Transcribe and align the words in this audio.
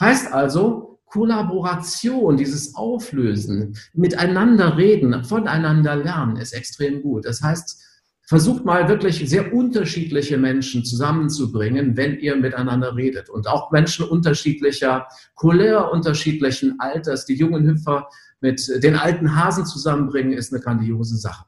Heißt 0.00 0.32
also, 0.32 0.98
Kollaboration, 1.06 2.36
dieses 2.36 2.74
Auflösen, 2.74 3.76
miteinander 3.92 4.76
reden, 4.76 5.22
voneinander 5.22 5.94
lernen, 5.94 6.36
ist 6.36 6.52
extrem 6.52 7.02
gut. 7.02 7.24
Das 7.24 7.40
heißt, 7.40 7.80
versucht 8.26 8.64
mal 8.64 8.88
wirklich 8.88 9.22
sehr 9.28 9.54
unterschiedliche 9.54 10.38
Menschen 10.38 10.84
zusammenzubringen, 10.84 11.96
wenn 11.96 12.18
ihr 12.18 12.34
miteinander 12.34 12.96
redet. 12.96 13.30
Und 13.30 13.46
auch 13.46 13.70
Menschen 13.70 14.06
unterschiedlicher 14.06 15.06
Couleur, 15.36 15.92
unterschiedlichen 15.92 16.80
Alters, 16.80 17.26
die 17.26 17.34
jungen 17.34 17.64
Hüpfer 17.64 18.08
mit 18.40 18.68
den 18.82 18.96
alten 18.96 19.36
Hasen 19.36 19.66
zusammenbringen, 19.66 20.32
ist 20.32 20.52
eine 20.52 20.60
grandiose 20.60 21.16
Sache. 21.16 21.44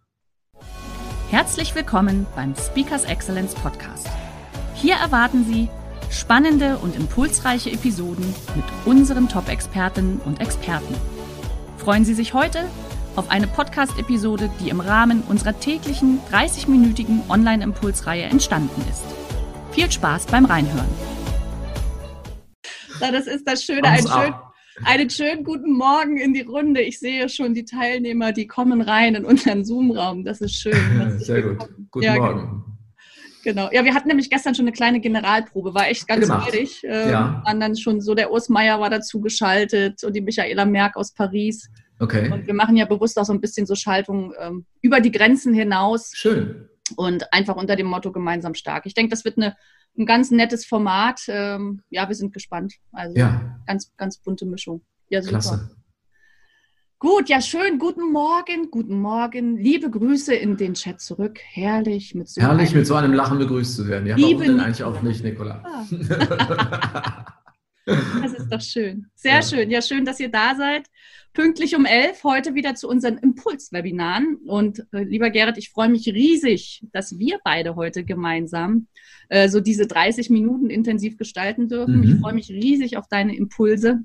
Herzlich 1.31 1.75
willkommen 1.75 2.25
beim 2.37 2.55
Speakers 2.55 3.05
Excellence 3.05 3.55
Podcast. 3.57 4.07
Hier 4.75 4.95
erwarten 4.95 5.45
Sie 5.45 5.69
spannende 6.11 6.79
und 6.79 6.97
impulsreiche 6.97 7.71
Episoden 7.71 8.25
mit 8.55 8.65
unseren 8.85 9.29
Top-Expertinnen 9.29 10.21
und 10.25 10.41
Experten. 10.41 10.95
Freuen 11.79 12.05
Sie 12.05 12.15
sich 12.15 12.35
heute 12.35 12.65
auf 13.17 13.31
eine 13.31 13.47
Podcast-Episode, 13.47 14.51
die 14.61 14.69
im 14.69 14.81
Rahmen 14.81 15.23
unserer 15.29 15.59
täglichen 15.59 16.21
30-minütigen 16.31 17.29
Online-Impulsreihe 17.29 18.25
entstanden 18.25 18.83
ist. 18.91 19.03
Viel 19.73 19.91
Spaß 19.91 20.27
beim 20.27 20.45
Reinhören. 20.45 20.89
das 23.01 23.27
ist 23.27 23.47
das 23.49 23.63
Schöne, 23.63 23.85
ein 23.85 24.07
schön, 24.07 24.35
einen 24.85 25.11
schönen 25.11 25.45
guten 25.45 25.73
Morgen 25.73 26.19
in 26.19 26.35
die 26.35 26.43
Runde. 26.43 26.83
Ich 26.83 26.99
sehe 26.99 27.29
schon 27.29 27.55
die 27.55 27.65
Teilnehmer, 27.65 28.33
die 28.33 28.47
kommen 28.47 28.81
rein 28.83 29.15
in 29.15 29.25
unseren 29.25 29.65
Zoom-Raum. 29.65 30.25
Das 30.25 30.41
ist 30.41 30.55
schön. 30.55 31.19
Sehr 31.19 31.43
gut. 31.43 31.69
Guten 31.91 32.05
ja, 32.05 32.17
Morgen. 32.17 32.66
Genau. 33.47 33.71
Ja, 33.71 33.85
wir 33.85 33.95
hatten 33.95 34.09
nämlich 34.09 34.29
gestern 34.29 34.57
schon 34.57 34.65
eine 34.65 34.73
kleine 34.73 34.99
Generalprobe, 34.99 35.73
war 35.73 35.87
echt 35.87 36.09
ganz 36.09 36.27
freudig. 36.27 36.83
Ähm, 36.83 37.11
ja. 37.11 37.43
Waren 37.45 37.61
dann 37.61 37.77
schon 37.77 38.01
so, 38.01 38.17
der 38.17 38.33
Urs 38.33 38.49
Meier 38.49 38.81
war 38.81 38.91
dazu 38.91 39.21
geschaltet 39.21 40.03
und 40.03 40.17
die 40.17 40.21
Michaela 40.21 40.65
Merck 40.65 40.97
aus 40.97 41.13
Paris. 41.13 41.71
Okay. 42.01 42.29
Und 42.33 42.49
wir 42.49 42.55
machen 42.55 42.77
ja 42.77 42.87
bewusst 42.87 43.17
auch 43.21 43.25
so 43.25 43.33
ein 43.33 43.41
bisschen 43.41 43.65
so 43.65 43.77
Schaltungen 43.77 44.33
ähm, 44.41 44.67
über 44.83 45.01
die 45.01 45.13
Grenzen 45.13 45.55
hinaus. 45.55 46.11
Schön. 46.13 46.69
Und 46.97 47.33
einfach 47.33 47.55
unter 47.55 47.77
dem 47.77 47.87
Motto 47.87 48.11
gemeinsam 48.11 48.55
stark. 48.55 48.85
Ich 48.85 48.95
denke, 48.95 49.11
das 49.11 49.25
wird 49.25 49.37
eine 49.39 49.55
ein 49.97 50.07
ganz 50.07 50.33
nettes 50.33 50.67
Format. 50.67 51.21
Ähm, 51.29 51.83
ja, 51.89 52.09
wir 52.09 52.17
sind 52.17 52.35
gespannt. 52.35 52.75
Also 52.91 53.17
ja. 53.17 53.61
ganz, 53.67 53.93
ganz 53.97 54.19
bunte 54.19 54.45
Mischung. 54.45 54.83
Ja, 55.09 55.23
super. 55.23 55.39
Klasse. 55.39 55.71
Gut, 56.99 57.29
ja, 57.29 57.43
schön. 57.43 57.79
Guten 57.79 58.11
Morgen, 58.11 58.71
guten 58.71 58.99
Morgen. 58.99 59.59
Liebe 59.59 59.91
Grüße 59.91 60.35
in 60.35 60.57
den 60.57 60.73
Chat 60.73 60.99
zurück. 60.99 61.39
Herrlich 61.43 62.15
mit 62.15 62.27
so, 62.27 62.41
Herrlich, 62.41 62.71
einem, 62.71 62.79
mit 62.79 62.87
so 62.87 62.95
einem 62.95 63.13
Lachen 63.13 63.39
begrüßt 63.39 63.77
zu 63.77 63.87
werden. 63.87 64.07
Ja, 64.07 64.17
warum 64.19 64.41
denn 64.41 64.61
eigentlich 64.61 64.83
auch 64.83 65.03
nicht, 65.03 65.23
Nicola? 65.23 65.63
Ah. 65.65 67.25
Das 67.87 68.33
ist 68.33 68.53
doch 68.53 68.61
schön. 68.61 69.07
Sehr 69.15 69.35
ja. 69.35 69.43
schön. 69.43 69.71
Ja, 69.71 69.81
schön, 69.81 70.05
dass 70.05 70.19
ihr 70.19 70.29
da 70.29 70.57
seid. 70.57 70.89
Pünktlich 71.35 71.77
um 71.77 71.85
elf 71.85 72.25
heute 72.25 72.57
wieder 72.57 72.75
zu 72.75 72.89
unseren 72.89 73.17
Impulswebinaren. 73.19 74.39
Und 74.45 74.85
äh, 74.93 75.05
lieber 75.05 75.31
Gerrit, 75.31 75.57
ich 75.57 75.71
freue 75.71 75.89
mich 75.89 76.09
riesig, 76.09 76.83
dass 76.93 77.17
wir 77.17 77.39
beide 77.45 77.77
heute 77.77 78.03
gemeinsam 78.03 78.89
äh, 79.29 79.49
so 79.49 79.61
diese 79.61 79.87
30 79.87 80.31
Minuten 80.31 80.69
intensiv 80.69 81.17
gestalten 81.17 81.69
dürfen. 81.69 81.99
Mhm. 81.99 82.03
Ich 82.03 82.21
freue 82.21 82.35
mich 82.35 82.51
riesig 82.51 82.97
auf 82.97 83.07
deine 83.07 83.37
Impulse. 83.37 84.01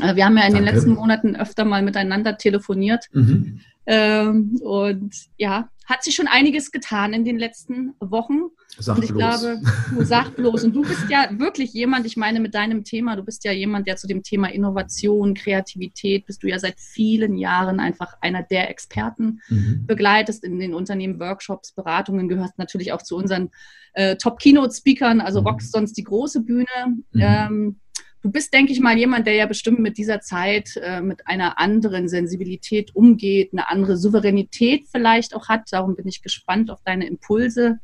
Äh, 0.00 0.16
wir 0.16 0.24
haben 0.24 0.36
ja 0.36 0.44
in 0.44 0.52
Danke. 0.52 0.66
den 0.66 0.74
letzten 0.74 0.94
Monaten 0.94 1.36
öfter 1.36 1.64
mal 1.64 1.82
miteinander 1.82 2.38
telefoniert. 2.38 3.06
Mhm. 3.12 3.60
Ähm, 3.84 4.60
und 4.62 5.12
ja, 5.36 5.68
hat 5.86 6.04
sich 6.04 6.14
schon 6.14 6.28
einiges 6.28 6.70
getan 6.70 7.12
in 7.12 7.24
den 7.24 7.38
letzten 7.38 7.94
Wochen. 8.00 8.42
Sag 8.78 8.96
und 8.96 9.04
ich 9.04 9.10
bloß. 9.10 9.18
glaube, 9.18 9.60
du 9.94 10.04
sag 10.04 10.36
bloß. 10.36 10.64
Und 10.64 10.74
du 10.74 10.82
bist 10.82 11.10
ja 11.10 11.28
wirklich 11.32 11.72
jemand, 11.72 12.06
ich 12.06 12.16
meine 12.16 12.40
mit 12.40 12.54
deinem 12.54 12.84
Thema, 12.84 13.16
du 13.16 13.24
bist 13.24 13.44
ja 13.44 13.52
jemand, 13.52 13.86
der 13.86 13.96
zu 13.96 14.06
dem 14.06 14.22
Thema 14.22 14.48
Innovation, 14.48 15.34
Kreativität, 15.34 16.26
bist 16.26 16.42
du 16.42 16.48
ja 16.48 16.58
seit 16.58 16.78
vielen 16.78 17.36
Jahren 17.36 17.80
einfach 17.80 18.14
einer 18.20 18.42
der 18.42 18.70
Experten, 18.70 19.40
mhm. 19.48 19.84
begleitest 19.86 20.44
in 20.44 20.58
den 20.58 20.74
Unternehmen 20.74 21.18
Workshops, 21.20 21.72
Beratungen, 21.72 22.28
gehörst 22.28 22.58
natürlich 22.58 22.92
auch 22.92 23.02
zu 23.02 23.16
unseren 23.16 23.50
äh, 23.94 24.16
Top-Keynote-Speakern, 24.16 25.20
also 25.20 25.40
mhm. 25.40 25.48
rockst 25.48 25.72
sonst 25.72 25.94
die 25.94 26.04
große 26.04 26.40
Bühne. 26.40 26.66
Mhm. 27.12 27.20
Ähm, 27.20 27.80
Du 28.22 28.30
bist, 28.30 28.54
denke 28.54 28.72
ich 28.72 28.78
mal, 28.78 28.96
jemand, 28.96 29.26
der 29.26 29.34
ja 29.34 29.46
bestimmt 29.46 29.80
mit 29.80 29.98
dieser 29.98 30.20
Zeit 30.20 30.76
äh, 30.76 31.00
mit 31.00 31.26
einer 31.26 31.58
anderen 31.58 32.08
Sensibilität 32.08 32.94
umgeht, 32.94 33.52
eine 33.52 33.68
andere 33.68 33.96
Souveränität 33.96 34.86
vielleicht 34.88 35.34
auch 35.34 35.48
hat. 35.48 35.72
Darum 35.72 35.96
bin 35.96 36.06
ich 36.06 36.22
gespannt 36.22 36.70
auf 36.70 36.80
deine 36.84 37.08
Impulse. 37.08 37.80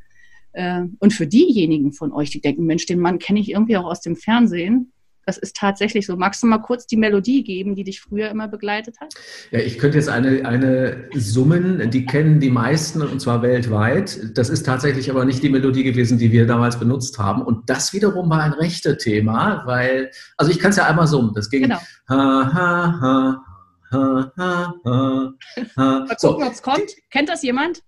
Äh, 0.53 0.83
und 1.01 1.13
für 1.13 1.27
diejenigen 1.27 1.93
von 1.93 2.13
euch, 2.13 2.31
die 2.31 2.41
denken, 2.41 2.67
Mensch, 2.67 2.87
den 2.87 3.01
Mann 3.01 3.19
kenne 3.19 3.41
ich 3.41 3.51
irgendwie 3.51 3.77
auch 3.77 3.87
aus 3.87 4.01
dem 4.01 4.15
Fernsehen, 4.15 4.93
das 5.29 5.37
ist 5.37 5.57
tatsächlich 5.57 6.07
so. 6.07 6.17
Magst 6.17 6.43
du 6.43 6.47
mal 6.47 6.57
kurz 6.57 6.87
die 6.87 6.97
Melodie 6.97 7.45
geben, 7.45 7.75
die 7.75 7.85
dich 7.85 8.01
früher 8.01 8.31
immer 8.31 8.49
begleitet 8.49 8.99
hat? 8.99 9.13
Ja, 9.51 9.59
ich 9.59 9.79
könnte 9.79 9.99
jetzt 9.99 10.09
eine, 10.09 10.47
eine 10.47 11.11
summen, 11.15 11.91
die 11.91 12.07
kennen 12.07 12.41
die 12.41 12.49
meisten 12.49 13.03
und 13.03 13.21
zwar 13.21 13.43
weltweit. 13.43 14.37
Das 14.39 14.49
ist 14.49 14.65
tatsächlich 14.65 15.11
aber 15.11 15.27
nicht 15.27 15.43
die 15.43 15.51
Melodie 15.51 15.85
gewesen, 15.85 16.17
die 16.17 16.33
wir 16.33 16.47
damals 16.47 16.79
benutzt 16.79 17.19
haben. 17.19 17.43
Und 17.43 17.69
das 17.69 17.93
wiederum 17.93 18.31
war 18.31 18.43
ein 18.43 18.55
rechte 18.55 18.97
Thema, 18.97 19.65
weil, 19.67 20.11
also 20.39 20.51
ich 20.51 20.59
kann 20.59 20.71
es 20.71 20.79
ja 20.79 20.87
einmal 20.87 21.07
summen. 21.07 21.35
Das 21.35 21.51
ging. 21.51 21.65
Genau. 21.65 21.79
Ha, 22.09 22.51
ha, 22.55 23.01
ha, 23.03 23.45
ha, 23.93 24.33
ha, 24.35 24.75
ha, 24.83 25.35
ha. 25.77 26.07
Mal 26.09 26.17
gucken, 26.19 26.47
ob 26.47 26.53
es 26.55 26.63
kommt. 26.63 26.91
Kennt 27.11 27.29
das 27.29 27.43
jemand? 27.43 27.83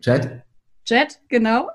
Jet? 0.00 0.42
Jet, 0.86 1.20
genau. 1.28 1.68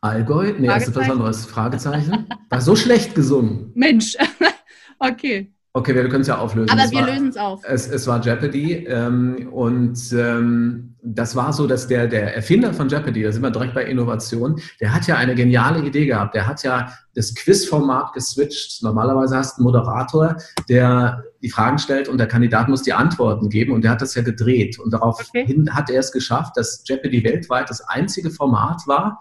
Allgäu? 0.00 0.54
Nee, 0.58 0.74
ist 0.76 0.88
das 0.88 0.96
was 0.96 1.10
anderes. 1.10 1.46
Fragezeichen? 1.46 2.26
War 2.48 2.60
so 2.60 2.74
schlecht 2.74 3.14
gesungen. 3.14 3.72
Mensch. 3.74 4.16
okay. 4.98 5.52
Okay, 5.72 5.94
wir 5.94 6.08
können 6.08 6.22
es 6.22 6.26
ja 6.26 6.38
auflösen. 6.38 6.70
Aber 6.70 6.84
es 6.84 6.90
wir 6.90 7.02
lösen 7.02 7.28
es 7.28 7.36
auf. 7.36 7.62
Es, 7.64 7.86
es 7.86 8.06
war 8.08 8.20
Jeopardy 8.20 8.86
ähm, 8.86 9.48
und 9.52 10.00
ähm, 10.12 10.96
das 11.02 11.36
war 11.36 11.52
so, 11.52 11.68
dass 11.68 11.86
der, 11.86 12.08
der 12.08 12.34
Erfinder 12.34 12.74
von 12.74 12.88
Jeopardy, 12.88 13.22
da 13.22 13.30
sind 13.30 13.42
wir 13.42 13.52
direkt 13.52 13.74
bei 13.74 13.84
Innovation, 13.84 14.60
der 14.80 14.92
hat 14.92 15.06
ja 15.06 15.16
eine 15.16 15.36
geniale 15.36 15.86
Idee 15.86 16.06
gehabt. 16.06 16.34
Der 16.34 16.48
hat 16.48 16.64
ja 16.64 16.92
das 17.14 17.34
Quizformat 17.36 18.12
geswitcht. 18.14 18.82
Normalerweise 18.82 19.36
hast 19.36 19.58
du 19.58 19.60
einen 19.60 19.72
Moderator, 19.72 20.36
der 20.68 21.22
die 21.40 21.50
Fragen 21.50 21.78
stellt 21.78 22.08
und 22.08 22.18
der 22.18 22.26
Kandidat 22.26 22.68
muss 22.68 22.82
die 22.82 22.92
Antworten 22.92 23.48
geben 23.48 23.72
und 23.72 23.84
der 23.84 23.92
hat 23.92 24.02
das 24.02 24.16
ja 24.16 24.22
gedreht. 24.22 24.78
Und 24.80 24.92
daraufhin 24.92 25.68
okay. 25.68 25.70
hat 25.70 25.88
er 25.88 26.00
es 26.00 26.10
geschafft, 26.10 26.56
dass 26.56 26.82
Jeopardy 26.84 27.22
weltweit 27.22 27.70
das 27.70 27.80
einzige 27.80 28.30
Format 28.30 28.82
war, 28.86 29.20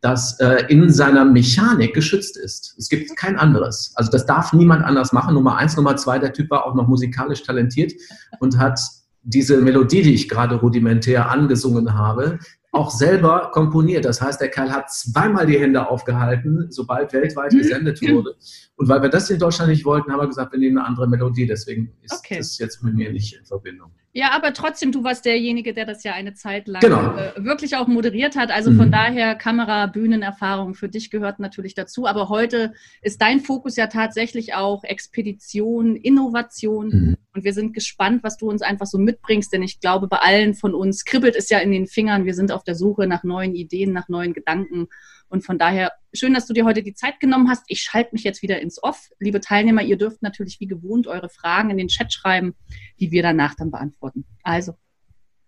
das 0.00 0.38
äh, 0.40 0.64
in 0.68 0.90
seiner 0.90 1.24
Mechanik 1.24 1.94
geschützt 1.94 2.36
ist. 2.36 2.74
Es 2.78 2.88
gibt 2.88 3.16
kein 3.16 3.36
anderes. 3.36 3.92
Also 3.96 4.10
das 4.10 4.26
darf 4.26 4.52
niemand 4.52 4.84
anders 4.84 5.12
machen. 5.12 5.34
Nummer 5.34 5.56
eins, 5.56 5.76
Nummer 5.76 5.96
zwei, 5.96 6.18
der 6.18 6.32
Typ 6.32 6.50
war 6.50 6.66
auch 6.66 6.74
noch 6.74 6.86
musikalisch 6.86 7.42
talentiert 7.42 7.92
und 8.38 8.58
hat 8.58 8.80
diese 9.22 9.60
Melodie, 9.60 10.02
die 10.02 10.14
ich 10.14 10.28
gerade 10.28 10.54
rudimentär 10.54 11.30
angesungen 11.30 11.94
habe, 11.94 12.38
auch 12.72 12.90
selber 12.90 13.50
komponiert. 13.52 14.04
Das 14.04 14.20
heißt, 14.20 14.40
der 14.40 14.50
Kerl 14.50 14.70
hat 14.70 14.90
zweimal 14.90 15.46
die 15.46 15.58
Hände 15.58 15.88
aufgehalten, 15.88 16.66
sobald 16.70 17.12
weltweit 17.12 17.52
mhm. 17.52 17.58
gesendet 17.58 18.02
wurde. 18.02 18.36
Und 18.78 18.88
weil 18.88 19.02
wir 19.02 19.08
das 19.08 19.28
in 19.28 19.40
Deutschland 19.40 19.72
nicht 19.72 19.84
wollten, 19.84 20.12
haben 20.12 20.20
wir 20.20 20.28
gesagt, 20.28 20.52
wir 20.52 20.58
nehmen 20.60 20.78
eine 20.78 20.86
andere 20.86 21.08
Melodie. 21.08 21.48
Deswegen 21.48 21.92
ist 22.02 22.14
okay. 22.16 22.36
das 22.38 22.58
jetzt 22.58 22.80
mit 22.84 22.94
mir 22.94 23.10
nicht 23.10 23.36
in 23.36 23.44
Verbindung. 23.44 23.90
Ja, 24.12 24.30
aber 24.30 24.52
trotzdem, 24.52 24.92
du 24.92 25.02
warst 25.02 25.24
derjenige, 25.24 25.74
der 25.74 25.84
das 25.84 26.04
ja 26.04 26.12
eine 26.12 26.34
Zeit 26.34 26.68
lang 26.68 26.80
genau. 26.80 27.16
äh, 27.16 27.44
wirklich 27.44 27.76
auch 27.76 27.88
moderiert 27.88 28.36
hat. 28.36 28.52
Also 28.52 28.72
von 28.72 28.86
mhm. 28.86 28.92
daher 28.92 29.34
Kamera, 29.34 29.86
Bühnenerfahrung 29.86 30.74
für 30.74 30.88
dich 30.88 31.10
gehört 31.10 31.40
natürlich 31.40 31.74
dazu. 31.74 32.06
Aber 32.06 32.28
heute 32.28 32.72
ist 33.02 33.20
dein 33.20 33.40
Fokus 33.40 33.74
ja 33.74 33.88
tatsächlich 33.88 34.54
auch 34.54 34.84
Expedition, 34.84 35.96
Innovation. 35.96 36.88
Mhm. 36.88 37.16
Und 37.34 37.42
wir 37.42 37.52
sind 37.52 37.74
gespannt, 37.74 38.22
was 38.22 38.36
du 38.36 38.48
uns 38.48 38.62
einfach 38.62 38.86
so 38.86 38.98
mitbringst, 38.98 39.52
denn 39.52 39.64
ich 39.64 39.80
glaube, 39.80 40.06
bei 40.06 40.18
allen 40.18 40.54
von 40.54 40.72
uns 40.72 41.04
kribbelt 41.04 41.34
es 41.34 41.50
ja 41.50 41.58
in 41.58 41.72
den 41.72 41.88
Fingern. 41.88 42.24
Wir 42.24 42.34
sind 42.34 42.52
auf 42.52 42.62
der 42.62 42.76
Suche 42.76 43.08
nach 43.08 43.24
neuen 43.24 43.56
Ideen, 43.56 43.92
nach 43.92 44.08
neuen 44.08 44.34
Gedanken. 44.34 44.86
Und 45.28 45.44
von 45.44 45.58
daher 45.58 45.92
schön, 46.12 46.34
dass 46.34 46.46
du 46.46 46.54
dir 46.54 46.64
heute 46.64 46.82
die 46.82 46.94
Zeit 46.94 47.20
genommen 47.20 47.48
hast. 47.48 47.64
Ich 47.68 47.82
schalte 47.82 48.10
mich 48.12 48.24
jetzt 48.24 48.42
wieder 48.42 48.60
ins 48.60 48.82
Off. 48.82 49.08
Liebe 49.18 49.40
Teilnehmer, 49.40 49.82
ihr 49.82 49.96
dürft 49.96 50.22
natürlich 50.22 50.58
wie 50.60 50.66
gewohnt 50.66 51.06
eure 51.06 51.28
Fragen 51.28 51.70
in 51.70 51.76
den 51.76 51.88
Chat 51.88 52.12
schreiben, 52.12 52.54
die 52.98 53.10
wir 53.10 53.22
danach 53.22 53.54
dann 53.54 53.70
beantworten. 53.70 54.24
Also, 54.42 54.74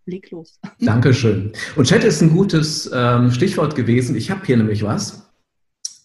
leg 0.06 0.30
los. 0.30 0.60
Dankeschön. 0.80 1.52
Und 1.76 1.86
Chat 1.86 2.04
ist 2.04 2.20
ein 2.20 2.30
gutes 2.30 2.90
ähm, 2.92 3.30
Stichwort 3.30 3.74
gewesen. 3.74 4.16
Ich 4.16 4.30
habe 4.30 4.44
hier 4.44 4.56
nämlich 4.56 4.82
was. 4.82 5.29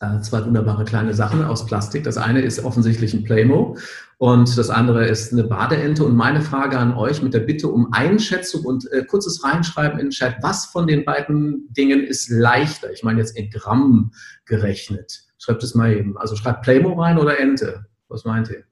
Äh, 0.06 0.22
zwei 0.22 0.46
wunderbare 0.46 0.86
kleine 0.86 1.14
Sachen 1.14 1.44
aus 1.44 1.66
Plastik. 1.66 2.04
Das 2.04 2.18
eine 2.18 2.42
ist 2.42 2.64
offensichtlich 2.64 3.14
ein 3.14 3.24
Playmo 3.24 3.78
und 4.18 4.58
das 4.58 4.70
andere 4.70 5.06
ist 5.08 5.34
eine 5.34 5.44
Badeente. 5.44 6.04
Und 6.04 6.16
meine 6.16 6.42
Frage 6.42 6.78
an 6.78 6.94
euch 6.96 7.22
mit 7.22 7.34
der 7.34 7.40
Bitte 7.40 7.68
um 7.70 7.94
Einschätzung 7.94 8.66
und 8.66 8.92
äh, 8.92 9.04
kurzes 9.06 9.44
Reinschreiben 9.44 10.00
in 10.00 10.08
den 10.08 10.12
Chat, 10.12 10.38
was 10.42 10.66
von 10.66 10.88
den 10.88 11.06
beiden 11.06 11.72
Dingen 11.74 12.04
ist 12.04 12.30
leichter? 12.30 12.92
Ich 12.92 13.04
meine 13.04 13.20
jetzt 13.20 13.38
in 13.38 13.50
Gramm 13.50 14.12
gerechnet. 14.46 15.24
Schreibt 15.38 15.64
es 15.64 15.76
mal 15.76 15.94
eben. 15.94 16.18
Also 16.18 16.36
schreibt 16.36 16.64
Playmo 16.64 16.94
rein 17.02 17.18
oder 17.18 17.40
Ente. 17.40 17.86
Was 18.08 18.26
meint 18.26 18.50
ihr? 18.50 18.64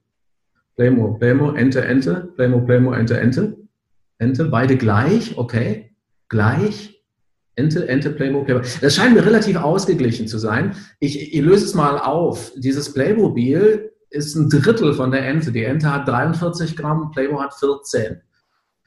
Playmo, 0.76 1.14
Playmo, 1.16 1.52
Ente, 1.52 1.84
Ente, 1.84 2.32
Playmo, 2.36 2.62
Playmo, 2.62 2.94
Ente, 2.94 3.20
Ente. 3.20 3.58
Ente, 4.18 4.46
beide 4.46 4.78
gleich, 4.78 5.38
okay. 5.38 5.96
Gleich. 6.30 6.93
Ente, 7.56 7.88
Ente, 7.88 8.10
Playmo, 8.12 8.44
Playmo. 8.44 8.62
Das 8.82 8.96
scheint 8.96 9.14
mir 9.14 9.26
relativ 9.26 9.58
ausgeglichen 9.58 10.28
zu 10.28 10.40
sein. 10.40 10.76
Ich, 11.00 11.34
ich 11.34 11.42
löse 11.42 11.66
es 11.66 11.74
mal 11.74 12.00
auf. 12.00 12.52
Dieses 12.56 12.94
Playmobil 12.94 13.92
ist 14.10 14.36
ein 14.36 14.50
Drittel 14.50 14.94
von 14.94 15.12
der 15.12 15.28
Ente. 15.28 15.52
Die 15.52 15.64
Ente 15.64 15.92
hat 15.92 16.08
43 16.08 16.76
Gramm, 16.76 17.12
Playmo 17.12 17.42
hat 17.42 17.54
14. 17.54 18.22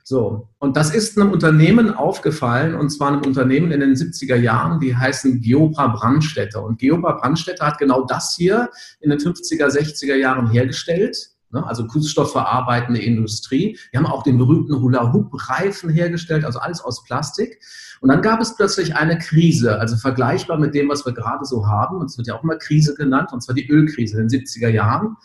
So, 0.08 0.48
und 0.58 0.76
das 0.76 0.94
ist 0.94 1.18
einem 1.18 1.32
Unternehmen 1.32 1.92
aufgefallen, 1.92 2.76
und 2.76 2.90
zwar 2.90 3.08
einem 3.08 3.22
Unternehmen 3.22 3.72
in 3.72 3.80
den 3.80 3.94
70er 3.94 4.36
Jahren, 4.36 4.78
die 4.78 4.94
heißen 4.94 5.40
Geopa 5.40 5.88
Brandstätter. 5.88 6.62
Und 6.62 6.78
Geopa 6.78 7.12
Brandstätter 7.14 7.66
hat 7.66 7.78
genau 7.78 8.04
das 8.04 8.36
hier 8.36 8.70
in 9.00 9.10
den 9.10 9.18
50er, 9.18 9.66
60er 9.66 10.14
Jahren 10.14 10.48
hergestellt? 10.48 11.35
Also 11.52 11.86
kunststoffverarbeitende 11.86 13.00
Industrie. 13.00 13.78
Die 13.92 13.96
haben 13.96 14.06
auch 14.06 14.22
den 14.22 14.38
berühmten 14.38 14.80
Hula-Hoop-Reifen 14.80 15.90
hergestellt, 15.90 16.44
also 16.44 16.58
alles 16.58 16.80
aus 16.80 17.04
Plastik. 17.04 17.60
Und 18.00 18.10
dann 18.10 18.22
gab 18.22 18.40
es 18.40 18.56
plötzlich 18.56 18.96
eine 18.96 19.18
Krise, 19.18 19.78
also 19.78 19.96
vergleichbar 19.96 20.58
mit 20.58 20.74
dem, 20.74 20.88
was 20.88 21.06
wir 21.06 21.12
gerade 21.12 21.44
so 21.44 21.66
haben. 21.66 21.98
Und 21.98 22.10
es 22.10 22.18
wird 22.18 22.26
ja 22.26 22.34
auch 22.34 22.42
immer 22.42 22.56
Krise 22.56 22.94
genannt, 22.94 23.32
und 23.32 23.42
zwar 23.42 23.54
die 23.54 23.68
Ölkrise 23.68 24.20
in 24.20 24.28
den 24.28 24.40
70er 24.40 24.68
Jahren. 24.68 25.16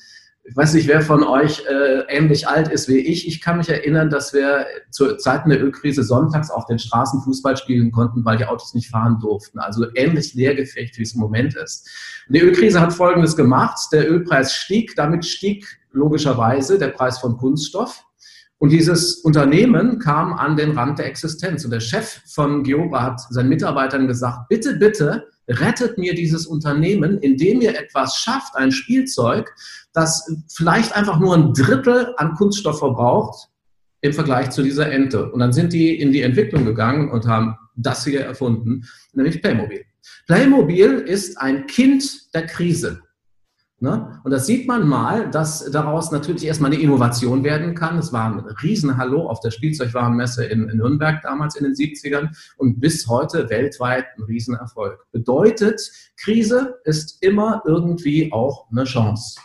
Ich 0.44 0.56
weiß 0.56 0.74
nicht, 0.74 0.88
wer 0.88 1.02
von 1.02 1.24
euch 1.24 1.64
äh, 1.70 2.04
ähnlich 2.08 2.48
alt 2.48 2.68
ist 2.68 2.88
wie 2.88 2.98
ich. 2.98 3.28
Ich 3.28 3.42
kann 3.42 3.58
mich 3.58 3.70
erinnern, 3.70 4.10
dass 4.10 4.34
wir 4.34 4.66
zu 4.90 5.16
Zeiten 5.18 5.52
der 5.52 5.64
Ölkrise 5.64 6.04
sonntags 6.04 6.50
auf 6.50 6.66
den 6.66 6.80
Straßen 6.80 7.22
Fußball 7.22 7.58
spielen 7.58 7.92
konnten, 7.92 8.26
weil 8.26 8.38
die 8.38 8.46
Autos 8.46 8.74
nicht 8.74 8.90
fahren 8.90 9.20
durften. 9.20 9.60
Also 9.60 9.86
ähnlich 9.94 10.34
leergefecht, 10.34 10.98
wie 10.98 11.04
es 11.04 11.14
im 11.14 11.22
Moment 11.22 11.56
ist. 11.56 11.88
Und 12.28 12.36
die 12.36 12.42
Ölkrise 12.42 12.82
hat 12.82 12.92
Folgendes 12.92 13.36
gemacht. 13.36 13.78
Der 13.92 14.10
Ölpreis 14.10 14.56
stieg, 14.56 14.96
damit 14.96 15.26
stieg 15.26 15.81
logischerweise 15.92 16.78
der 16.78 16.90
Preis 16.90 17.20
von 17.20 17.38
Kunststoff. 17.38 18.04
Und 18.58 18.70
dieses 18.70 19.16
Unternehmen 19.16 19.98
kam 19.98 20.34
an 20.34 20.56
den 20.56 20.78
Rand 20.78 21.00
der 21.00 21.08
Existenz. 21.08 21.66
Und 21.66 21.72
der 21.72 21.80
Chef 21.80 22.22
von 22.28 22.64
Geoba 22.64 23.02
hat 23.02 23.20
seinen 23.30 23.50
Mitarbeitern 23.50 24.08
gesagt, 24.08 24.50
bitte, 24.50 24.76
bitte, 24.76 25.28
rettet 25.48 25.98
mir 25.98 26.14
dieses 26.14 26.46
Unternehmen, 26.46 27.18
indem 27.18 27.62
ihr 27.62 27.78
etwas 27.78 28.18
schafft, 28.18 28.56
ein 28.56 28.72
Spielzeug, 28.72 29.52
das 29.94 30.30
vielleicht 30.54 30.96
einfach 30.96 31.20
nur 31.20 31.36
ein 31.36 31.54
Drittel 31.54 32.14
an 32.18 32.36
Kunststoff 32.36 32.80
verbraucht 32.80 33.50
im 34.02 34.14
Vergleich 34.14 34.52
zu 34.52 34.62
dieser 34.62 34.92
Ente. 34.92 35.32
Und 35.32 35.40
dann 35.40 35.54
sind 35.54 35.74
die 35.74 36.00
in 36.00 36.12
die 36.12 36.22
Entwicklung 36.22 36.66
gegangen 36.66 37.10
und 37.10 37.28
haben 37.28 37.56
das 37.76 38.04
hier 38.04 38.22
erfunden, 38.22 38.84
nämlich 39.14 39.42
Playmobil. 39.42 39.86
Playmobil 40.28 41.00
ist 41.00 41.38
ein 41.38 41.68
Kind 41.68 42.34
der 42.34 42.46
Krise. 42.46 43.02
Ne? 43.82 44.22
Und 44.24 44.30
das 44.30 44.46
sieht 44.46 44.68
man 44.68 44.88
mal, 44.88 45.32
dass 45.32 45.66
daraus 45.72 46.12
natürlich 46.12 46.46
erstmal 46.46 46.72
eine 46.72 46.80
Innovation 46.80 47.44
werden 47.44 47.74
kann. 47.74 47.98
Es 47.98 48.14
war 48.14 48.32
ein 48.32 48.40
Riesenhallo 48.62 49.28
auf 49.28 49.40
der 49.40 49.50
Spielzeugwarenmesse 49.50 50.46
in, 50.46 50.70
in 50.70 50.78
Nürnberg 50.78 51.20
damals 51.24 51.56
in 51.56 51.64
den 51.64 51.74
70ern 51.74 52.30
und 52.58 52.80
bis 52.80 53.08
heute 53.08 53.50
weltweit 53.50 54.06
ein 54.18 54.24
Riesenerfolg. 54.26 55.04
Bedeutet, 55.12 55.82
Krise 56.16 56.76
ist 56.84 57.24
immer 57.24 57.64
irgendwie 57.66 58.32
auch 58.32 58.70
eine 58.70 58.84
Chance. 58.84 59.40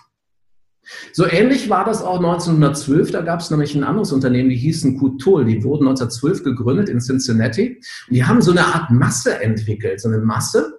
So 1.15 1.27
ähnlich 1.27 1.71
war 1.71 1.87
das 1.87 2.03
auch 2.03 2.19
1912. 2.19 3.13
Da 3.13 3.23
gab 3.23 3.41
es 3.41 3.51
nämlich 3.51 3.75
ein 3.75 3.85
anderes 3.85 4.13
Unternehmen, 4.13 4.51
die 4.51 4.57
hießen 4.57 4.99
Kutol. 4.99 5.47
Die 5.47 5.65
wurden 5.65 5.89
1912 5.89 6.45
gegründet 6.45 6.91
in 6.91 7.01
Cincinnati. 7.01 7.81
Und 8.09 8.15
die 8.15 8.25
haben 8.25 8.43
so 8.43 8.51
eine 8.51 8.67
Art 8.67 8.91
Masse 8.91 9.41
entwickelt, 9.41 10.01
so 10.01 10.09
eine 10.09 10.19
Masse, 10.19 10.76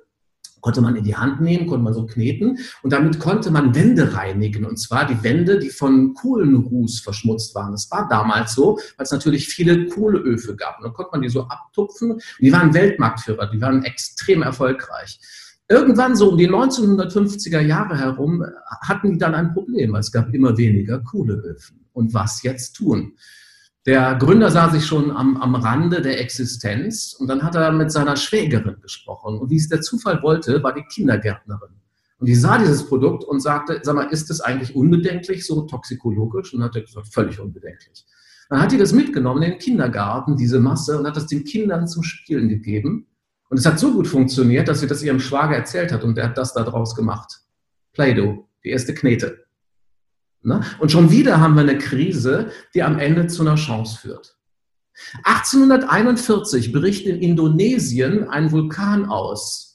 konnte 0.68 0.82
man 0.82 0.98
in 0.98 1.06
die 1.06 1.16
Hand 1.16 1.40
nehmen, 1.40 1.66
konnte 1.66 1.86
man 1.86 1.94
so 1.94 2.06
kneten 2.06 2.60
und 2.84 2.92
damit 2.92 3.22
konnte 3.22 3.52
man 3.52 3.74
Wände 3.74 4.14
reinigen 4.14 4.66
und 4.66 4.76
zwar 4.76 5.08
die 5.08 5.24
Wände, 5.24 5.60
die 5.60 5.70
von 5.70 6.14
Kohlenruß 6.14 7.00
verschmutzt 7.00 7.56
waren. 7.56 7.72
Das 7.72 7.90
war 7.90 8.10
damals 8.10 8.54
so, 8.54 8.78
weil 8.98 9.06
es 9.06 9.12
natürlich 9.12 9.48
viele 9.48 9.86
Kohleöfe 9.88 10.58
gab. 10.58 10.78
Und 10.78 10.84
dann 10.84 10.94
konnte 10.94 11.12
man 11.14 11.22
die 11.22 11.30
so 11.30 11.44
abtupfen. 11.44 12.20
Die 12.42 12.52
waren 12.52 12.74
Weltmarktführer, 12.74 13.50
die 13.50 13.62
waren 13.62 13.86
extrem 13.86 14.42
erfolgreich. 14.42 15.22
Irgendwann 15.70 16.18
so 16.18 16.32
um 16.32 16.38
die 16.38 16.50
1950er 16.50 17.62
Jahre 17.62 17.98
herum 17.98 18.44
hatten 18.82 19.14
die 19.14 19.18
dann 19.18 19.36
ein 19.36 19.54
Problem. 19.54 19.96
Es 19.96 20.12
gab 20.12 20.34
immer 20.34 20.58
weniger 20.58 21.00
Kohleöfen. 21.00 21.86
Und 21.94 22.14
was 22.14 22.44
jetzt 22.44 22.74
tun? 22.74 23.14
Der 23.88 24.16
Gründer 24.16 24.52
sah 24.52 24.70
sich 24.70 24.86
schon 24.86 25.12
am, 25.12 25.38
am 25.38 25.56
Rande 25.56 26.02
der 26.02 26.20
Existenz 26.20 27.14
und 27.18 27.28
dann 27.28 27.42
hat 27.42 27.56
er 27.56 27.72
mit 27.72 27.90
seiner 27.90 28.18
Schwägerin 28.18 28.82
gesprochen. 28.82 29.40
Und 29.40 29.50
wie 29.50 29.56
es 29.56 29.70
der 29.70 29.80
Zufall 29.80 30.22
wollte, 30.22 30.62
war 30.62 30.74
die 30.74 30.84
Kindergärtnerin. 30.84 31.70
Und 32.20 32.28
die 32.28 32.36
sah 32.36 32.58
dieses 32.58 32.86
Produkt 32.86 33.24
und 33.24 33.40
sagte, 33.40 33.80
sag 33.84 33.96
mal, 33.96 34.12
ist 34.12 34.30
das 34.30 34.42
eigentlich 34.42 34.76
unbedenklich, 34.76 35.46
so 35.46 35.62
toxikologisch? 35.62 36.54
Und 36.54 36.60
dann 36.60 36.68
hat 36.68 36.76
er 36.76 36.82
gesagt, 36.82 37.14
völlig 37.14 37.40
unbedenklich. 37.40 38.06
Dann 38.50 38.62
hat 38.62 38.74
die 38.74 38.78
das 38.78 38.92
mitgenommen 38.92 39.42
in 39.44 39.52
den 39.52 39.60
Kindergarten, 39.60 40.36
diese 40.36 40.60
Masse, 40.60 41.00
und 41.00 41.08
hat 41.08 41.16
das 41.16 41.28
den 41.28 41.46
Kindern 41.46 41.88
zum 41.88 42.04
Spielen 42.04 42.50
gegeben. 42.50 43.08
Und 43.50 43.58
es 43.58 43.66
hat 43.66 43.80
so 43.80 43.94
gut 43.94 44.08
funktioniert, 44.10 44.68
dass 44.68 44.82
sie 44.82 44.88
das 44.88 45.02
ihrem 45.02 45.22
Schwager 45.22 45.56
erzählt 45.56 45.94
hat 45.94 46.04
und 46.04 46.18
der 46.18 46.26
hat 46.26 46.38
das 46.38 46.54
da 46.54 46.64
draus 46.64 46.94
gemacht. 46.94 47.40
Play-Doh, 47.94 48.50
die 48.66 48.70
erste 48.70 48.94
Knete. 48.94 49.47
Ne? 50.42 50.62
Und 50.80 50.92
schon 50.92 51.12
wieder 51.12 51.40
haben 51.40 51.56
wir 51.56 51.62
eine 51.62 51.78
Krise, 51.78 52.52
die 52.74 52.84
am 52.84 53.00
Ende 53.00 53.28
zu 53.28 53.42
einer 53.42 53.56
Chance 53.56 54.00
führt. 54.00 54.38
1841 55.24 56.72
bricht 56.72 57.06
in 57.06 57.22
Indonesien 57.22 58.28
ein 58.30 58.52
Vulkan 58.52 59.06
aus. 59.06 59.67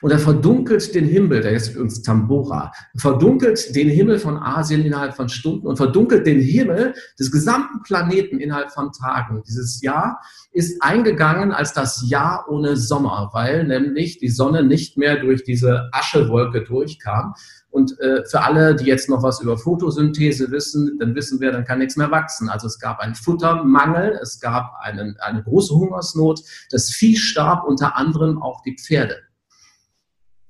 Und 0.00 0.10
er 0.10 0.18
verdunkelt 0.18 0.94
den 0.94 1.06
Himmel, 1.06 1.40
der 1.40 1.52
ist 1.52 1.74
übrigens 1.74 2.02
Tambora, 2.02 2.72
verdunkelt 2.96 3.74
den 3.74 3.88
Himmel 3.88 4.18
von 4.18 4.36
Asien 4.36 4.84
innerhalb 4.84 5.14
von 5.14 5.28
Stunden 5.28 5.66
und 5.66 5.76
verdunkelt 5.76 6.26
den 6.26 6.40
Himmel 6.40 6.94
des 7.18 7.30
gesamten 7.30 7.82
Planeten 7.82 8.38
innerhalb 8.38 8.70
von 8.72 8.92
Tagen. 8.92 9.42
Dieses 9.46 9.82
Jahr 9.82 10.20
ist 10.52 10.82
eingegangen 10.82 11.52
als 11.52 11.72
das 11.72 12.04
Jahr 12.08 12.46
ohne 12.48 12.76
Sommer, 12.76 13.30
weil 13.32 13.64
nämlich 13.64 14.18
die 14.18 14.28
Sonne 14.28 14.62
nicht 14.62 14.96
mehr 14.96 15.20
durch 15.20 15.44
diese 15.44 15.88
Aschewolke 15.92 16.62
durchkam. 16.62 17.34
Und 17.70 17.98
äh, 18.00 18.24
für 18.26 18.42
alle, 18.42 18.74
die 18.74 18.86
jetzt 18.86 19.08
noch 19.08 19.22
was 19.22 19.40
über 19.40 19.56
Photosynthese 19.56 20.50
wissen, 20.50 20.98
dann 20.98 21.14
wissen 21.14 21.40
wir, 21.40 21.52
dann 21.52 21.64
kann 21.64 21.78
nichts 21.78 21.96
mehr 21.96 22.10
wachsen. 22.10 22.48
Also 22.48 22.66
es 22.66 22.80
gab 22.80 22.98
einen 22.98 23.14
Futtermangel, 23.14 24.18
es 24.20 24.40
gab 24.40 24.74
einen, 24.80 25.16
eine 25.20 25.42
große 25.42 25.74
Hungersnot, 25.74 26.40
das 26.70 26.90
Vieh 26.90 27.16
starb, 27.16 27.64
unter 27.64 27.96
anderem 27.96 28.42
auch 28.42 28.60
die 28.62 28.76
Pferde. 28.76 29.18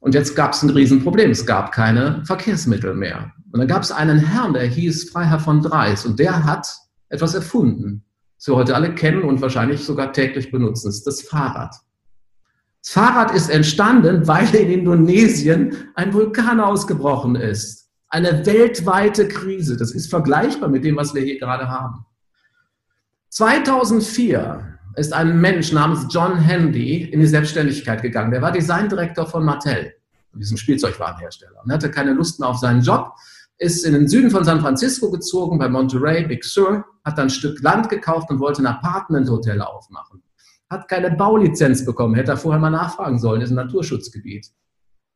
Und 0.00 0.14
jetzt 0.14 0.35
gab 0.35 0.54
es 0.54 0.62
ein 0.62 0.71
Riesenproblem. 0.71 1.30
Es 1.30 1.47
gab 1.47 1.73
keine 1.73 2.23
Verkehrsmittel 2.25 2.95
mehr. 2.95 3.33
Und 3.52 3.61
dann 3.61 3.69
gab 3.69 3.83
es 3.83 3.92
einen 3.92 4.19
Herrn, 4.19 4.54
der 4.54 4.66
hieß 4.66 5.11
Freiherr 5.11 5.40
von 5.40 5.62
Dreis 5.62 6.07
und 6.07 6.19
der 6.19 6.45
hat 6.45 6.73
etwas 7.09 7.35
erfunden, 7.35 8.04
das 8.38 8.49
wir 8.49 8.57
heute 8.57 8.75
alle 8.75 8.95
kennen 8.95 9.23
und 9.23 9.40
wahrscheinlich 9.42 9.85
sogar 9.85 10.12
täglich 10.12 10.50
benutzen. 10.50 10.88
Das 10.88 10.97
ist 10.97 11.07
das 11.07 11.23
Fahrrad. 11.23 11.75
Das 12.83 12.92
Fahrrad 12.92 13.35
ist 13.35 13.50
entstanden, 13.50 14.26
weil 14.26 14.54
in 14.54 14.71
Indonesien 14.71 15.90
ein 15.97 16.14
Vulkan 16.14 16.61
ausgebrochen 16.61 17.35
ist. 17.35 17.90
Eine 18.09 18.47
weltweite 18.47 19.28
Krise. 19.28 19.76
Das 19.76 19.90
ist 19.90 20.09
vergleichbar 20.09 20.69
mit 20.69 20.85
dem, 20.85 20.97
was 20.97 21.14
wir 21.14 21.23
hier 21.23 21.38
gerade 21.38 21.69
haben. 21.69 22.07
2004 23.28 24.70
ist 24.97 25.12
ein 25.12 25.40
Mensch 25.40 25.73
namens 25.73 26.06
John 26.11 26.37
Handy 26.38 27.04
in 27.04 27.20
die 27.20 27.26
Selbstständigkeit 27.26 28.02
gegangen. 28.02 28.30
Der 28.30 28.42
war 28.42 28.52
Designdirektor 28.52 29.26
von 29.26 29.44
Mattel, 29.44 29.94
diesem 30.32 30.56
Spielzeugwarenhersteller, 30.56 31.62
und 31.64 31.73
hatte 31.73 31.90
keine 31.90 32.12
Lust 32.12 32.40
mehr 32.40 32.49
auf 32.49 32.59
seinen 32.59 32.82
Job, 32.82 33.12
ist 33.59 33.85
in 33.85 33.92
den 33.92 34.09
Süden 34.09 34.30
von 34.30 34.44
San 34.44 34.61
Francisco 34.61 35.11
gezogen, 35.11 35.59
bei 35.59 35.68
Monterey, 35.68 36.26
Big 36.26 36.44
Sur, 36.44 36.85
hat 37.04 37.18
dann 37.18 37.26
ein 37.26 37.30
Stück 37.30 37.61
Land 37.62 37.88
gekauft 37.88 38.30
und 38.30 38.40
wollte 38.40 38.62
ein 38.62 38.66
Apartment-Hotel 38.66 39.61
aufmachen. 39.61 40.23
Hat 40.70 40.88
keine 40.88 41.11
Baulizenz 41.11 41.85
bekommen, 41.85 42.14
hätte 42.14 42.32
er 42.32 42.37
vorher 42.37 42.61
mal 42.61 42.70
nachfragen 42.70 43.18
sollen, 43.18 43.42
ist 43.42 43.50
ein 43.50 43.56
Naturschutzgebiet. 43.56 44.47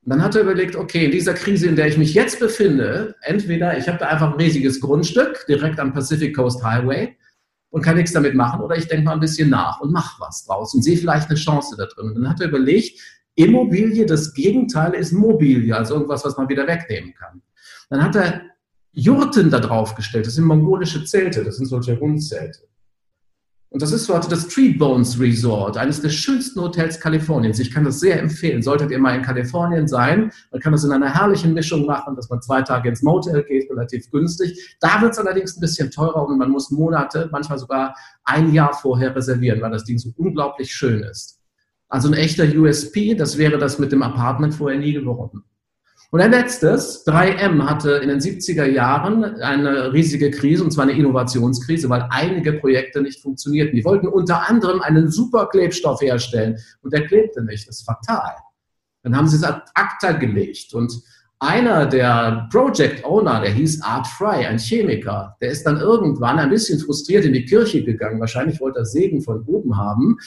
Und 0.05 0.11
dann 0.11 0.23
hat 0.23 0.35
er 0.35 0.43
überlegt, 0.43 0.77
okay, 0.77 1.07
in 1.07 1.11
dieser 1.11 1.33
Krise, 1.33 1.67
in 1.67 1.77
der 1.77 1.87
ich 1.87 1.97
mich 1.97 2.13
jetzt 2.13 2.39
befinde, 2.39 3.15
entweder 3.23 3.79
ich 3.79 3.89
habe 3.89 3.97
da 3.97 4.09
einfach 4.09 4.33
ein 4.33 4.41
riesiges 4.41 4.81
Grundstück 4.81 5.47
direkt 5.49 5.81
am 5.81 5.95
Pacific 5.95 6.37
Coast 6.37 6.63
Highway, 6.63 7.17
und 7.75 7.83
kann 7.83 7.97
nichts 7.97 8.13
damit 8.13 8.37
machen 8.37 8.61
oder 8.61 8.77
ich 8.77 8.87
denke 8.87 9.05
mal 9.05 9.15
ein 9.15 9.21
bisschen 9.21 9.51
nach 9.51 9.81
und 9.81 9.91
mache 9.91 10.21
was 10.21 10.45
draus 10.45 10.73
und 10.75 10.83
sehe 10.85 10.97
vielleicht 10.97 11.29
eine 11.29 11.37
Chance 11.37 11.75
da 11.77 11.87
drin. 11.87 12.11
Und 12.11 12.15
dann 12.15 12.29
hat 12.29 12.41
er 12.41 12.47
überlegt, 12.47 13.01
Immobilie, 13.35 14.07
das 14.07 14.33
Gegenteil 14.33 14.95
ist 14.95 15.11
Mobilie, 15.11 15.77
also 15.77 15.95
irgendwas, 15.95 16.25
was 16.25 16.37
man 16.37 16.49
wieder 16.49 16.69
wegnehmen 16.69 17.15
kann. 17.15 17.43
Dann 17.91 18.05
hat 18.05 18.15
er 18.15 18.43
Jurten 18.93 19.51
da 19.51 19.59
drauf 19.59 19.97
gestellt, 19.97 20.25
das 20.25 20.35
sind 20.35 20.45
mongolische 20.45 21.05
Zelte, 21.05 21.43
das 21.43 21.57
sind 21.57 21.67
solche 21.67 21.99
Rundzelte. 21.99 22.61
Und 23.75 23.83
das 23.83 23.91
ist 23.91 24.09
heute 24.09 24.29
das 24.29 24.47
Tree 24.47 24.73
Bones 24.73 25.19
Resort, 25.19 25.77
eines 25.77 26.01
der 26.01 26.11
schönsten 26.11 26.61
Hotels 26.61 27.01
Kaliforniens. 27.01 27.59
Ich 27.59 27.73
kann 27.73 27.83
das 27.83 27.99
sehr 27.99 28.21
empfehlen. 28.21 28.63
Solltet 28.63 28.93
ihr 28.93 29.01
mal 29.01 29.17
in 29.17 29.23
Kalifornien 29.23 29.89
sein, 29.89 30.31
man 30.53 30.61
kann 30.61 30.71
das 30.71 30.85
in 30.85 30.93
einer 30.93 31.13
herrlichen 31.13 31.55
Mischung 31.55 31.85
machen, 31.85 32.15
dass 32.15 32.31
man 32.31 32.41
zwei 32.41 32.63
Tage 32.63 32.89
ins 32.89 33.03
Motel 33.03 33.43
geht, 33.43 33.69
relativ 33.69 34.09
günstig. 34.13 34.77
Da 34.79 35.03
wird 35.03 35.15
es 35.15 35.19
allerdings 35.19 35.57
ein 35.57 35.61
bisschen 35.61 35.91
teurer 35.91 36.25
und 36.25 36.39
man 36.39 36.53
muss 36.53 36.71
Monate, 36.71 37.29
manchmal 37.33 37.59
sogar 37.59 37.97
ein 38.23 38.53
Jahr 38.53 38.75
vorher 38.75 39.17
reservieren, 39.17 39.61
weil 39.61 39.73
das 39.73 39.83
Ding 39.83 39.99
so 39.99 40.11
unglaublich 40.19 40.73
schön 40.73 41.01
ist. 41.03 41.41
Also 41.89 42.07
ein 42.07 42.15
echter 42.15 42.45
USP, 42.45 43.17
das 43.17 43.39
wäre 43.39 43.59
das 43.59 43.81
mit 43.81 43.91
dem 43.91 44.05
Apartment 44.05 44.55
vorher 44.55 44.79
nie 44.79 44.93
geworden. 44.93 45.43
Und 46.15 46.21
ein 46.21 46.31
letztes, 46.31 47.05
3M 47.09 47.69
hatte 47.69 47.95
in 47.95 48.09
den 48.09 48.21
70er 48.21 48.67
Jahren 48.67 49.25
eine 49.25 49.93
riesige 49.93 50.31
Krise, 50.31 50.63
und 50.63 50.71
zwar 50.71 50.85
eine 50.85 50.97
Innovationskrise, 50.97 51.89
weil 51.89 52.07
einige 52.09 52.53
Projekte 52.53 53.03
nicht 53.03 53.21
funktionierten. 53.21 53.75
Die 53.75 53.85
wollten 53.85 54.07
unter 54.07 54.49
anderem 54.49 54.81
einen 54.81 55.11
super 55.11 55.49
Klebstoff 55.49 56.01
herstellen 56.03 56.57
und 56.83 56.93
der 56.93 57.09
klebte 57.09 57.43
nicht. 57.43 57.67
Das 57.67 57.81
ist 57.81 57.85
fatal. 57.85 58.33
Dann 59.03 59.17
haben 59.17 59.27
sie 59.27 59.39
es 59.39 59.43
ad 59.43 59.63
acta 59.75 60.13
gelegt 60.13 60.73
und 60.73 60.93
einer 61.41 61.85
der 61.85 62.47
Project 62.53 63.05
Owner, 63.05 63.41
der 63.41 63.51
hieß 63.51 63.83
Art 63.83 64.07
Fry, 64.07 64.47
ein 64.47 64.59
Chemiker, 64.59 65.37
der 65.41 65.51
ist 65.51 65.65
dann 65.65 65.81
irgendwann 65.81 66.39
ein 66.39 66.51
bisschen 66.51 66.79
frustriert 66.79 67.25
in 67.25 67.33
die 67.33 67.45
Kirche 67.45 67.83
gegangen. 67.83 68.21
Wahrscheinlich 68.21 68.61
wollte 68.61 68.79
er 68.79 68.85
Segen 68.85 69.21
von 69.21 69.43
oben 69.47 69.77
haben 69.77 70.19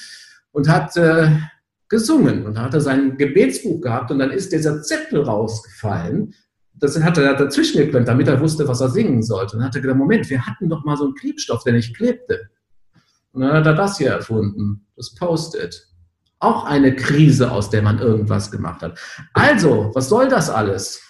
und 0.52 0.68
hat 0.68 0.98
äh, 0.98 1.30
gesungen 1.90 2.46
und 2.46 2.60
hat 2.60 2.74
er 2.74 2.82
sein 2.82 3.18
Gebetsbuch 3.18 3.82
gehabt 3.82 4.12
und 4.12 4.20
dann 4.20 4.32
ist 4.32 4.52
dieser 4.52 4.82
Zettel 4.82 5.22
rausgefallen. 5.22 6.34
Das 6.74 7.02
hat 7.02 7.18
er 7.18 7.34
dazwischen 7.36 7.78
geklemmt, 7.78 8.08
damit 8.08 8.28
er 8.28 8.40
wusste, 8.40 8.68
was 8.68 8.82
er 8.82 8.90
singen 8.90 9.24
sollte. 9.24 9.54
Und 9.54 9.60
dann 9.60 9.70
hat 9.70 9.76
er 9.76 9.82
gedacht, 9.82 9.98
Moment, 9.98 10.30
wir 10.30 10.46
hatten 10.46 10.70
doch 10.70 10.84
mal 10.84 10.98
so 10.98 11.06
einen 11.06 11.16
Klebstoff, 11.16 11.64
der 11.64 11.74
nicht 11.74 11.96
klebte. 11.96 12.50
Und 13.32 13.42
dann 13.42 13.54
hat 13.54 13.66
er 13.66 13.74
das 13.74 13.98
hier 13.98 14.10
erfunden, 14.10 14.86
das 14.96 15.16
Post-it. 15.16 15.88
Auch 16.40 16.66
eine 16.66 16.96
Krise, 16.96 17.52
aus 17.52 17.70
der 17.72 17.82
man 17.82 17.98
irgendwas 18.00 18.52
gemacht 18.52 18.82
hat. 18.84 19.00
Also, 19.34 19.92
was 19.96 20.10
soll 20.10 20.28
das 20.28 20.50
alles? 20.50 21.02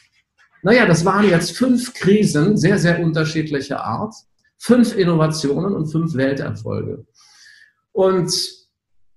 Naja, 0.61 0.85
das 0.85 1.03
waren 1.03 1.29
jetzt 1.29 1.57
fünf 1.57 1.93
Krisen, 1.93 2.57
sehr, 2.57 2.77
sehr 2.77 2.99
unterschiedlicher 2.99 3.83
Art, 3.83 4.13
fünf 4.57 4.95
Innovationen 4.95 5.73
und 5.73 5.87
fünf 5.87 6.15
Welterfolge. 6.15 7.05
Und 7.91 8.56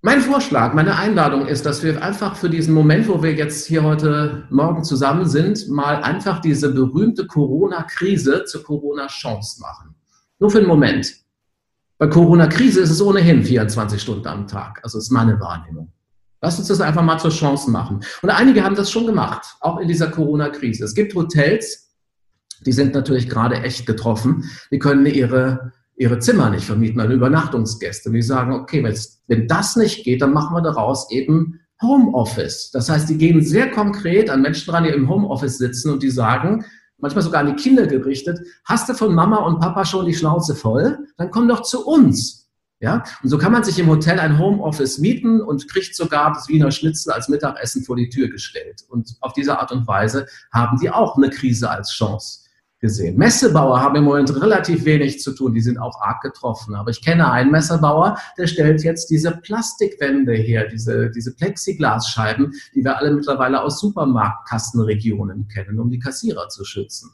mein 0.02 0.22
Vorschlag, 0.22 0.72
meine 0.72 0.96
Einladung 0.96 1.46
ist, 1.46 1.66
dass 1.66 1.82
wir 1.82 2.02
einfach 2.02 2.34
für 2.34 2.48
diesen 2.48 2.72
Moment, 2.72 3.06
wo 3.06 3.22
wir 3.22 3.34
jetzt 3.34 3.66
hier 3.66 3.82
heute 3.82 4.46
Morgen 4.48 4.82
zusammen 4.82 5.28
sind, 5.28 5.68
mal 5.68 6.02
einfach 6.02 6.40
diese 6.40 6.72
berühmte 6.72 7.26
Corona-Krise 7.26 8.44
zur 8.46 8.62
Corona-Chance 8.62 9.60
machen. 9.60 9.94
Nur 10.38 10.50
für 10.50 10.58
einen 10.58 10.68
Moment. 10.68 11.12
Bei 11.98 12.06
Corona-Krise 12.06 12.80
ist 12.80 12.90
es 12.90 13.02
ohnehin 13.02 13.44
24 13.44 14.00
Stunden 14.00 14.26
am 14.26 14.46
Tag. 14.46 14.80
Also 14.82 14.96
ist 14.96 15.10
meine 15.10 15.38
Wahrnehmung. 15.38 15.92
Lass 16.40 16.58
uns 16.58 16.68
das 16.68 16.80
einfach 16.80 17.02
mal 17.02 17.18
zur 17.18 17.30
Chance 17.30 17.70
machen. 17.70 18.00
Und 18.22 18.30
einige 18.30 18.64
haben 18.64 18.74
das 18.74 18.90
schon 18.90 19.04
gemacht, 19.04 19.56
auch 19.60 19.78
in 19.78 19.88
dieser 19.88 20.10
Corona-Krise. 20.10 20.84
Es 20.84 20.94
gibt 20.94 21.14
Hotels, 21.14 21.94
die 22.64 22.72
sind 22.72 22.94
natürlich 22.94 23.28
gerade 23.28 23.56
echt 23.56 23.84
getroffen. 23.84 24.44
Die 24.70 24.78
können 24.78 25.04
ihre 25.04 25.72
ihre 26.00 26.18
Zimmer 26.18 26.48
nicht 26.48 26.64
vermieten, 26.64 26.98
also 26.98 27.12
Übernachtungsgäste. 27.12 28.08
Und 28.08 28.14
die 28.14 28.22
sagen, 28.22 28.54
okay, 28.54 28.82
wenn 29.26 29.46
das 29.46 29.76
nicht 29.76 30.02
geht, 30.02 30.22
dann 30.22 30.32
machen 30.32 30.56
wir 30.56 30.62
daraus 30.62 31.10
eben 31.10 31.60
Homeoffice. 31.82 32.70
Das 32.70 32.88
heißt, 32.88 33.10
die 33.10 33.18
gehen 33.18 33.42
sehr 33.42 33.70
konkret 33.70 34.30
an 34.30 34.40
Menschen 34.40 34.70
ran, 34.72 34.84
die 34.84 34.90
im 34.90 35.10
Homeoffice 35.10 35.58
sitzen 35.58 35.92
und 35.92 36.02
die 36.02 36.10
sagen, 36.10 36.64
manchmal 36.96 37.22
sogar 37.22 37.42
an 37.42 37.48
die 37.48 37.62
Kinder 37.62 37.86
gerichtet, 37.86 38.40
hast 38.64 38.88
du 38.88 38.94
von 38.94 39.14
Mama 39.14 39.44
und 39.44 39.60
Papa 39.60 39.84
schon 39.84 40.06
die 40.06 40.14
Schnauze 40.14 40.54
voll? 40.54 40.98
Dann 41.18 41.30
komm 41.30 41.48
doch 41.48 41.62
zu 41.62 41.86
uns. 41.86 42.48
Ja, 42.82 43.04
und 43.22 43.28
so 43.28 43.36
kann 43.36 43.52
man 43.52 43.62
sich 43.62 43.78
im 43.78 43.88
Hotel 43.88 44.18
ein 44.18 44.38
Homeoffice 44.38 44.96
mieten 44.96 45.42
und 45.42 45.68
kriegt 45.68 45.94
sogar 45.94 46.32
das 46.32 46.48
Wiener 46.48 46.70
Schnitzel 46.70 47.12
als 47.12 47.28
Mittagessen 47.28 47.84
vor 47.84 47.96
die 47.96 48.08
Tür 48.08 48.30
gestellt. 48.30 48.84
Und 48.88 49.16
auf 49.20 49.34
diese 49.34 49.58
Art 49.58 49.70
und 49.70 49.86
Weise 49.86 50.24
haben 50.50 50.78
die 50.80 50.88
auch 50.88 51.18
eine 51.18 51.28
Krise 51.28 51.68
als 51.68 51.90
Chance 51.90 52.39
gesehen. 52.80 53.16
Messebauer 53.16 53.80
haben 53.80 53.96
im 53.96 54.04
Moment 54.04 54.34
relativ 54.40 54.84
wenig 54.84 55.20
zu 55.20 55.32
tun, 55.32 55.52
die 55.54 55.60
sind 55.60 55.78
auch 55.78 56.00
arg 56.00 56.22
getroffen. 56.22 56.74
Aber 56.74 56.90
ich 56.90 57.02
kenne 57.02 57.30
einen 57.30 57.50
Messebauer, 57.50 58.16
der 58.38 58.46
stellt 58.46 58.82
jetzt 58.82 59.10
diese 59.10 59.32
Plastikwände 59.32 60.34
her, 60.34 60.66
diese, 60.66 61.10
diese 61.10 61.34
Plexiglasscheiben, 61.34 62.52
die 62.74 62.82
wir 62.82 62.96
alle 62.96 63.12
mittlerweile 63.12 63.62
aus 63.62 63.80
Supermarktkassenregionen 63.80 65.48
kennen, 65.48 65.78
um 65.78 65.90
die 65.90 65.98
Kassierer 65.98 66.48
zu 66.48 66.64
schützen. 66.64 67.10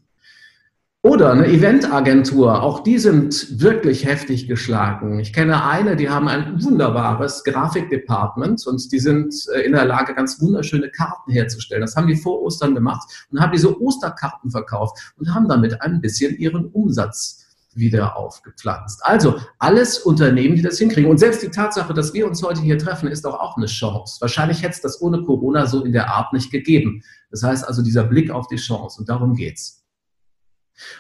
Oder 1.07 1.31
eine 1.31 1.47
Eventagentur, 1.47 2.65
auch 2.65 2.81
die 2.81 2.99
sind 2.99 3.61
wirklich 3.61 4.05
heftig 4.05 4.49
geschlagen. 4.49 5.21
Ich 5.21 5.33
kenne 5.33 5.65
eine, 5.65 5.95
die 5.95 6.11
haben 6.11 6.27
ein 6.27 6.61
wunderbares 6.61 7.45
Grafikdepartment 7.45 8.67
und 8.67 8.91
die 8.91 8.99
sind 8.99 9.33
äh, 9.55 9.61
in 9.61 9.71
der 9.71 9.85
Lage, 9.85 10.17
ganz 10.17 10.43
wunderschöne 10.43 10.91
Karten 10.91 11.31
herzustellen. 11.31 11.83
Das 11.83 11.95
haben 11.95 12.09
die 12.09 12.17
vor 12.17 12.43
Ostern 12.43 12.75
gemacht 12.75 13.29
und 13.31 13.41
haben 13.41 13.53
diese 13.53 13.81
Osterkarten 13.81 14.51
verkauft 14.51 15.15
und 15.17 15.33
haben 15.33 15.47
damit 15.47 15.81
ein 15.81 16.01
bisschen 16.01 16.37
ihren 16.39 16.67
Umsatz 16.73 17.47
wieder 17.73 18.17
aufgepflanzt. 18.17 18.99
Also 19.05 19.39
alles 19.61 20.01
Unternehmen, 20.01 20.57
die 20.57 20.63
das 20.63 20.79
hinkriegen. 20.79 21.09
Und 21.09 21.19
selbst 21.19 21.41
die 21.41 21.51
Tatsache, 21.51 21.95
dass 21.95 22.15
wir 22.15 22.27
uns 22.27 22.43
heute 22.43 22.63
hier 22.63 22.79
treffen, 22.79 23.09
ist 23.09 23.25
doch 23.25 23.39
auch 23.39 23.57
eine 23.57 23.67
Chance. 23.67 24.17
Wahrscheinlich 24.21 24.65
hätte 24.65 24.75
es 24.75 24.81
das 24.81 25.01
ohne 25.01 25.23
Corona 25.23 25.67
so 25.67 25.85
in 25.85 25.93
der 25.93 26.11
Art 26.11 26.33
nicht 26.33 26.51
gegeben. 26.51 27.05
Das 27.31 27.45
heißt 27.45 27.65
also 27.65 27.83
dieser 27.83 28.03
Blick 28.03 28.33
auf 28.33 28.49
die 28.49 28.57
Chance 28.57 28.99
und 28.99 29.09
darum 29.09 29.37
geht's. 29.37 29.86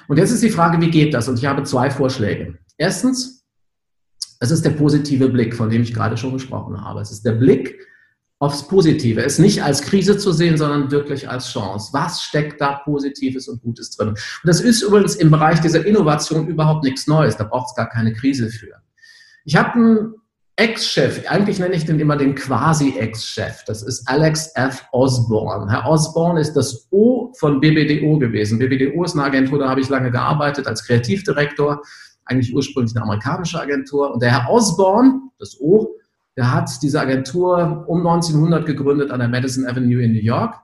Und 0.09 0.19
jetzt 0.19 0.31
ist 0.31 0.43
die 0.43 0.51
Frage, 0.51 0.81
wie 0.81 0.91
geht 0.91 1.15
das? 1.15 1.29
Und 1.29 1.39
ich 1.39 1.47
habe 1.47 1.63
zwei 1.65 1.91
Vorschläge. 1.91 2.59
Erstens, 2.79 3.45
es 4.41 4.51
ist 4.51 4.65
der 4.65 4.71
positive 4.71 5.29
Blick, 5.29 5.55
von 5.55 5.71
dem 5.71 5.83
ich 5.83 5.95
gerade 5.95 6.17
schon 6.17 6.33
gesprochen 6.33 6.81
habe. 6.81 7.01
Es 7.01 7.11
ist 7.11 7.25
der 7.25 7.33
Blick 7.33 7.79
aufs 8.39 8.69
Positive. 8.69 9.23
Es 9.23 9.39
nicht 9.39 9.63
als 9.63 9.83
Krise 9.83 10.19
zu 10.19 10.33
sehen, 10.33 10.59
sondern 10.59 10.91
wirklich 10.91 11.29
als 11.29 11.51
Chance. 11.51 11.91
Was 11.93 12.23
steckt 12.23 12.61
da 12.61 12.81
Positives 12.85 13.49
und 13.49 13.63
Gutes 13.63 13.91
drin? 13.91 14.09
Und 14.09 14.19
das 14.45 14.61
ist 14.61 14.83
übrigens 14.83 15.17
im 15.17 15.31
Bereich 15.31 15.61
dieser 15.61 15.87
Innovation 15.87 16.47
überhaupt 16.47 16.85
nichts 16.85 17.07
Neues. 17.07 17.37
Da 17.37 17.45
braucht 17.45 17.71
es 17.71 17.75
gar 17.75 17.89
keine 17.89 18.13
Krise 18.13 18.51
für. 18.51 18.75
Ich 19.45 19.57
habe 19.57 19.73
einen 19.75 20.15
Ex-Chef, 20.59 21.29
eigentlich 21.29 21.59
nenne 21.59 21.75
ich 21.75 21.85
den 21.85 22.01
immer 22.01 22.17
den 22.17 22.35
quasi-Ex-Chef, 22.35 23.65
das 23.67 23.83
ist 23.83 24.09
Alex 24.09 24.53
F. 24.55 24.87
Osborne. 24.91 25.71
Herr 25.71 25.87
Osborne 25.87 26.41
ist 26.41 26.55
das 26.55 26.89
O 26.91 27.31
von 27.39 27.61
BBDO 27.61 28.19
gewesen. 28.19 28.59
BBDO 28.59 29.05
ist 29.05 29.13
eine 29.13 29.25
Agentur, 29.25 29.59
da 29.59 29.69
habe 29.69 29.83
ich 29.83 29.91
lange 29.91 30.11
gearbeitet 30.11 30.67
als 30.67 30.87
Kreativdirektor, 30.87 31.83
eigentlich 32.25 32.55
ursprünglich 32.55 32.97
eine 32.97 33.05
amerikanische 33.05 33.61
Agentur. 33.61 34.15
Und 34.15 34.23
der 34.23 34.33
Herr 34.33 34.51
Osborne, 34.51 35.21
das 35.39 35.61
O, 35.61 35.95
der 36.39 36.51
hat 36.51 36.71
diese 36.83 37.03
Agentur 37.03 37.85
um 37.87 38.07
1900 38.07 38.65
gegründet 38.65 39.11
an 39.11 39.21
der 39.21 39.29
Madison 39.29 39.67
Avenue 39.67 40.03
in 40.03 40.13
New 40.13 40.23
York. 40.23 40.55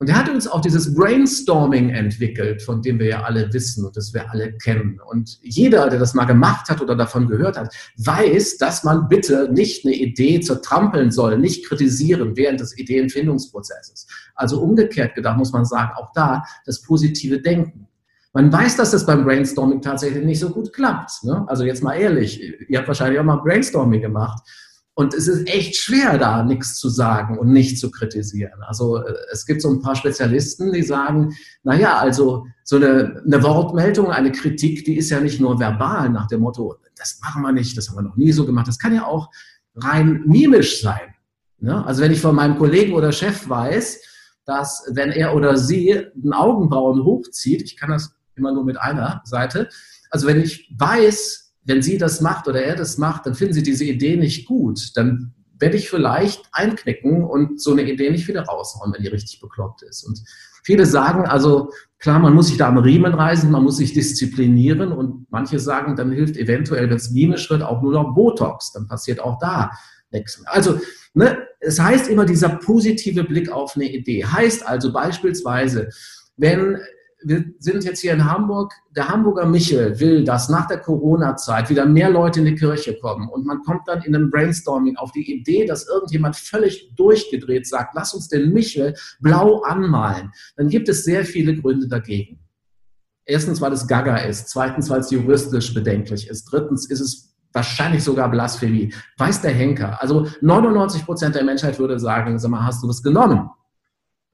Und 0.00 0.08
er 0.08 0.16
hat 0.16 0.30
uns 0.30 0.48
auch 0.48 0.62
dieses 0.62 0.94
Brainstorming 0.94 1.90
entwickelt, 1.90 2.62
von 2.62 2.80
dem 2.80 2.98
wir 2.98 3.06
ja 3.06 3.22
alle 3.22 3.52
wissen 3.52 3.84
und 3.84 3.94
das 3.98 4.14
wir 4.14 4.30
alle 4.30 4.54
kennen. 4.54 4.98
Und 5.10 5.38
jeder, 5.42 5.90
der 5.90 5.98
das 5.98 6.14
mal 6.14 6.24
gemacht 6.24 6.70
hat 6.70 6.80
oder 6.80 6.96
davon 6.96 7.28
gehört 7.28 7.58
hat, 7.58 7.74
weiß, 7.98 8.56
dass 8.56 8.82
man 8.82 9.08
bitte 9.08 9.50
nicht 9.52 9.84
eine 9.84 9.94
Idee 9.94 10.40
zertrampeln 10.40 11.10
soll, 11.10 11.36
nicht 11.36 11.66
kritisieren 11.66 12.34
während 12.34 12.60
des 12.60 12.78
Ideenfindungsprozesses. 12.78 14.06
Also 14.34 14.62
umgekehrt 14.62 15.14
gedacht 15.14 15.36
muss 15.36 15.52
man 15.52 15.66
sagen, 15.66 15.92
auch 15.94 16.12
da 16.14 16.44
das 16.64 16.80
positive 16.80 17.42
Denken. 17.42 17.86
Man 18.32 18.50
weiß, 18.50 18.76
dass 18.76 18.92
das 18.92 19.04
beim 19.04 19.24
Brainstorming 19.24 19.82
tatsächlich 19.82 20.24
nicht 20.24 20.40
so 20.40 20.48
gut 20.48 20.72
klappt. 20.72 21.24
Ne? 21.24 21.44
Also 21.46 21.64
jetzt 21.64 21.82
mal 21.82 21.94
ehrlich, 21.94 22.40
ihr 22.70 22.78
habt 22.78 22.88
wahrscheinlich 22.88 23.20
auch 23.20 23.24
mal 23.24 23.36
Brainstorming 23.36 24.00
gemacht. 24.00 24.48
Und 25.00 25.14
es 25.14 25.28
ist 25.28 25.48
echt 25.48 25.76
schwer, 25.76 26.18
da 26.18 26.42
nichts 26.42 26.78
zu 26.78 26.90
sagen 26.90 27.38
und 27.38 27.48
nicht 27.48 27.78
zu 27.78 27.90
kritisieren. 27.90 28.60
Also 28.60 28.98
äh, 28.98 29.14
es 29.32 29.46
gibt 29.46 29.62
so 29.62 29.70
ein 29.70 29.80
paar 29.80 29.96
Spezialisten, 29.96 30.72
die 30.72 30.82
sagen, 30.82 31.34
naja, 31.62 31.96
also 31.96 32.46
so 32.64 32.76
eine, 32.76 33.22
eine 33.24 33.42
Wortmeldung, 33.42 34.10
eine 34.10 34.30
Kritik, 34.30 34.84
die 34.84 34.98
ist 34.98 35.08
ja 35.08 35.20
nicht 35.20 35.40
nur 35.40 35.58
verbal 35.58 36.10
nach 36.10 36.26
dem 36.26 36.40
Motto, 36.40 36.76
das 36.96 37.18
machen 37.22 37.40
wir 37.40 37.50
nicht, 37.50 37.78
das 37.78 37.88
haben 37.88 37.96
wir 37.96 38.02
noch 38.02 38.18
nie 38.18 38.30
so 38.30 38.44
gemacht. 38.44 38.68
Das 38.68 38.78
kann 38.78 38.94
ja 38.94 39.06
auch 39.06 39.30
rein 39.74 40.22
mimisch 40.26 40.82
sein. 40.82 41.14
Ne? 41.60 41.82
Also 41.86 42.02
wenn 42.02 42.12
ich 42.12 42.20
von 42.20 42.34
meinem 42.34 42.58
Kollegen 42.58 42.92
oder 42.92 43.10
Chef 43.10 43.48
weiß, 43.48 44.02
dass 44.44 44.84
wenn 44.92 45.12
er 45.12 45.34
oder 45.34 45.56
sie 45.56 45.94
einen 45.94 46.34
Augenbrauen 46.34 47.02
hochzieht, 47.04 47.62
ich 47.62 47.78
kann 47.78 47.88
das 47.88 48.14
immer 48.34 48.52
nur 48.52 48.66
mit 48.66 48.78
einer 48.78 49.22
Seite, 49.24 49.70
also 50.10 50.26
wenn 50.26 50.42
ich 50.42 50.70
weiß, 50.76 51.49
wenn 51.64 51.82
sie 51.82 51.98
das 51.98 52.20
macht 52.20 52.48
oder 52.48 52.62
er 52.62 52.76
das 52.76 52.98
macht, 52.98 53.26
dann 53.26 53.34
finden 53.34 53.54
sie 53.54 53.62
diese 53.62 53.84
Idee 53.84 54.16
nicht 54.16 54.46
gut. 54.46 54.92
Dann 54.96 55.34
werde 55.58 55.76
ich 55.76 55.90
vielleicht 55.90 56.42
einknicken 56.52 57.22
und 57.24 57.60
so 57.60 57.72
eine 57.72 57.82
Idee 57.82 58.10
nicht 58.10 58.26
wieder 58.28 58.42
raushauen, 58.42 58.92
wenn 58.92 59.02
die 59.02 59.08
richtig 59.08 59.40
bekloppt 59.40 59.82
ist. 59.82 60.04
Und 60.04 60.22
viele 60.64 60.86
sagen 60.86 61.26
also, 61.26 61.70
klar, 61.98 62.18
man 62.18 62.34
muss 62.34 62.48
sich 62.48 62.56
da 62.56 62.68
am 62.68 62.78
Riemen 62.78 63.12
reißen, 63.12 63.50
man 63.50 63.62
muss 63.62 63.76
sich 63.76 63.92
disziplinieren 63.92 64.90
und 64.90 65.26
manche 65.30 65.58
sagen, 65.58 65.96
dann 65.96 66.12
hilft 66.12 66.36
eventuell, 66.36 66.88
wenn 66.88 66.96
es 66.96 67.10
mimisch 67.10 67.50
wird, 67.50 67.62
auch 67.62 67.82
nur 67.82 67.92
noch 67.92 68.14
Botox. 68.14 68.72
Dann 68.72 68.88
passiert 68.88 69.20
auch 69.20 69.38
da 69.38 69.70
nichts 70.10 70.40
mehr. 70.40 70.52
Also, 70.52 70.80
ne, 71.12 71.46
es 71.60 71.78
heißt 71.78 72.08
immer 72.08 72.24
dieser 72.24 72.48
positive 72.48 73.24
Blick 73.24 73.50
auf 73.52 73.76
eine 73.76 73.90
Idee. 73.90 74.24
Heißt 74.24 74.66
also 74.66 74.92
beispielsweise, 74.92 75.90
wenn 76.36 76.78
wir 77.22 77.44
sind 77.58 77.84
jetzt 77.84 78.00
hier 78.00 78.12
in 78.12 78.24
Hamburg, 78.24 78.72
der 78.96 79.08
Hamburger 79.08 79.46
Michel 79.46 79.98
will, 80.00 80.24
dass 80.24 80.48
nach 80.48 80.66
der 80.66 80.78
Corona-Zeit 80.78 81.68
wieder 81.68 81.84
mehr 81.86 82.10
Leute 82.10 82.40
in 82.40 82.46
die 82.46 82.54
Kirche 82.54 82.98
kommen 82.98 83.28
und 83.28 83.46
man 83.46 83.62
kommt 83.62 83.86
dann 83.86 84.02
in 84.02 84.14
einem 84.14 84.30
Brainstorming 84.30 84.96
auf 84.96 85.12
die 85.12 85.30
Idee, 85.30 85.66
dass 85.66 85.86
irgendjemand 85.88 86.36
völlig 86.36 86.94
durchgedreht 86.96 87.66
sagt, 87.66 87.94
lass 87.94 88.14
uns 88.14 88.28
den 88.28 88.52
Michel 88.52 88.94
blau 89.20 89.62
anmalen, 89.62 90.30
dann 90.56 90.68
gibt 90.68 90.88
es 90.88 91.04
sehr 91.04 91.24
viele 91.24 91.56
Gründe 91.56 91.88
dagegen. 91.88 92.40
Erstens, 93.24 93.60
weil 93.60 93.72
es 93.72 93.86
Gaga 93.86 94.16
ist. 94.16 94.48
Zweitens, 94.48 94.90
weil 94.90 95.00
es 95.00 95.10
juristisch 95.12 95.72
bedenklich 95.72 96.28
ist. 96.28 96.46
Drittens 96.46 96.90
ist 96.90 97.00
es 97.00 97.36
wahrscheinlich 97.52 98.02
sogar 98.02 98.28
Blasphemie. 98.28 98.92
Weiß 99.18 99.40
der 99.42 99.52
Henker. 99.52 100.02
Also 100.02 100.26
99 100.40 101.04
Prozent 101.04 101.36
der 101.36 101.44
Menschheit 101.44 101.78
würde 101.78 102.00
sagen, 102.00 102.38
sag 102.40 102.50
mal, 102.50 102.64
hast 102.64 102.82
du 102.82 102.88
das 102.88 103.02
genommen? 103.02 103.48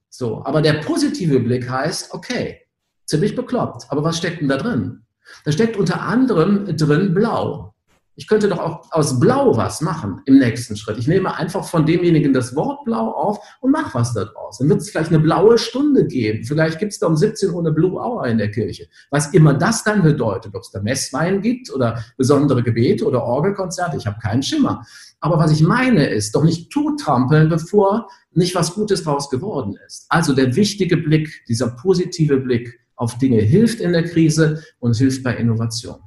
So, 0.09 0.43
aber 0.47 0.63
der 0.63 0.75
positive 0.75 1.41
Blick 1.41 1.69
heißt, 1.69 2.15
okay, 2.15 2.61
ziemlich 3.07 3.35
bekloppt, 3.35 3.87
aber 3.89 4.05
was 4.05 4.19
steckt 4.19 4.41
denn 4.41 4.49
da 4.49 4.57
drin? 4.57 5.03
Da 5.45 5.53
steckt 5.53 5.77
unter 5.77 6.03
anderem 6.03 6.77
drin 6.77 7.15
Blau. 7.15 7.73
Ich 8.19 8.27
könnte 8.29 8.49
doch 8.49 8.59
auch 8.59 8.91
aus 8.93 9.21
Blau 9.21 9.59
was 9.59 9.83
machen 9.83 10.23
im 10.25 10.39
nächsten 10.39 10.75
Schritt. 10.75 10.97
Ich 10.97 11.07
nehme 11.07 11.37
einfach 11.37 11.69
von 11.69 11.85
demjenigen 11.85 12.33
das 12.33 12.57
Wort 12.57 12.83
Blau 12.87 13.11
auf 13.11 13.39
und 13.61 13.73
mache 13.73 13.93
was 13.93 14.15
daraus. 14.15 14.57
Dann 14.57 14.71
wird 14.71 14.81
es 14.81 14.89
vielleicht 14.89 15.11
eine 15.11 15.21
blaue 15.21 15.59
Stunde 15.59 16.07
geben. 16.07 16.43
Vielleicht 16.43 16.79
gibt 16.79 16.93
es 16.93 16.99
da 16.99 17.09
um 17.09 17.17
17 17.17 17.51
Uhr 17.51 17.61
eine 17.61 17.73
Blue 17.73 18.01
Hour 18.01 18.27
in 18.27 18.39
der 18.39 18.51
Kirche. 18.51 18.87
Was 19.11 19.35
immer 19.35 19.53
das 19.53 19.85
dann 19.85 20.03
bedeutet, 20.03 20.55
ob 20.55 20.63
es 20.63 20.71
da 20.71 20.81
Messwein 20.81 21.43
gibt 21.43 21.71
oder 21.71 22.03
besondere 22.17 22.63
Gebete 22.63 23.05
oder 23.05 23.23
Orgelkonzerte, 23.23 23.99
ich 23.99 24.07
habe 24.07 24.19
keinen 24.19 24.43
Schimmer. 24.43 24.83
Aber 25.21 25.39
was 25.39 25.53
ich 25.53 25.61
meine 25.61 26.07
ist, 26.07 26.35
doch 26.35 26.45
nicht 26.45 26.71
tutrampeln, 26.71 27.51
bevor 27.51 28.09
nicht 28.33 28.55
was 28.55 28.75
Gutes 28.75 29.05
daraus 29.05 29.29
geworden 29.29 29.77
ist. 29.87 30.07
Also 30.09 30.33
der 30.33 30.57
wichtige 30.57 30.97
Blick, 30.97 31.45
dieser 31.49 31.69
positive 31.69 32.39
Blick 32.39 32.81
auf 32.97 33.19
Dinge 33.19 33.41
hilft 33.41 33.81
in 33.81 33.93
der 33.93 34.05
Krise 34.05 34.65
und 34.79 34.97
hilft 34.97 35.23
bei 35.23 35.37
Innovation. 35.37 36.01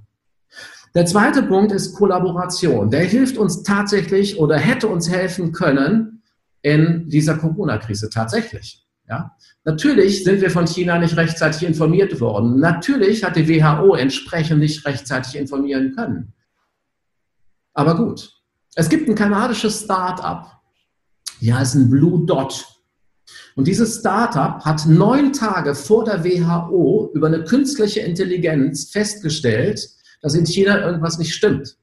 Der 0.96 1.06
zweite 1.06 1.44
Punkt 1.44 1.72
ist 1.72 1.94
Kollaboration. 1.94 2.90
Der 2.90 3.04
hilft 3.04 3.38
uns 3.38 3.64
tatsächlich 3.64 4.40
oder 4.40 4.58
hätte 4.58 4.88
uns 4.88 5.10
helfen 5.10 5.52
können 5.52 6.24
in 6.62 7.08
dieser 7.10 7.38
Corona-Krise 7.38 8.10
tatsächlich. 8.10 8.86
Ja? 9.08 9.36
Natürlich 9.66 10.24
sind 10.24 10.42
wir 10.42 10.50
von 10.50 10.66
China 10.66 10.98
nicht 10.98 11.16
rechtzeitig 11.16 11.64
informiert 11.64 12.20
worden. 12.20 12.60
Natürlich 12.60 13.24
hat 13.24 13.36
die 13.36 13.48
WHO 13.48 13.96
entsprechend 13.96 14.60
nicht 14.60 14.86
rechtzeitig 14.86 15.36
informieren 15.36 15.94
können. 15.96 16.34
Aber 17.74 17.96
gut. 17.96 18.34
Es 18.76 18.90
gibt 18.90 19.08
ein 19.08 19.16
kanadisches 19.16 19.84
Start-up. 19.84 20.60
Ist 21.40 21.76
ein 21.76 21.90
Blue 21.90 22.26
Dot. 22.26 22.66
Und 23.60 23.68
dieses 23.68 24.00
Startup 24.00 24.64
hat 24.64 24.86
neun 24.86 25.34
Tage 25.34 25.76
vor 25.76 26.06
der 26.06 26.24
WHO 26.24 27.12
über 27.14 27.28
eine 27.28 27.44
künstliche 27.44 28.00
Intelligenz 28.00 28.90
festgestellt, 28.90 29.86
dass 30.22 30.34
in 30.34 30.46
China 30.46 30.80
irgendwas 30.80 31.20
nicht 31.20 31.36
stimmt. 31.36 31.76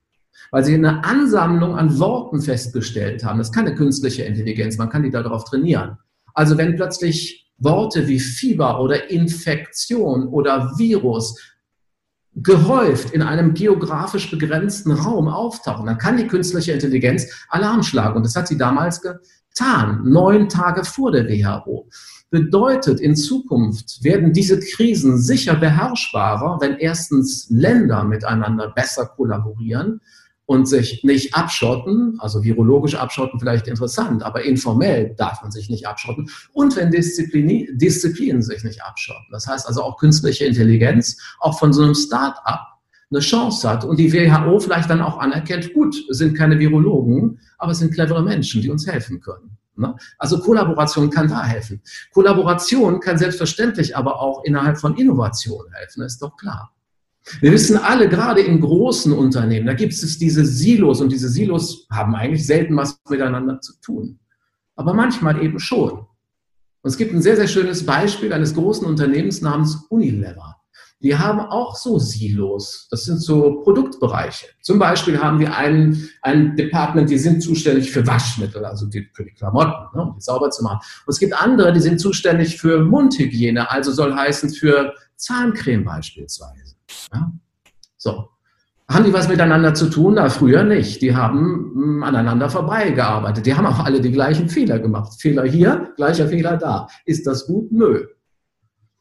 Weil 0.51 0.65
sie 0.65 0.73
eine 0.73 1.05
Ansammlung 1.05 1.77
an 1.77 1.99
Worten 1.99 2.41
festgestellt 2.41 3.25
haben. 3.25 3.37
Das 3.37 3.49
ist 3.49 3.55
keine 3.55 3.75
künstliche 3.75 4.23
Intelligenz, 4.23 4.79
man 4.79 4.89
kann 4.89 5.03
die 5.03 5.11
darauf 5.11 5.45
trainieren. 5.45 5.99
Also 6.33 6.57
wenn 6.57 6.77
plötzlich 6.77 7.53
Worte 7.59 8.09
wie 8.09 8.21
Fieber 8.21 8.81
oder 8.81 9.11
Infektion 9.11 10.29
oder 10.29 10.73
Virus 10.79 11.39
gehäuft 12.37 13.11
in 13.11 13.21
einem 13.21 13.53
geografisch 13.53 14.31
begrenzten 14.31 14.93
Raum 14.93 15.29
auftauchen, 15.29 15.85
dann 15.85 15.99
kann 15.99 16.17
die 16.17 16.27
künstliche 16.27 16.73
Intelligenz 16.73 17.27
Alarm 17.51 17.83
schlagen. 17.83 18.17
Und 18.17 18.25
das 18.25 18.35
hat 18.35 18.49
sie 18.49 18.57
damals 18.57 19.03
getan, 19.57 20.03
neun 20.05 20.49
Tage 20.49 20.85
vor 20.85 21.13
der 21.13 21.29
WHO. 21.29 21.89
Bedeutet, 22.31 23.01
in 23.01 23.17
Zukunft 23.17 24.03
werden 24.03 24.33
diese 24.33 24.61
Krisen 24.61 25.19
sicher 25.19 25.55
beherrschbarer, 25.55 26.59
wenn 26.61 26.77
erstens 26.79 27.49
Länder 27.51 28.05
miteinander 28.05 28.69
besser 28.71 29.07
kollaborieren 29.07 30.01
und 30.45 30.67
sich 30.67 31.03
nicht 31.03 31.35
abschotten, 31.35 32.19
also 32.21 32.45
virologisch 32.45 32.95
abschotten 32.95 33.41
vielleicht 33.41 33.69
interessant, 33.69 34.23
aber 34.23 34.45
informell 34.45 35.15
darf 35.17 35.43
man 35.43 35.51
sich 35.51 35.71
nicht 35.71 35.87
abschotten 35.87 36.31
und 36.53 36.77
wenn 36.77 36.91
Disziplin, 36.91 37.67
Disziplinen 37.79 38.43
sich 38.43 38.63
nicht 38.63 38.83
abschotten. 38.83 39.27
Das 39.31 39.47
heißt 39.47 39.67
also 39.67 39.83
auch 39.83 39.99
künstliche 39.99 40.45
Intelligenz, 40.45 41.17
auch 41.41 41.59
von 41.59 41.73
so 41.73 41.83
einem 41.83 41.95
Start-up 41.95 42.76
eine 43.11 43.21
Chance 43.21 43.69
hat 43.69 43.85
und 43.85 43.99
die 43.99 44.13
WHO 44.13 44.59
vielleicht 44.59 44.91
dann 44.91 45.01
auch 45.01 45.19
anerkennt, 45.19 45.73
gut, 45.73 45.97
sind 46.09 46.37
keine 46.37 46.59
Virologen, 46.59 47.39
aber 47.59 47.73
es 47.73 47.79
sind 47.79 47.95
clevere 47.95 48.23
Menschen, 48.23 48.63
die 48.63 48.71
uns 48.71 48.87
helfen 48.87 49.21
können. 49.21 49.57
Ne? 49.77 49.95
Also 50.19 50.41
Kollaboration 50.41 51.11
kann 51.11 51.29
da 51.29 51.45
helfen. 51.45 51.81
Kollaboration 52.13 53.01
kann 53.01 53.19
selbstverständlich 53.19 53.97
aber 53.97 54.21
auch 54.21 54.45
innerhalb 54.45 54.79
von 54.79 54.97
Innovation 54.97 55.65
helfen, 55.73 56.03
ist 56.03 56.21
doch 56.21 56.37
klar. 56.37 56.73
Wir 57.41 57.53
wissen 57.53 57.77
alle, 57.77 58.09
gerade 58.09 58.41
in 58.41 58.61
großen 58.61 59.13
Unternehmen, 59.13 59.67
da 59.67 59.75
gibt 59.75 59.93
es 59.93 60.19
diese 60.19 60.45
Silos 60.45 61.01
und 61.01 61.11
diese 61.11 61.29
Silos 61.29 61.87
haben 61.91 62.15
eigentlich 62.15 62.47
selten 62.47 62.77
was 62.77 63.01
miteinander 63.09 63.61
zu 63.61 63.73
tun. 63.81 64.21
Aber 64.77 64.95
manchmal 64.95 65.43
eben 65.43 65.59
schon. 65.59 65.93
Und 65.93 66.91
es 66.91 66.97
gibt 66.97 67.13
ein 67.13 67.23
sehr, 67.23 67.37
sehr 67.37 67.49
schönes 67.49 67.85
Beispiel 67.85 68.33
eines 68.33 68.55
großen 68.55 68.87
Unternehmens 68.87 69.43
namens 69.43 69.87
Unilever 69.89 70.56
die 71.01 71.17
haben 71.17 71.41
auch 71.41 71.77
so 71.77 71.99
Silos. 71.99 72.89
Das 72.91 73.05
sind 73.05 73.23
so 73.23 73.61
Produktbereiche. 73.63 74.47
Zum 74.63 74.79
Beispiel 74.79 75.21
haben 75.21 75.39
wir 75.39 75.55
ein, 75.55 76.09
ein 76.23 76.57
Department, 76.57 77.11
die 77.11 77.19
sind 77.19 77.43
zuständig 77.43 77.91
für 77.91 78.07
Waschmittel, 78.07 78.65
also 78.65 78.87
die, 78.87 79.09
für 79.13 79.25
die 79.25 79.33
Klamotten, 79.33 79.95
ne, 79.95 80.03
um 80.03 80.15
die 80.15 80.21
sauber 80.21 80.51
zu 80.51 80.65
machen. 80.65 80.79
Und 81.05 81.13
es 81.13 81.19
gibt 81.19 81.35
andere, 81.35 81.73
die 81.73 81.81
sind 81.81 82.01
zuständig 82.01 82.59
für 82.59 82.83
Mundhygiene, 82.83 83.71
also 83.71 83.93
soll 83.93 84.15
heißen 84.15 84.51
für 84.51 84.95
Zahncreme 85.17 85.85
beispielsweise. 85.85 86.77
Ja? 87.13 87.31
So. 87.97 88.29
Haben 88.89 89.05
die 89.05 89.13
was 89.13 89.29
miteinander 89.29 89.75
zu 89.75 89.91
tun? 89.91 90.15
Na, 90.15 90.29
früher 90.29 90.63
nicht. 90.63 91.03
Die 91.03 91.15
haben 91.15 91.73
mh, 91.75 91.83
hm, 91.83 92.03
aneinander 92.05 92.49
vorbeigearbeitet. 92.49 93.45
Die 93.45 93.55
haben 93.55 93.67
auch 93.67 93.85
alle 93.85 94.01
die 94.01 94.13
gleichen 94.13 94.49
Fehler 94.49 94.79
gemacht. 94.79 95.21
Fehler 95.21 95.45
hier, 95.45 95.93
gleicher 95.97 96.29
Fehler 96.29 96.57
da. 96.57 96.87
Ist 97.05 97.27
das 97.27 97.47
gut? 97.47 97.73
Nö 97.73 98.07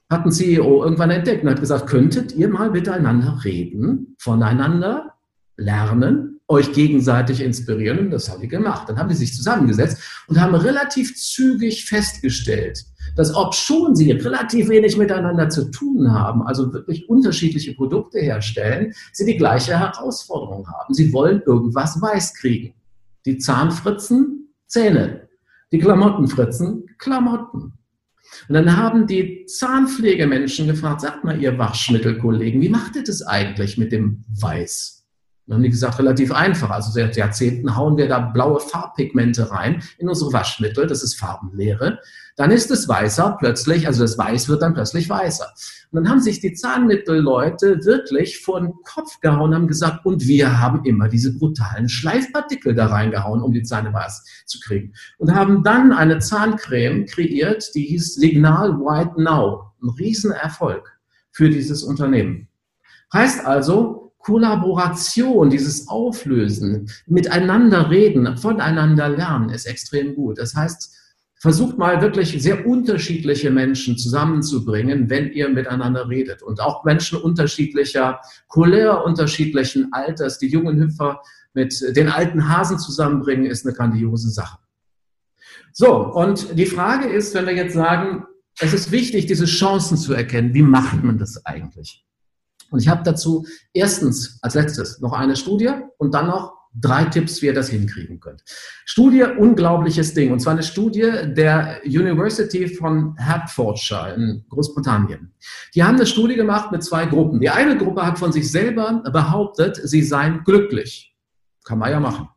hat 0.10 0.26
ein 0.26 0.32
CEO 0.32 0.84
irgendwann 0.84 1.12
entdeckt 1.12 1.44
und 1.44 1.50
hat 1.50 1.60
gesagt, 1.60 1.88
könntet 1.88 2.34
ihr 2.34 2.48
mal 2.48 2.70
miteinander 2.70 3.40
reden, 3.44 4.16
voneinander 4.20 5.14
lernen, 5.58 6.36
euch 6.48 6.74
gegenseitig 6.74 7.42
inspirieren 7.42 8.00
und 8.00 8.12
das 8.12 8.30
haben 8.30 8.42
die 8.42 8.48
gemacht. 8.48 8.88
Dann 8.88 8.98
haben 8.98 9.10
die 9.10 9.16
sich 9.16 9.34
zusammengesetzt 9.36 10.00
und 10.28 10.40
haben 10.40 10.54
relativ 10.54 11.16
zügig 11.16 11.86
festgestellt, 11.86 12.86
dass 13.16 13.34
ob 13.34 13.56
schon 13.56 13.96
sie 13.96 14.12
relativ 14.12 14.70
wenig 14.70 14.96
miteinander 14.98 15.50
zu 15.50 15.72
tun 15.72 16.12
haben, 16.12 16.44
also 16.44 16.72
wirklich 16.72 17.10
unterschiedliche 17.10 17.74
Produkte 17.74 18.20
herstellen, 18.20 18.94
sie 19.12 19.26
die 19.26 19.38
gleiche 19.38 19.80
Herausforderung 19.80 20.68
haben. 20.68 20.94
Sie 20.94 21.12
wollen 21.14 21.42
irgendwas 21.46 22.00
weiß 22.00 22.36
kriegen. 22.36 22.76
Die 23.26 23.40
Zahnfritzen, 23.40 24.54
Zähne. 24.68 25.28
Die 25.72 25.80
Klamottenfritzen, 25.80 26.86
Klamotten. 27.00 27.74
Und 28.48 28.56
dann 28.56 28.76
haben 28.78 29.08
die 29.08 29.46
Zahnpflegemenschen 29.46 30.68
gefragt, 30.68 31.02
sagt 31.02 31.24
mal, 31.24 31.42
ihr 31.42 31.58
Waschmittelkollegen, 31.58 32.62
wie 32.62 32.70
macht 32.70 32.96
ihr 32.96 33.04
das 33.04 33.22
eigentlich 33.22 33.78
mit 33.78 33.92
dem 33.92 34.24
Weiß? 34.40 34.95
Dann 35.48 35.58
haben 35.58 35.64
die 35.64 35.70
gesagt, 35.70 36.00
relativ 36.00 36.32
einfach. 36.32 36.72
Also 36.72 36.92
seit 36.92 37.16
Jahrzehnten 37.16 37.76
hauen 37.76 37.98
wir 37.98 38.08
da 38.08 38.20
blaue 38.20 38.60
Farbpigmente 38.60 39.52
rein 39.52 39.84
in 40.00 40.10
unsere 40.10 40.34
Waschmittel, 40.34 40.88
das 40.88 41.04
ist 41.04 41.20
Farbenlehre. 41.20 42.00
Dann 42.36 42.52
ist 42.52 42.70
es 42.72 42.90
weißer 42.90 43.38
plötzlich, 43.40 43.88
also 43.88 44.02
das 44.02 44.18
Weiß 44.18 44.50
wird 44.50 44.62
dann 44.62 44.74
plötzlich 44.74 45.08
weißer. 45.08 45.46
Und 45.92 46.04
dann 46.04 46.10
haben 46.10 46.20
sich 46.20 46.42
die 46.42 46.54
Zahnmittelleute 46.54 47.86
wirklich 47.86 48.42
vor 48.42 48.60
den 48.60 48.74
Kopf 48.84 49.22
gehauen 49.22 49.56
haben 49.56 49.68
gesagt, 49.68 50.06
und 50.06 50.28
wir 50.28 50.60
haben 50.60 50.84
immer 50.84 51.08
diese 51.08 51.38
brutalen 51.38 51.88
Schleifpartikel 51.88 52.76
da 52.76 52.88
reingehauen, 52.88 53.42
um 53.42 53.54
die 53.54 53.64
Zähne 53.64 53.94
weiß 53.94 54.44
zu 54.46 54.60
kriegen. 54.60 54.94
Und 55.18 55.34
haben 55.34 55.64
dann 55.64 55.94
eine 55.94 56.20
Zahncreme 56.20 57.06
kreiert, 57.06 57.74
die 57.76 57.86
hieß 57.86 58.16
Signal 58.16 58.80
White 58.80 59.22
Now. 59.22 59.72
Ein 59.82 59.90
Riesenerfolg 59.90 60.92
für 61.32 61.50
dieses 61.50 61.84
Unternehmen. 61.84 62.50
Heißt 63.14 63.46
also, 63.46 64.05
Kollaboration, 64.26 65.52
dieses 65.52 65.88
Auflösen, 65.88 66.90
miteinander 67.06 67.92
reden, 67.92 68.38
voneinander 68.38 69.08
lernen, 69.08 69.50
ist 69.50 69.68
extrem 69.68 70.16
gut. 70.16 70.40
Das 70.40 70.56
heißt, 70.56 70.98
versucht 71.36 71.78
mal 71.78 72.02
wirklich 72.02 72.42
sehr 72.42 72.66
unterschiedliche 72.66 73.52
Menschen 73.52 74.00
zusammenzubringen, 74.00 75.12
wenn 75.12 75.32
ihr 75.32 75.48
miteinander 75.50 76.10
redet. 76.10 76.42
Und 76.42 76.60
auch 76.60 76.84
Menschen 76.84 77.20
unterschiedlicher 77.20 78.20
Couleur, 78.48 79.06
unterschiedlichen 79.06 79.94
Alters. 79.94 80.40
Die 80.40 80.48
jungen 80.48 80.82
Hüpfer 80.82 81.22
mit 81.54 81.80
den 81.96 82.10
alten 82.10 82.50
Hasen 82.50 82.80
zusammenbringen, 82.80 83.46
ist 83.46 83.64
eine 83.64 83.76
grandiose 83.76 84.32
Sache. 84.32 84.58
So, 85.72 85.98
und 86.14 86.58
die 86.58 86.66
Frage 86.66 87.08
ist, 87.08 87.36
wenn 87.36 87.46
wir 87.46 87.54
jetzt 87.54 87.76
sagen, 87.76 88.26
es 88.60 88.74
ist 88.74 88.92
wichtig, 88.92 89.28
diese 89.28 89.46
Chancen 89.46 89.98
zu 89.98 90.16
erkennen, 90.16 90.56
wie 90.56 90.64
macht 90.64 91.04
man 91.04 91.20
das 91.20 91.46
eigentlich? 91.46 92.06
Und 92.72 92.80
ich 92.80 92.88
habe 92.88 93.04
dazu 93.04 93.46
erstens 93.74 94.40
als 94.42 94.56
letztes 94.56 95.00
noch 95.00 95.14
eine 95.14 95.36
Studie 95.36 95.72
und 95.98 96.14
dann 96.14 96.28
noch 96.28 96.56
Drei 96.78 97.06
Tipps, 97.06 97.42
wie 97.42 97.46
ihr 97.46 97.54
das 97.54 97.70
hinkriegen 97.70 98.20
könnt. 98.20 98.44
Studie, 98.84 99.24
unglaubliches 99.24 100.14
Ding. 100.14 100.34
Und 100.34 100.42
zwar 100.42 100.54
eine 100.54 100.64
Studie 100.64 101.10
der 101.24 101.80
University 101.86 102.68
von 102.68 103.16
Hertfordshire 103.18 104.14
in 104.14 104.46
Großbritannien. 104.50 105.34
Die 105.74 105.84
haben 105.84 105.96
eine 105.96 106.06
Studie 106.06 106.36
gemacht 106.36 106.74
mit 106.74 106.84
zwei 106.84 107.06
Gruppen. 107.06 107.40
Die 107.40 107.50
eine 107.50 107.78
Gruppe 107.78 108.06
hat 108.06 108.20
von 108.20 108.34
sich 108.34 108.52
selber 108.52 109.02
behauptet, 109.10 109.80
sie 109.84 110.02
seien 110.02 110.44
glücklich. 110.44 111.16
Kann 111.64 111.80
man 111.80 111.92
ja 111.92 112.02
machen. 112.02 112.28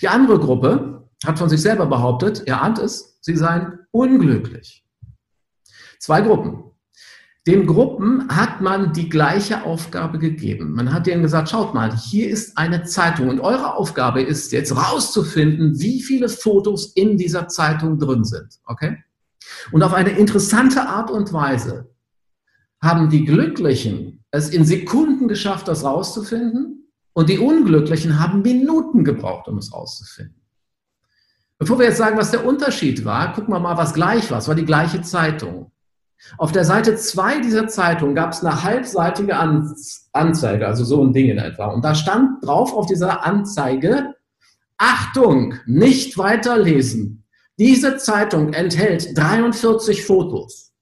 Die 0.00 0.08
andere 0.08 0.38
Gruppe 0.38 1.06
hat 1.26 1.38
von 1.38 1.50
sich 1.50 1.60
selber 1.60 1.86
behauptet, 1.86 2.42
er 2.46 2.62
ahnt 2.62 2.78
es, 2.78 3.18
sie 3.20 3.36
seien 3.36 3.80
unglücklich. 3.90 4.82
Zwei 5.98 6.22
Gruppen. 6.22 6.73
Den 7.46 7.66
Gruppen 7.66 8.28
hat 8.28 8.62
man 8.62 8.94
die 8.94 9.10
gleiche 9.10 9.64
Aufgabe 9.64 10.18
gegeben. 10.18 10.72
Man 10.72 10.94
hat 10.94 11.06
denen 11.06 11.22
gesagt, 11.22 11.50
schaut 11.50 11.74
mal, 11.74 11.94
hier 11.94 12.30
ist 12.30 12.56
eine 12.56 12.84
Zeitung 12.84 13.28
und 13.28 13.40
eure 13.40 13.76
Aufgabe 13.76 14.22
ist 14.22 14.50
jetzt 14.52 14.74
rauszufinden, 14.74 15.78
wie 15.78 16.02
viele 16.02 16.30
Fotos 16.30 16.92
in 16.94 17.18
dieser 17.18 17.48
Zeitung 17.48 17.98
drin 17.98 18.24
sind. 18.24 18.60
Okay? 18.64 18.96
Und 19.72 19.82
auf 19.82 19.92
eine 19.92 20.10
interessante 20.10 20.88
Art 20.88 21.10
und 21.10 21.34
Weise 21.34 21.90
haben 22.80 23.10
die 23.10 23.24
Glücklichen 23.24 24.24
es 24.34 24.48
in 24.48 24.64
Sekunden 24.64 25.28
geschafft, 25.28 25.68
das 25.68 25.84
rauszufinden 25.84 26.90
und 27.12 27.28
die 27.28 27.38
Unglücklichen 27.38 28.18
haben 28.18 28.42
Minuten 28.42 29.04
gebraucht, 29.04 29.46
um 29.46 29.58
es 29.58 29.72
rauszufinden. 29.72 30.40
Bevor 31.58 31.78
wir 31.78 31.86
jetzt 31.86 31.98
sagen, 31.98 32.18
was 32.18 32.32
der 32.32 32.44
Unterschied 32.44 33.04
war, 33.04 33.32
gucken 33.32 33.54
wir 33.54 33.60
mal, 33.60 33.76
was 33.76 33.94
gleich 33.94 34.30
war. 34.30 34.38
Es 34.38 34.48
war 34.48 34.56
die 34.56 34.64
gleiche 34.64 35.02
Zeitung. 35.02 35.70
Auf 36.38 36.52
der 36.52 36.64
Seite 36.64 36.96
2 36.96 37.40
dieser 37.40 37.68
Zeitung 37.68 38.14
gab 38.14 38.32
es 38.32 38.42
eine 38.42 38.62
halbseitige 38.62 39.36
Anzeige, 40.12 40.66
also 40.66 40.84
so 40.84 41.04
ein 41.04 41.12
Ding 41.12 41.28
in 41.28 41.38
etwa. 41.38 41.66
Und 41.66 41.84
da 41.84 41.94
stand 41.94 42.44
drauf 42.44 42.72
auf 42.72 42.86
dieser 42.86 43.24
Anzeige, 43.24 44.14
Achtung, 44.78 45.54
nicht 45.66 46.16
weiterlesen. 46.18 47.24
Diese 47.58 47.98
Zeitung 47.98 48.52
enthält 48.52 49.16
43 49.16 50.04
Fotos. 50.04 50.72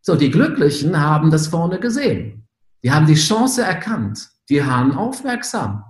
So, 0.00 0.14
die 0.14 0.30
Glücklichen 0.30 1.00
haben 1.00 1.30
das 1.30 1.48
vorne 1.48 1.78
gesehen. 1.78 2.48
Die 2.82 2.90
haben 2.90 3.06
die 3.06 3.14
Chance 3.14 3.62
erkannt. 3.62 4.30
Die 4.48 4.64
waren 4.66 4.92
aufmerksam. 4.92 5.84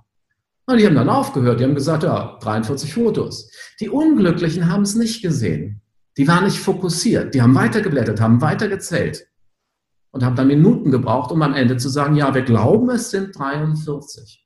Und 0.67 0.79
die 0.79 0.87
haben 0.87 0.95
dann 0.95 1.09
aufgehört. 1.09 1.61
Die 1.61 1.65
haben 1.65 1.75
gesagt, 1.75 2.03
ja, 2.03 2.39
43 2.41 2.93
Fotos. 2.93 3.51
Die 3.81 3.89
Unglücklichen 3.89 4.71
haben 4.71 4.83
es 4.83 4.95
nicht 4.95 5.23
gesehen. 5.23 5.82
Die 6.17 6.29
waren 6.29 6.45
nicht 6.45 6.59
fokussiert. 6.59 7.35
Die 7.35 7.43
haben 7.43 7.55
weitergeblättert, 7.55 8.21
haben 8.21 8.41
weitergezählt 8.41 9.27
und 10.11 10.25
haben 10.25 10.37
dann 10.37 10.47
Minuten 10.47 10.91
gebraucht, 10.91 11.33
um 11.33 11.43
am 11.43 11.55
Ende 11.55 11.79
zu 11.79 11.89
sagen, 11.89 12.17
ja, 12.17 12.35
wir 12.35 12.43
glauben, 12.43 12.91
es 12.91 13.11
sind 13.11 13.37
43. 13.37 14.43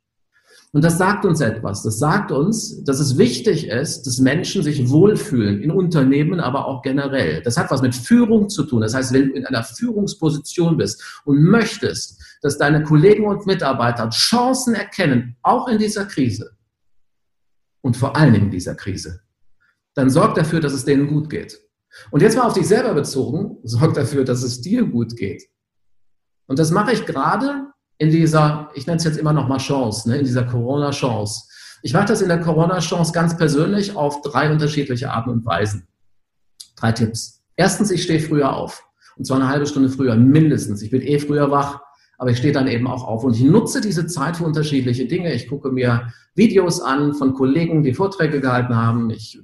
Und 0.73 0.85
das 0.85 0.99
sagt 0.99 1.25
uns 1.25 1.41
etwas. 1.41 1.83
Das 1.83 1.99
sagt 1.99 2.31
uns, 2.31 2.85
dass 2.85 3.01
es 3.01 3.17
wichtig 3.17 3.69
ist, 3.69 4.03
dass 4.07 4.19
Menschen 4.19 4.63
sich 4.63 4.91
wohlfühlen, 4.91 5.63
in 5.63 5.71
Unternehmen, 5.71 6.39
aber 6.39 6.67
auch 6.67 6.83
generell. 6.83 7.41
Das 7.43 7.57
hat 7.57 7.71
was 7.71 7.83
mit 7.83 7.95
Führung 7.95 8.49
zu 8.49 8.65
tun. 8.65 8.83
Das 8.83 8.95
heißt, 8.95 9.13
wenn 9.13 9.29
du 9.29 9.35
in 9.35 9.47
einer 9.47 9.63
Führungsposition 9.63 10.77
bist 10.77 11.23
und 11.25 11.43
möchtest, 11.43 12.23
dass 12.43 12.59
deine 12.59 12.83
Kollegen 12.83 13.27
und 13.27 13.47
Mitarbeiter 13.47 14.11
Chancen 14.11 14.75
erkennen, 14.75 15.37
auch 15.43 15.67
in 15.67 15.79
dieser 15.79 16.05
Krise 16.05 16.51
und 17.81 17.97
vor 17.97 18.13
Dingen 18.13 18.35
in 18.35 18.51
dieser 18.51 18.75
Krise, 18.75 19.21
dann 19.97 20.11
sorg 20.11 20.35
dafür, 20.35 20.61
dass 20.61 20.73
es 20.73 20.85
denen 20.85 21.09
gut 21.09 21.29
geht. 21.29 21.59
Und 22.11 22.23
jetzt 22.23 22.37
mal 22.37 22.45
auf 22.45 22.53
dich 22.53 22.69
selber 22.69 22.95
bezogen, 22.95 23.57
sorg 23.65 23.95
dafür, 23.95 24.25
dass 24.25 24.43
es 24.43 24.61
dir 24.61 24.85
gut 24.85 25.17
geht. 25.17 25.43
Und 26.47 26.59
das 26.59 26.71
mache 26.71 26.93
ich 26.93 27.07
gerade 27.07 27.73
in 27.99 28.11
dieser, 28.11 28.71
ich 28.75 28.87
nenne 28.87 28.99
es 28.99 29.05
jetzt 29.05 29.19
immer 29.19 29.33
noch 29.33 29.49
mal 29.49 29.57
Chance, 29.57 30.09
ne, 30.09 30.19
in 30.19 30.25
dieser 30.25 30.45
Corona-Chance. 30.45 31.45
Ich 31.83 31.95
mache 31.95 32.07
das 32.07 32.21
in 32.21 32.29
der 32.29 32.41
Corona-Chance 32.41 33.13
ganz 33.13 33.37
persönlich 33.37 33.97
auf 33.97 34.21
drei 34.21 34.53
unterschiedliche 34.53 35.11
Arten 35.11 35.31
und 35.31 35.47
Weisen. 35.47 35.89
Drei 36.77 36.93
Tipps. 36.93 37.43
Erstens, 37.57 37.91
ich 37.91 38.03
stehe 38.03 38.21
früher 38.21 38.53
auf. 38.53 38.87
Und 39.17 39.25
zwar 39.25 39.39
eine 39.39 39.49
halbe 39.49 39.67
Stunde 39.67 39.89
früher, 39.89 40.15
mindestens. 40.15 40.83
Ich 40.83 40.91
bin 40.91 41.01
eh 41.01 41.19
früher 41.19 41.51
wach 41.51 41.81
aber 42.19 42.31
ich 42.31 42.39
stehe 42.39 42.53
dann 42.53 42.69
eben 42.69 42.87
auch 42.87 43.05
auf 43.07 43.25
und 43.25 43.35
ich 43.35 43.43
nutze 43.43 43.81
diese 43.81 44.07
Zeit 44.07 44.37
für 44.37 44.45
unterschiedliche 44.45 45.07
Dinge. 45.07 45.33
Ich 45.35 45.49
gucke 45.49 45.71
mir 45.71 46.13
Videos 46.35 46.81
an 46.81 47.15
von 47.15 47.35
Kollegen, 47.35 47.83
die 47.83 47.95
Vorträge 47.95 48.41
gehalten 48.41 48.75
haben. 48.75 49.11
Ich 49.11 49.39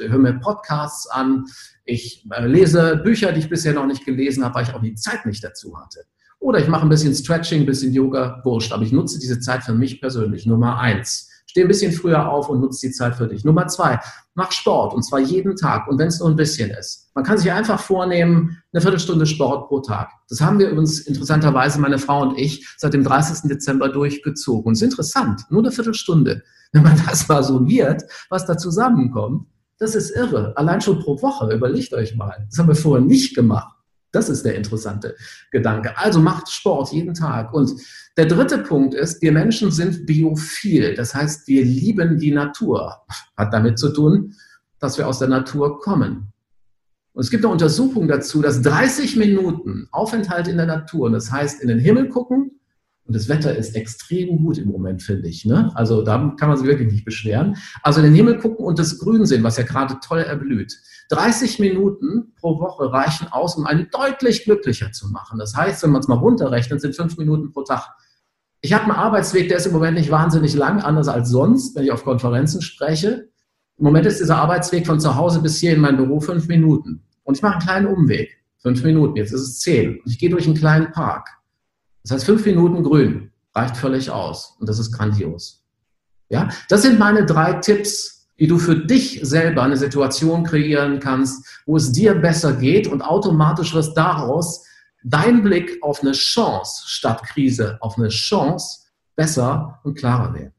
höre 0.00 0.18
mir 0.18 0.34
Podcasts 0.34 1.08
an. 1.08 1.46
Ich 1.84 2.26
äh, 2.30 2.46
lese 2.46 3.00
Bücher, 3.02 3.32
die 3.32 3.40
ich 3.40 3.48
bisher 3.48 3.72
noch 3.72 3.86
nicht 3.86 4.04
gelesen 4.04 4.44
habe, 4.44 4.56
weil 4.56 4.64
ich 4.64 4.74
auch 4.74 4.82
die 4.82 4.94
Zeit 4.94 5.24
nicht 5.24 5.42
dazu 5.42 5.78
hatte. 5.78 6.00
Oder 6.40 6.60
ich 6.60 6.68
mache 6.68 6.82
ein 6.82 6.88
bisschen 6.88 7.14
Stretching, 7.14 7.62
ein 7.62 7.66
bisschen 7.66 7.92
Yoga, 7.92 8.40
wurscht. 8.44 8.72
Aber 8.72 8.82
ich 8.82 8.92
nutze 8.92 9.18
diese 9.18 9.40
Zeit 9.40 9.64
für 9.64 9.74
mich 9.74 10.00
persönlich. 10.00 10.46
Nummer 10.46 10.78
eins. 10.78 11.30
Steh 11.58 11.64
ein 11.64 11.68
bisschen 11.68 11.92
früher 11.92 12.30
auf 12.30 12.48
und 12.48 12.60
nutze 12.60 12.86
die 12.86 12.92
Zeit 12.92 13.16
für 13.16 13.26
dich. 13.26 13.44
Nummer 13.44 13.66
zwei, 13.66 13.98
mach 14.34 14.52
Sport 14.52 14.94
und 14.94 15.02
zwar 15.02 15.18
jeden 15.18 15.56
Tag 15.56 15.88
und 15.88 15.98
wenn 15.98 16.06
es 16.06 16.20
nur 16.20 16.28
ein 16.28 16.36
bisschen 16.36 16.70
ist. 16.70 17.10
Man 17.16 17.24
kann 17.24 17.36
sich 17.36 17.50
einfach 17.50 17.80
vornehmen, 17.80 18.62
eine 18.72 18.80
Viertelstunde 18.80 19.26
Sport 19.26 19.66
pro 19.66 19.80
Tag. 19.80 20.08
Das 20.28 20.40
haben 20.40 20.60
wir 20.60 20.68
übrigens 20.68 21.00
interessanterweise, 21.00 21.80
meine 21.80 21.98
Frau 21.98 22.22
und 22.22 22.38
ich, 22.38 22.64
seit 22.76 22.94
dem 22.94 23.02
30. 23.02 23.48
Dezember 23.48 23.88
durchgezogen. 23.88 24.68
Und 24.68 24.74
es 24.74 24.82
ist 24.82 24.90
interessant, 24.90 25.46
nur 25.50 25.62
eine 25.62 25.72
Viertelstunde. 25.72 26.44
Wenn 26.72 26.84
man 26.84 27.02
das 27.08 27.26
mal 27.26 27.42
summiert, 27.42 28.04
was 28.30 28.46
da 28.46 28.56
zusammenkommt, 28.56 29.48
das 29.80 29.96
ist 29.96 30.14
irre. 30.14 30.56
Allein 30.56 30.80
schon 30.80 31.00
pro 31.00 31.20
Woche, 31.20 31.52
überlegt 31.52 31.92
euch 31.92 32.14
mal. 32.14 32.46
Das 32.48 32.60
haben 32.60 32.68
wir 32.68 32.76
vorher 32.76 33.04
nicht 33.04 33.34
gemacht. 33.34 33.74
Das 34.12 34.28
ist 34.28 34.44
der 34.44 34.54
interessante 34.54 35.16
Gedanke. 35.50 35.98
Also 35.98 36.20
macht 36.20 36.48
Sport 36.50 36.92
jeden 36.92 37.14
Tag. 37.14 37.52
Und 37.52 37.72
der 38.18 38.26
dritte 38.26 38.58
Punkt 38.58 38.94
ist, 38.94 39.22
wir 39.22 39.30
Menschen 39.30 39.70
sind 39.70 40.04
biophil. 40.04 40.96
Das 40.96 41.14
heißt, 41.14 41.46
wir 41.46 41.64
lieben 41.64 42.18
die 42.18 42.32
Natur. 42.32 42.96
Hat 43.36 43.54
damit 43.54 43.78
zu 43.78 43.90
tun, 43.90 44.34
dass 44.80 44.98
wir 44.98 45.06
aus 45.06 45.20
der 45.20 45.28
Natur 45.28 45.78
kommen. 45.78 46.32
Und 47.12 47.22
es 47.22 47.30
gibt 47.30 47.44
eine 47.44 47.52
Untersuchung 47.52 48.08
dazu, 48.08 48.42
dass 48.42 48.60
30 48.60 49.16
Minuten 49.16 49.86
Aufenthalt 49.92 50.48
in 50.48 50.56
der 50.56 50.66
Natur, 50.66 51.10
das 51.10 51.30
heißt 51.30 51.62
in 51.62 51.68
den 51.68 51.78
Himmel 51.78 52.08
gucken, 52.08 52.58
und 53.04 53.14
das 53.14 53.28
Wetter 53.28 53.56
ist 53.56 53.74
extrem 53.74 54.36
gut 54.36 54.58
im 54.58 54.68
Moment, 54.68 55.02
finde 55.02 55.28
ich. 55.28 55.46
Ne? 55.46 55.70
Also 55.74 56.02
da 56.02 56.34
kann 56.38 56.48
man 56.48 56.58
sich 56.58 56.66
wirklich 56.66 56.92
nicht 56.92 57.04
beschweren. 57.06 57.56
Also 57.82 58.00
in 58.00 58.06
den 58.06 58.14
Himmel 58.14 58.36
gucken 58.38 58.66
und 58.66 58.78
das 58.78 58.98
Grün 58.98 59.24
sehen, 59.24 59.42
was 59.44 59.56
ja 59.56 59.62
gerade 59.62 59.96
toll 60.06 60.18
erblüht. 60.18 60.76
30 61.10 61.58
Minuten 61.60 62.34
pro 62.34 62.60
Woche 62.60 62.92
reichen 62.92 63.28
aus, 63.28 63.56
um 63.56 63.64
einen 63.64 63.88
deutlich 63.90 64.44
glücklicher 64.44 64.92
zu 64.92 65.08
machen. 65.08 65.38
Das 65.38 65.56
heißt, 65.56 65.82
wenn 65.84 65.90
man 65.90 66.00
es 66.00 66.08
mal 66.08 66.18
runterrechnet, 66.18 66.82
sind 66.82 66.96
fünf 66.96 67.16
Minuten 67.16 67.50
pro 67.50 67.62
Tag. 67.62 67.88
Ich 68.60 68.72
habe 68.72 68.84
einen 68.84 68.92
Arbeitsweg, 68.92 69.48
der 69.48 69.58
ist 69.58 69.66
im 69.66 69.72
Moment 69.72 69.96
nicht 69.96 70.10
wahnsinnig 70.10 70.54
lang, 70.54 70.80
anders 70.80 71.08
als 71.08 71.30
sonst, 71.30 71.76
wenn 71.76 71.84
ich 71.84 71.92
auf 71.92 72.04
Konferenzen 72.04 72.60
spreche. 72.60 73.28
Im 73.78 73.84
Moment 73.84 74.06
ist 74.06 74.18
dieser 74.20 74.38
Arbeitsweg 74.38 74.86
von 74.86 74.98
zu 74.98 75.14
Hause 75.14 75.40
bis 75.40 75.58
hier 75.58 75.74
in 75.74 75.80
mein 75.80 75.96
Büro 75.96 76.18
fünf 76.20 76.48
Minuten. 76.48 77.04
Und 77.22 77.36
ich 77.36 77.42
mache 77.42 77.54
einen 77.54 77.62
kleinen 77.62 77.86
Umweg. 77.86 78.36
Fünf 78.60 78.82
Minuten, 78.82 79.16
jetzt 79.16 79.32
ist 79.32 79.42
es 79.42 79.60
zehn. 79.60 80.00
Und 80.00 80.10
ich 80.10 80.18
gehe 80.18 80.30
durch 80.30 80.46
einen 80.46 80.56
kleinen 80.56 80.90
Park. 80.90 81.28
Das 82.02 82.12
heißt, 82.12 82.24
fünf 82.24 82.44
Minuten 82.44 82.82
grün 82.82 83.30
reicht 83.54 83.76
völlig 83.76 84.10
aus. 84.10 84.56
Und 84.58 84.68
das 84.68 84.80
ist 84.80 84.90
grandios. 84.90 85.64
Ja, 86.28 86.48
das 86.68 86.82
sind 86.82 86.98
meine 86.98 87.24
drei 87.24 87.54
Tipps, 87.54 88.28
wie 88.36 88.48
du 88.48 88.58
für 88.58 88.76
dich 88.76 89.20
selber 89.22 89.62
eine 89.62 89.76
Situation 89.76 90.44
kreieren 90.44 91.00
kannst, 91.00 91.62
wo 91.66 91.76
es 91.76 91.92
dir 91.92 92.14
besser 92.14 92.54
geht 92.54 92.88
und 92.88 93.02
automatisch 93.02 93.74
wirst 93.74 93.96
daraus 93.96 94.64
dein 95.02 95.42
Blick 95.42 95.82
auf 95.82 96.02
eine 96.02 96.12
Chance 96.12 96.84
statt 96.86 97.22
Krise, 97.24 97.78
auf 97.80 97.98
eine 97.98 98.08
Chance 98.08 98.80
besser 99.16 99.80
und 99.84 99.96
klarer 99.96 100.34
werden. 100.34 100.52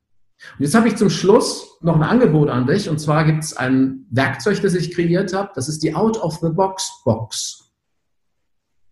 Und 0.58 0.64
jetzt 0.64 0.76
habe 0.76 0.88
ich 0.88 0.96
zum 0.96 1.10
Schluss 1.10 1.78
noch 1.82 1.96
ein 1.96 2.04
Angebot 2.04 2.50
an 2.50 2.66
dich. 2.66 2.90
Und 2.90 3.00
zwar 3.00 3.26
gibt 3.26 3.44
es 3.44 3.58
ein 3.58 4.06
Werkzeug, 4.10 4.62
das 4.62 4.74
ich 4.74 4.94
kreiert 4.94 5.34
habe. 5.34 5.52
Das 5.54 5.68
ist 5.68 5.84
die 5.84 5.96
Out-of-the-Box-Box. 5.96 7.72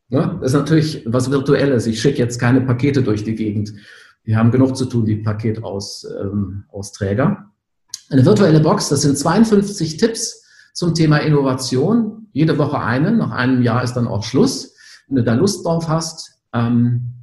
Ne? 0.09 0.37
Das 0.41 0.51
ist 0.51 0.57
natürlich 0.57 1.03
was 1.05 1.31
Virtuelles. 1.31 1.87
Ich 1.87 2.01
schicke 2.01 2.17
jetzt 2.17 2.39
keine 2.39 2.61
Pakete 2.61 3.01
durch 3.01 3.23
die 3.23 3.35
Gegend. 3.35 3.73
Wir 4.23 4.37
haben 4.37 4.51
genug 4.51 4.75
zu 4.75 4.85
tun, 4.85 5.05
die 5.05 5.17
Paketausträger. 5.17 7.25
Ähm, 7.25 7.45
Eine 8.09 8.25
virtuelle 8.25 8.59
Box, 8.59 8.89
das 8.89 9.03
sind 9.03 9.17
52 9.17 9.97
Tipps 9.97 10.43
zum 10.73 10.93
Thema 10.93 11.19
Innovation. 11.19 12.27
Jede 12.33 12.57
Woche 12.57 12.79
eine. 12.79 13.11
Nach 13.11 13.31
einem 13.31 13.61
Jahr 13.61 13.83
ist 13.83 13.93
dann 13.93 14.07
auch 14.07 14.23
Schluss. 14.23 14.75
Wenn 15.07 15.17
du 15.17 15.23
da 15.23 15.33
Lust 15.33 15.65
drauf 15.65 15.87
hast, 15.87 16.41
ähm, 16.53 17.13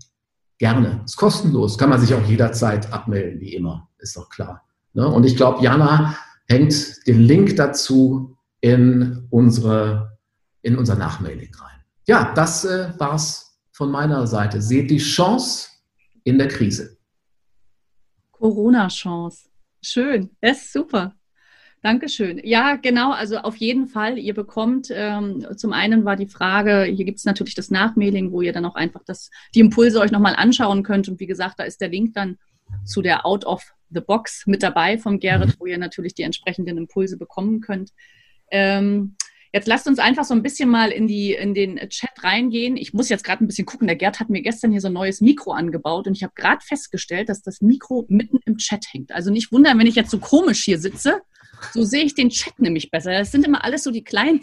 gerne. 0.58 1.02
Ist 1.04 1.16
kostenlos. 1.16 1.78
Kann 1.78 1.90
man 1.90 2.00
sich 2.00 2.14
auch 2.14 2.24
jederzeit 2.24 2.92
abmelden, 2.92 3.40
wie 3.40 3.54
immer. 3.54 3.88
Ist 3.98 4.16
doch 4.16 4.28
klar. 4.28 4.62
Ne? 4.92 5.06
Und 5.06 5.24
ich 5.24 5.36
glaube, 5.36 5.62
Jana 5.62 6.16
hängt 6.48 7.06
den 7.06 7.20
Link 7.20 7.56
dazu 7.56 8.36
in 8.60 9.26
unsere, 9.30 10.18
in 10.62 10.76
unser 10.76 10.96
Nachmailing 10.96 11.54
rein 11.54 11.74
ja, 12.06 12.32
das 12.34 12.64
äh, 12.64 12.92
war's 12.98 13.58
von 13.72 13.90
meiner 13.90 14.26
Seite. 14.26 14.60
Seht 14.60 14.90
die 14.90 14.98
Chance 14.98 15.68
in 16.22 16.38
der 16.38 16.48
Krise. 16.48 16.96
Corona-Chance. 18.32 19.48
Schön, 19.82 20.30
das 20.40 20.58
ist 20.58 20.72
super. 20.72 21.14
Dankeschön. 21.84 22.40
Ja, 22.42 22.76
genau, 22.76 23.12
also 23.12 23.36
auf 23.36 23.56
jeden 23.56 23.88
Fall. 23.88 24.18
Ihr 24.18 24.32
bekommt, 24.32 24.88
ähm, 24.90 25.46
zum 25.54 25.74
einen 25.74 26.06
war 26.06 26.16
die 26.16 26.28
Frage, 26.28 26.84
hier 26.84 27.04
gibt 27.04 27.18
es 27.18 27.26
natürlich 27.26 27.54
das 27.54 27.70
Nachmailing, 27.70 28.32
wo 28.32 28.40
ihr 28.40 28.54
dann 28.54 28.64
auch 28.64 28.74
einfach 28.74 29.02
das, 29.04 29.30
die 29.54 29.60
Impulse 29.60 30.00
euch 30.00 30.10
nochmal 30.10 30.34
anschauen 30.34 30.82
könnt. 30.82 31.10
Und 31.10 31.20
wie 31.20 31.26
gesagt, 31.26 31.58
da 31.58 31.64
ist 31.64 31.82
der 31.82 31.90
Link 31.90 32.14
dann 32.14 32.38
zu 32.86 33.02
der 33.02 33.26
Out 33.26 33.44
of 33.44 33.74
the 33.90 34.00
Box 34.00 34.46
mit 34.46 34.62
dabei 34.62 34.96
vom 34.96 35.20
Gerrit, 35.20 35.48
mhm. 35.48 35.54
wo 35.58 35.66
ihr 35.66 35.76
natürlich 35.76 36.14
die 36.14 36.22
entsprechenden 36.22 36.78
Impulse 36.78 37.18
bekommen 37.18 37.60
könnt. 37.60 37.90
Ähm, 38.50 39.16
Jetzt 39.52 39.68
lasst 39.68 39.86
uns 39.86 40.00
einfach 40.00 40.24
so 40.24 40.34
ein 40.34 40.42
bisschen 40.42 40.68
mal 40.68 40.90
in, 40.90 41.06
die, 41.06 41.32
in 41.32 41.54
den 41.54 41.76
Chat 41.88 42.24
reingehen. 42.24 42.76
Ich 42.76 42.92
muss 42.92 43.08
jetzt 43.08 43.22
gerade 43.22 43.44
ein 43.44 43.46
bisschen 43.46 43.66
gucken. 43.66 43.86
Der 43.86 43.94
Gerd 43.94 44.18
hat 44.18 44.28
mir 44.28 44.42
gestern 44.42 44.72
hier 44.72 44.80
so 44.80 44.88
ein 44.88 44.94
neues 44.94 45.20
Mikro 45.20 45.52
angebaut 45.52 46.08
und 46.08 46.16
ich 46.16 46.24
habe 46.24 46.32
gerade 46.34 46.64
festgestellt, 46.64 47.28
dass 47.28 47.40
das 47.40 47.60
Mikro 47.60 48.04
mitten 48.08 48.40
im 48.46 48.56
Chat 48.56 48.86
hängt. 48.90 49.12
Also 49.12 49.30
nicht 49.30 49.52
wundern, 49.52 49.78
wenn 49.78 49.86
ich 49.86 49.94
jetzt 49.94 50.10
so 50.10 50.18
komisch 50.18 50.64
hier 50.64 50.80
sitze. 50.80 51.20
So 51.72 51.84
sehe 51.84 52.04
ich 52.04 52.14
den 52.14 52.30
Chat 52.30 52.58
nämlich 52.58 52.90
besser. 52.90 53.12
Das 53.12 53.32
sind 53.32 53.46
immer 53.46 53.64
alles 53.64 53.84
so 53.84 53.90
die 53.90 54.04
kleinen 54.04 54.40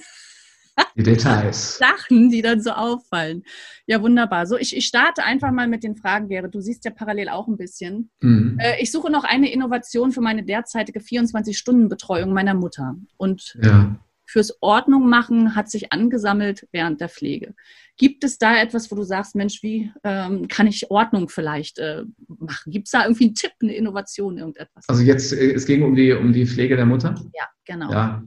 die 0.96 1.04
Details. 1.04 1.78
Sachen, 1.80 2.30
die 2.30 2.42
dann 2.42 2.62
so 2.62 2.72
auffallen. 2.72 3.44
Ja, 3.88 4.02
wunderbar. 4.02 4.46
So, 4.46 4.58
ich, 4.58 4.76
ich 4.76 4.88
starte 4.88 5.24
einfach 5.24 5.52
mal 5.52 5.68
mit 5.68 5.84
den 5.84 5.96
Fragen, 5.96 6.28
Gerrit. 6.28 6.56
Du 6.56 6.62
siehst 6.62 6.86
ja 6.86 6.92
parallel 6.92 7.30
auch 7.30 7.48
ein 7.48 7.58
bisschen. 7.58 8.10
Mhm. 8.22 8.58
Äh, 8.60 8.82
ich 8.82 8.92
suche 8.92 9.12
noch 9.12 9.24
eine 9.24 9.52
Innovation 9.52 10.12
für 10.12 10.22
meine 10.22 10.44
derzeitige 10.44 11.00
24-Stunden-Betreuung 11.00 12.34
meiner 12.34 12.54
Mutter. 12.54 12.96
Und 13.18 13.58
ja 13.62 13.96
fürs 14.32 14.62
Ordnung 14.62 15.10
machen 15.10 15.56
hat 15.56 15.70
sich 15.70 15.92
angesammelt 15.92 16.68
während 16.72 17.02
der 17.02 17.10
Pflege. 17.10 17.54
Gibt 17.98 18.24
es 18.24 18.38
da 18.38 18.56
etwas, 18.56 18.90
wo 18.90 18.96
du 18.96 19.04
sagst, 19.04 19.36
Mensch, 19.36 19.62
wie 19.62 19.92
ähm, 20.04 20.48
kann 20.48 20.66
ich 20.68 20.90
Ordnung 20.90 21.30
vielleicht 21.30 21.78
äh, 21.80 22.04
machen? 22.28 22.72
Gibt 22.72 22.88
es 22.88 22.92
da 22.92 23.04
irgendwie 23.04 23.26
einen 23.26 23.36
Tipp, 23.36 23.52
eine 23.62 23.76
Innovation, 23.76 24.38
irgendetwas? 24.38 24.86
Also 24.88 25.04
jetzt, 25.04 25.34
äh, 25.34 25.52
es 25.52 25.66
ging 25.66 25.84
um 25.84 25.96
die, 25.96 26.14
um 26.14 26.32
die 26.32 26.48
Pflege 26.48 26.78
der 26.78 26.86
Mutter? 26.86 27.14
Ja, 27.34 27.46
genau. 27.66 27.92
Ja. 27.92 28.24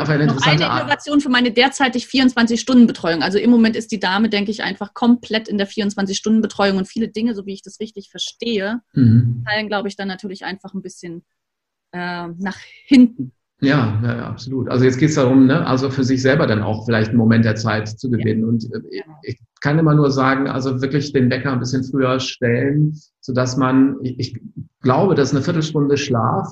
Auf 0.00 0.08
eine, 0.08 0.26
Noch 0.26 0.46
eine 0.46 0.64
Innovation 0.64 1.20
für 1.20 1.30
meine 1.30 1.50
derzeitig 1.50 2.04
24-Stunden-Betreuung. 2.04 3.22
Also 3.22 3.38
im 3.38 3.50
Moment 3.50 3.74
ist 3.74 3.90
die 3.90 3.98
Dame, 3.98 4.28
denke 4.28 4.52
ich, 4.52 4.62
einfach 4.62 4.94
komplett 4.94 5.48
in 5.48 5.58
der 5.58 5.68
24-Stunden-Betreuung 5.68 6.78
und 6.78 6.86
viele 6.86 7.08
Dinge, 7.08 7.34
so 7.34 7.44
wie 7.44 7.54
ich 7.54 7.62
das 7.62 7.80
richtig 7.80 8.08
verstehe, 8.10 8.82
mhm. 8.92 9.44
fallen, 9.44 9.66
glaube 9.66 9.88
ich, 9.88 9.96
dann 9.96 10.06
natürlich 10.06 10.44
einfach 10.44 10.74
ein 10.74 10.82
bisschen 10.82 11.24
äh, 11.92 12.28
nach 12.28 12.58
hinten. 12.86 13.32
Ja, 13.64 13.98
ja, 14.02 14.16
ja, 14.16 14.26
absolut. 14.28 14.68
Also 14.68 14.84
jetzt 14.84 14.98
geht 14.98 15.10
es 15.10 15.14
darum, 15.14 15.46
ne, 15.46 15.66
also 15.66 15.90
für 15.90 16.04
sich 16.04 16.22
selber 16.22 16.46
dann 16.46 16.62
auch 16.62 16.84
vielleicht 16.84 17.10
einen 17.10 17.18
Moment 17.18 17.44
der 17.44 17.56
Zeit 17.56 17.88
zu 17.88 18.10
gewinnen. 18.10 18.42
Ja. 18.42 18.46
Und 18.46 18.64
äh, 18.72 19.02
ich 19.22 19.38
kann 19.60 19.78
immer 19.78 19.94
nur 19.94 20.10
sagen, 20.10 20.46
also 20.48 20.82
wirklich 20.82 21.12
den 21.12 21.30
Wecker 21.30 21.52
ein 21.52 21.60
bisschen 21.60 21.84
früher 21.84 22.20
stellen, 22.20 22.98
sodass 23.20 23.56
man, 23.56 23.96
ich, 24.02 24.18
ich 24.18 24.40
glaube, 24.82 25.14
dass 25.14 25.32
eine 25.32 25.42
Viertelstunde 25.42 25.96
Schlaf 25.96 26.48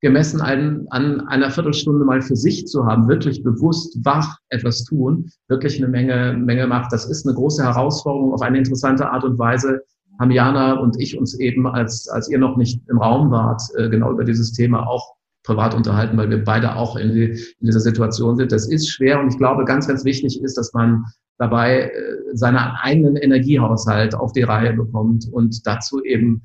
gemessen 0.00 0.40
an, 0.40 0.86
an 0.90 1.26
einer 1.28 1.50
Viertelstunde 1.50 2.04
mal 2.04 2.20
für 2.20 2.36
sich 2.36 2.66
zu 2.66 2.84
haben, 2.84 3.08
wirklich 3.08 3.42
bewusst 3.42 3.98
wach 4.04 4.36
etwas 4.48 4.84
tun, 4.84 5.30
wirklich 5.48 5.78
eine 5.78 5.88
Menge, 5.88 6.36
Menge 6.36 6.66
macht. 6.66 6.92
Das 6.92 7.08
ist 7.08 7.26
eine 7.26 7.34
große 7.34 7.62
Herausforderung 7.62 8.32
auf 8.32 8.42
eine 8.42 8.58
interessante 8.58 9.08
Art 9.10 9.24
und 9.24 9.38
Weise. 9.38 9.80
Haben 10.18 10.30
Jana 10.30 10.74
und 10.74 11.00
ich 11.00 11.18
uns 11.18 11.38
eben, 11.38 11.66
als, 11.66 12.08
als 12.08 12.30
ihr 12.30 12.38
noch 12.38 12.56
nicht 12.56 12.80
im 12.88 12.98
Raum 12.98 13.30
wart, 13.30 13.62
äh, 13.76 13.88
genau 13.88 14.12
über 14.12 14.24
dieses 14.24 14.52
Thema 14.52 14.86
auch 14.86 15.15
privat 15.46 15.74
unterhalten, 15.74 16.16
weil 16.16 16.28
wir 16.28 16.44
beide 16.44 16.76
auch 16.76 16.96
in, 16.96 17.10
in 17.10 17.38
dieser 17.60 17.80
Situation 17.80 18.36
sind. 18.36 18.52
Das 18.52 18.68
ist 18.68 18.88
schwer 18.88 19.20
und 19.20 19.28
ich 19.28 19.38
glaube, 19.38 19.64
ganz, 19.64 19.88
ganz 19.88 20.04
wichtig 20.04 20.42
ist, 20.42 20.58
dass 20.58 20.74
man 20.74 21.04
dabei 21.38 21.90
äh, 21.90 21.92
seinen 22.34 22.56
eigenen 22.56 23.16
Energiehaushalt 23.16 24.14
auf 24.14 24.32
die 24.32 24.42
Reihe 24.42 24.74
bekommt 24.74 25.28
und 25.32 25.66
dazu 25.66 26.02
eben 26.02 26.42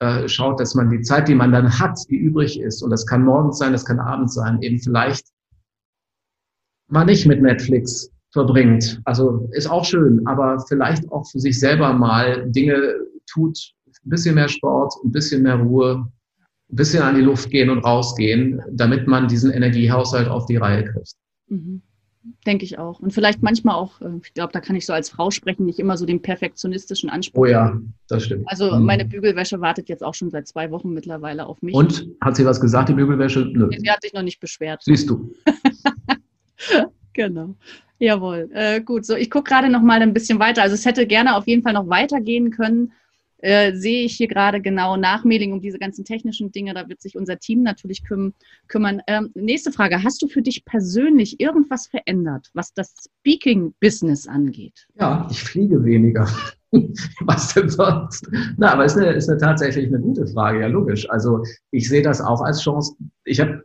äh, 0.00 0.28
schaut, 0.28 0.60
dass 0.60 0.74
man 0.74 0.90
die 0.90 1.00
Zeit, 1.00 1.28
die 1.28 1.34
man 1.34 1.52
dann 1.52 1.78
hat, 1.78 1.98
die 2.10 2.16
übrig 2.16 2.60
ist, 2.60 2.82
und 2.82 2.90
das 2.90 3.06
kann 3.06 3.24
morgens 3.24 3.58
sein, 3.58 3.72
das 3.72 3.84
kann 3.84 3.98
abends 3.98 4.34
sein, 4.34 4.60
eben 4.60 4.78
vielleicht 4.78 5.26
mal 6.88 7.04
nicht 7.04 7.26
mit 7.26 7.40
Netflix 7.40 8.10
verbringt. 8.32 9.00
Also 9.04 9.48
ist 9.52 9.70
auch 9.70 9.84
schön, 9.84 10.26
aber 10.26 10.60
vielleicht 10.68 11.10
auch 11.10 11.26
für 11.30 11.40
sich 11.40 11.58
selber 11.58 11.92
mal 11.92 12.50
Dinge 12.50 12.96
tut, 13.30 13.58
ein 14.04 14.10
bisschen 14.10 14.34
mehr 14.34 14.48
Sport, 14.48 14.94
ein 15.04 15.12
bisschen 15.12 15.42
mehr 15.42 15.56
Ruhe, 15.56 16.06
ein 16.72 16.76
bisschen 16.76 17.02
an 17.02 17.14
die 17.14 17.20
Luft 17.20 17.50
gehen 17.50 17.68
und 17.70 17.80
rausgehen, 17.80 18.62
damit 18.70 19.06
man 19.06 19.28
diesen 19.28 19.52
Energiehaushalt 19.52 20.28
auf 20.28 20.46
die 20.46 20.56
Reihe 20.56 20.84
kriegt. 20.84 21.12
Mhm. 21.48 21.82
Denke 22.46 22.64
ich 22.64 22.78
auch. 22.78 23.00
Und 23.00 23.12
vielleicht 23.12 23.42
manchmal 23.42 23.74
auch, 23.74 24.00
äh, 24.00 24.08
ich 24.22 24.32
glaube, 24.32 24.52
da 24.52 24.60
kann 24.60 24.76
ich 24.76 24.86
so 24.86 24.92
als 24.92 25.10
Frau 25.10 25.30
sprechen, 25.30 25.66
nicht 25.66 25.80
immer 25.80 25.96
so 25.96 26.06
den 26.06 26.22
perfektionistischen 26.22 27.10
Anspruch. 27.10 27.42
Oh 27.42 27.46
ja, 27.46 27.78
das 28.08 28.24
stimmt. 28.24 28.44
Also 28.46 28.76
mhm. 28.76 28.84
meine 28.84 29.04
Bügelwäsche 29.04 29.60
wartet 29.60 29.88
jetzt 29.88 30.04
auch 30.04 30.14
schon 30.14 30.30
seit 30.30 30.46
zwei 30.46 30.70
Wochen 30.70 30.94
mittlerweile 30.94 31.46
auf 31.46 31.60
mich. 31.62 31.74
Und 31.74 32.06
hat 32.20 32.36
sie 32.36 32.46
was 32.46 32.60
gesagt, 32.60 32.88
die 32.88 32.94
Bügelwäsche? 32.94 33.40
Nö. 33.52 33.68
Sie 33.76 33.90
hat 33.90 34.02
sich 34.02 34.12
noch 34.12 34.22
nicht 34.22 34.40
beschwert. 34.40 34.82
Siehst 34.84 35.10
du. 35.10 35.34
genau. 37.12 37.56
Jawohl. 37.98 38.48
Äh, 38.52 38.80
gut, 38.80 39.04
so 39.04 39.16
ich 39.16 39.28
gucke 39.28 39.50
gerade 39.50 39.68
noch 39.68 39.82
mal 39.82 40.00
ein 40.00 40.14
bisschen 40.14 40.38
weiter. 40.38 40.62
Also 40.62 40.74
es 40.74 40.86
hätte 40.86 41.06
gerne 41.06 41.36
auf 41.36 41.48
jeden 41.48 41.62
Fall 41.62 41.72
noch 41.72 41.88
weitergehen 41.88 42.50
können 42.50 42.92
äh, 43.42 43.74
sehe 43.74 44.04
ich 44.04 44.16
hier 44.16 44.28
gerade 44.28 44.60
genau 44.60 44.96
nach 44.96 45.24
Mailing 45.24 45.52
um 45.52 45.60
diese 45.60 45.78
ganzen 45.78 46.04
technischen 46.04 46.50
Dinge. 46.52 46.74
Da 46.74 46.88
wird 46.88 47.02
sich 47.02 47.16
unser 47.16 47.38
Team 47.38 47.62
natürlich 47.62 48.04
küm 48.04 48.32
kümmern. 48.68 49.00
Ähm, 49.06 49.30
nächste 49.34 49.72
Frage. 49.72 50.02
Hast 50.02 50.22
du 50.22 50.28
für 50.28 50.42
dich 50.42 50.64
persönlich 50.64 51.40
irgendwas 51.40 51.88
verändert, 51.88 52.50
was 52.54 52.72
das 52.72 52.94
Speaking-Business 53.20 54.26
angeht? 54.26 54.86
Ja, 54.98 55.28
ich 55.30 55.42
fliege 55.42 55.84
weniger. 55.84 56.26
was 57.20 57.52
denn 57.52 57.68
sonst? 57.68 58.26
Na, 58.56 58.72
aber 58.72 58.84
es 58.84 58.94
ist, 58.94 59.02
eine, 59.02 59.12
ist 59.12 59.28
eine 59.28 59.38
tatsächlich 59.38 59.88
eine 59.88 60.00
gute 60.00 60.26
Frage, 60.26 60.60
ja 60.60 60.68
logisch. 60.68 61.08
Also 61.10 61.42
ich 61.70 61.88
sehe 61.88 62.02
das 62.02 62.20
auch 62.20 62.40
als 62.40 62.62
Chance. 62.62 62.94
Ich 63.24 63.40
habe 63.40 63.62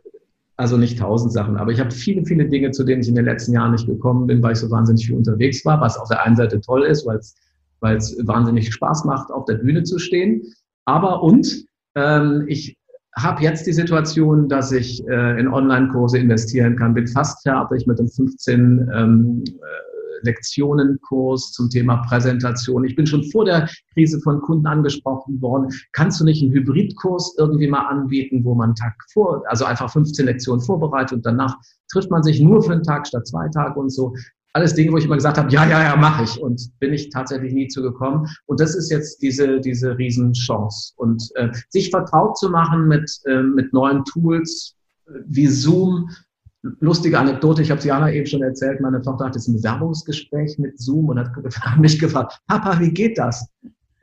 also 0.56 0.76
nicht 0.76 0.98
tausend 0.98 1.32
Sachen, 1.32 1.56
aber 1.56 1.70
ich 1.70 1.78
habe 1.78 1.92
viele, 1.92 2.24
viele 2.24 2.48
Dinge, 2.48 2.72
zu 2.72 2.84
denen 2.84 3.00
ich 3.00 3.08
in 3.08 3.14
den 3.14 3.24
letzten 3.24 3.52
Jahren 3.52 3.70
nicht 3.70 3.86
gekommen 3.86 4.26
bin, 4.26 4.42
weil 4.42 4.52
ich 4.52 4.58
so 4.58 4.70
wahnsinnig 4.70 5.06
viel 5.06 5.16
unterwegs 5.16 5.64
war, 5.64 5.80
was 5.80 5.96
auf 5.96 6.08
der 6.08 6.24
einen 6.24 6.36
Seite 6.36 6.60
toll 6.60 6.82
ist, 6.82 7.06
weil 7.06 7.18
es 7.18 7.36
weil 7.80 7.96
es 7.96 8.16
wahnsinnig 8.26 8.72
Spaß 8.72 9.04
macht, 9.04 9.30
auf 9.30 9.44
der 9.44 9.54
Bühne 9.54 9.82
zu 9.82 9.98
stehen. 9.98 10.42
Aber 10.84 11.22
und 11.22 11.66
ähm, 11.94 12.44
ich 12.48 12.76
habe 13.16 13.42
jetzt 13.42 13.66
die 13.66 13.72
Situation, 13.72 14.48
dass 14.48 14.72
ich 14.72 15.06
äh, 15.08 15.40
in 15.40 15.48
Online-Kurse 15.48 16.18
investieren 16.18 16.76
kann, 16.76 16.94
bin 16.94 17.06
fast 17.06 17.42
fertig 17.42 17.86
mit 17.86 17.98
dem 17.98 18.08
15 18.08 18.90
ähm, 18.94 19.44
äh, 19.46 19.88
Lektionenkurs 20.22 21.52
zum 21.52 21.70
Thema 21.70 21.98
Präsentation. 22.08 22.84
Ich 22.84 22.96
bin 22.96 23.06
schon 23.06 23.24
vor 23.30 23.44
der 23.44 23.68
Krise 23.92 24.20
von 24.20 24.40
Kunden 24.40 24.66
angesprochen 24.66 25.40
worden. 25.40 25.68
Kannst 25.92 26.20
du 26.20 26.24
nicht 26.24 26.42
einen 26.42 26.52
Hybridkurs 26.52 27.36
irgendwie 27.38 27.68
mal 27.68 27.86
anbieten, 27.86 28.44
wo 28.44 28.54
man 28.54 28.74
Tag 28.74 28.94
vor, 29.12 29.42
also 29.46 29.64
einfach 29.64 29.90
15 29.90 30.26
Lektionen 30.26 30.60
vorbereitet 30.60 31.12
und 31.12 31.26
danach 31.26 31.56
trifft 31.90 32.10
man 32.10 32.22
sich 32.22 32.40
nur 32.40 32.62
für 32.62 32.72
einen 32.72 32.82
Tag 32.82 33.06
statt 33.06 33.26
zwei 33.26 33.48
Tage 33.48 33.78
und 33.78 33.90
so 33.90 34.14
alles 34.52 34.74
Dinge, 34.74 34.92
wo 34.92 34.96
ich 34.96 35.04
immer 35.04 35.16
gesagt 35.16 35.38
habe, 35.38 35.50
ja, 35.50 35.66
ja, 35.66 35.82
ja, 35.82 35.96
mache 35.96 36.24
ich. 36.24 36.40
Und 36.40 36.70
bin 36.80 36.92
ich 36.92 37.10
tatsächlich 37.10 37.52
nie 37.52 37.68
zugekommen. 37.68 38.26
Und 38.46 38.60
das 38.60 38.74
ist 38.74 38.90
jetzt 38.90 39.22
diese, 39.22 39.60
diese 39.60 39.96
Riesenchance. 39.96 40.92
Und 40.96 41.30
äh, 41.34 41.50
sich 41.68 41.90
vertraut 41.90 42.38
zu 42.38 42.50
machen 42.50 42.88
mit, 42.88 43.10
äh, 43.26 43.42
mit 43.42 43.72
neuen 43.72 44.04
Tools 44.04 44.74
äh, 45.06 45.12
wie 45.26 45.46
Zoom. 45.46 46.10
Lustige 46.80 47.18
Anekdote, 47.18 47.62
ich 47.62 47.70
habe 47.70 47.78
es 47.78 47.84
Jana 47.84 48.12
eben 48.12 48.26
schon 48.26 48.42
erzählt, 48.42 48.80
meine 48.80 49.00
Tochter 49.00 49.26
hatte 49.26 49.38
ein 49.38 49.54
Bewerbungsgespräch 49.54 50.58
mit 50.58 50.78
Zoom 50.80 51.08
und 51.08 51.18
hat 51.60 51.78
mich 51.78 51.98
gefragt, 51.98 52.40
Papa, 52.48 52.80
wie 52.80 52.90
geht 52.90 53.16
das? 53.16 53.48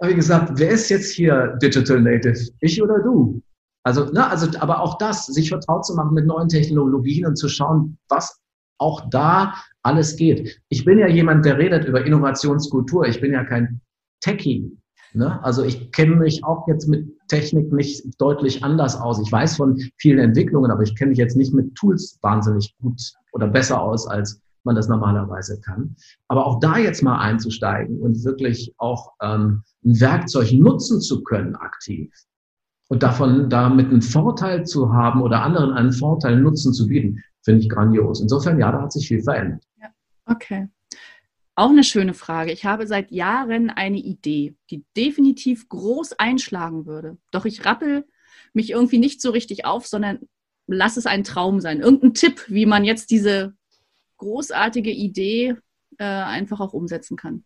Habe 0.01 0.11
ich 0.11 0.17
gesagt, 0.17 0.53
wer 0.55 0.69
ist 0.69 0.89
jetzt 0.89 1.11
hier 1.11 1.57
Digital 1.61 2.01
Native? 2.01 2.49
Ich 2.61 2.81
oder 2.81 2.99
du? 2.99 3.41
Also, 3.83 4.05
ne, 4.05 4.27
also, 4.27 4.47
aber 4.59 4.81
auch 4.81 4.97
das, 4.97 5.27
sich 5.27 5.49
vertraut 5.49 5.85
zu 5.85 5.95
machen 5.95 6.13
mit 6.13 6.25
neuen 6.25 6.49
Technologien 6.49 7.25
und 7.25 7.37
zu 7.37 7.47
schauen, 7.49 7.97
was 8.09 8.39
auch 8.77 9.09
da 9.09 9.53
alles 9.85 10.15
geht. 10.15 10.61
Ich 10.69 10.83
bin 10.83 10.99
ja 10.99 11.07
jemand, 11.07 11.45
der 11.45 11.57
redet 11.57 11.85
über 11.85 12.05
Innovationskultur. 12.05 13.07
Ich 13.07 13.21
bin 13.21 13.33
ja 13.33 13.43
kein 13.43 13.81
Techie. 14.19 14.75
Ne? 15.13 15.41
Also 15.43 15.63
ich 15.63 15.91
kenne 15.91 16.15
mich 16.15 16.43
auch 16.43 16.67
jetzt 16.67 16.87
mit 16.87 17.07
Technik 17.27 17.71
nicht 17.71 18.03
deutlich 18.19 18.63
anders 18.63 18.99
aus. 18.99 19.21
Ich 19.25 19.31
weiß 19.31 19.55
von 19.57 19.79
vielen 19.97 20.19
Entwicklungen, 20.19 20.71
aber 20.71 20.83
ich 20.83 20.95
kenne 20.95 21.09
mich 21.09 21.19
jetzt 21.19 21.37
nicht 21.37 21.53
mit 21.53 21.73
Tools 21.75 22.17
wahnsinnig 22.21 22.75
gut 22.81 22.99
oder 23.31 23.47
besser 23.47 23.81
aus, 23.81 24.07
als 24.07 24.41
man 24.63 24.75
das 24.75 24.87
normalerweise 24.87 25.61
kann. 25.61 25.95
Aber 26.27 26.45
auch 26.45 26.59
da 26.59 26.77
jetzt 26.77 27.03
mal 27.03 27.19
einzusteigen 27.19 27.99
und 27.99 28.25
wirklich 28.25 28.73
auch 28.77 29.13
ähm, 29.21 29.63
ein 29.85 29.99
Werkzeug 30.01 30.51
nutzen 30.53 30.99
zu 30.99 31.23
können 31.23 31.55
aktiv 31.55 32.11
und 32.89 33.03
davon 33.03 33.49
damit 33.49 33.89
einen 33.89 34.01
Vorteil 34.01 34.65
zu 34.65 34.91
haben 34.91 35.21
oder 35.21 35.43
anderen 35.43 35.71
einen 35.73 35.93
Vorteil 35.93 36.39
nutzen 36.39 36.73
zu 36.73 36.87
bieten, 36.87 37.23
finde 37.43 37.61
ich 37.61 37.69
grandios. 37.69 38.21
Insofern, 38.21 38.59
ja, 38.59 38.71
da 38.71 38.81
hat 38.81 38.91
sich 38.91 39.07
viel 39.07 39.21
verändert. 39.21 39.63
Okay. 40.25 40.69
Auch 41.55 41.69
eine 41.69 41.83
schöne 41.83 42.13
Frage. 42.13 42.51
Ich 42.51 42.65
habe 42.65 42.85
seit 42.85 43.11
Jahren 43.11 43.69
eine 43.69 43.97
Idee, 43.97 44.55
die 44.69 44.83
definitiv 44.97 45.69
groß 45.69 46.13
einschlagen 46.13 46.85
würde. 46.85 47.17
Doch 47.31 47.45
ich 47.45 47.63
rappel 47.63 48.05
mich 48.53 48.71
irgendwie 48.71 48.97
nicht 48.97 49.21
so 49.21 49.31
richtig 49.31 49.65
auf, 49.65 49.87
sondern 49.87 50.19
lass 50.67 50.97
es 50.97 51.05
ein 51.05 51.23
Traum 51.23 51.61
sein. 51.61 51.79
Irgendein 51.79 52.13
Tipp, 52.13 52.45
wie 52.47 52.65
man 52.65 52.83
jetzt 52.83 53.09
diese 53.09 53.53
großartige 54.17 54.91
Idee 54.91 55.55
äh, 55.97 56.03
einfach 56.03 56.59
auch 56.59 56.73
umsetzen 56.73 57.15
kann. 57.15 57.43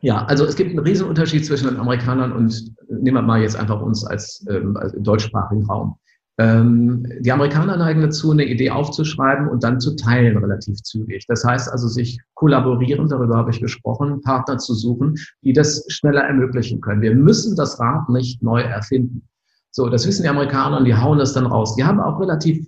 Ja, 0.00 0.24
also 0.24 0.44
es 0.44 0.56
gibt 0.56 0.70
einen 0.70 0.78
riesen 0.78 1.08
Unterschied 1.08 1.44
zwischen 1.44 1.68
den 1.68 1.76
Amerikanern 1.76 2.32
und 2.32 2.74
nehmen 2.88 3.16
wir 3.16 3.22
mal 3.22 3.42
jetzt 3.42 3.56
einfach 3.56 3.82
uns 3.82 4.04
als, 4.04 4.44
ähm, 4.48 4.76
als 4.76 4.94
deutschsprachigen 4.96 5.64
Raum. 5.66 5.98
Ähm, 6.38 7.06
die 7.20 7.32
Amerikaner 7.32 7.76
neigen 7.76 8.00
dazu, 8.00 8.30
eine 8.30 8.44
Idee 8.44 8.70
aufzuschreiben 8.70 9.48
und 9.48 9.62
dann 9.62 9.80
zu 9.80 9.96
teilen 9.96 10.38
relativ 10.38 10.82
zügig. 10.82 11.26
Das 11.26 11.44
heißt 11.44 11.70
also, 11.70 11.88
sich 11.88 12.18
kollaborieren, 12.34 13.08
darüber 13.08 13.36
habe 13.36 13.50
ich 13.50 13.60
gesprochen, 13.60 14.22
Partner 14.22 14.58
zu 14.58 14.74
suchen, 14.74 15.16
die 15.42 15.52
das 15.52 15.84
schneller 15.88 16.22
ermöglichen 16.22 16.80
können. 16.80 17.02
Wir 17.02 17.14
müssen 17.14 17.56
das 17.56 17.78
Rad 17.78 18.08
nicht 18.08 18.42
neu 18.42 18.60
erfinden. 18.62 19.28
So, 19.70 19.88
das 19.88 20.06
wissen 20.06 20.22
die 20.22 20.28
Amerikaner 20.28 20.78
und 20.78 20.84
die 20.84 20.96
hauen 20.96 21.18
das 21.18 21.32
dann 21.32 21.46
raus. 21.46 21.76
Die 21.76 21.84
haben 21.84 22.00
auch 22.00 22.18
relativ 22.20 22.66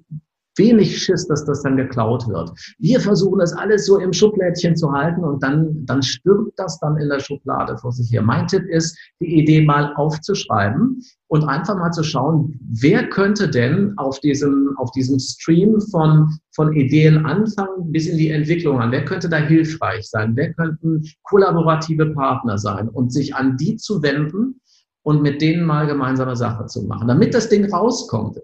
wenig 0.56 1.02
Schiss, 1.02 1.26
dass 1.26 1.44
das 1.44 1.62
dann 1.62 1.76
geklaut 1.76 2.28
wird. 2.28 2.50
Wir 2.78 3.00
versuchen 3.00 3.38
das 3.38 3.52
alles 3.52 3.86
so 3.86 3.98
im 3.98 4.12
Schublädchen 4.12 4.76
zu 4.76 4.92
halten 4.92 5.24
und 5.24 5.42
dann, 5.42 5.84
dann 5.86 6.02
stirbt 6.02 6.58
das 6.58 6.78
dann 6.80 6.96
in 6.98 7.08
der 7.08 7.20
Schublade 7.20 7.76
vor 7.78 7.92
sich 7.92 8.12
her. 8.12 8.22
Mein 8.22 8.46
Tipp 8.46 8.64
ist, 8.68 8.96
die 9.20 9.40
Idee 9.40 9.62
mal 9.62 9.92
aufzuschreiben 9.96 11.00
und 11.28 11.44
einfach 11.44 11.76
mal 11.76 11.90
zu 11.90 12.02
schauen, 12.02 12.58
wer 12.60 13.08
könnte 13.08 13.48
denn 13.48 13.94
auf 13.96 14.20
diesem, 14.20 14.74
auf 14.76 14.90
diesem 14.92 15.18
Stream 15.18 15.80
von, 15.80 16.28
von 16.54 16.72
Ideen 16.74 17.24
anfangen 17.24 17.90
bis 17.90 18.06
in 18.06 18.18
die 18.18 18.28
Entwicklung 18.28 18.80
an? 18.80 18.92
Wer 18.92 19.04
könnte 19.04 19.28
da 19.28 19.38
hilfreich 19.38 20.08
sein? 20.08 20.36
Wer 20.36 20.52
könnten 20.52 21.02
kollaborative 21.22 22.12
Partner 22.14 22.58
sein? 22.58 22.88
Und 22.88 23.12
sich 23.12 23.34
an 23.34 23.56
die 23.56 23.76
zu 23.76 24.02
wenden 24.02 24.60
und 25.02 25.22
mit 25.22 25.40
denen 25.40 25.64
mal 25.64 25.86
gemeinsame 25.86 26.36
Sache 26.36 26.66
zu 26.66 26.82
machen, 26.82 27.08
damit 27.08 27.34
das 27.34 27.48
Ding 27.48 27.64
rauskommt 27.72 28.38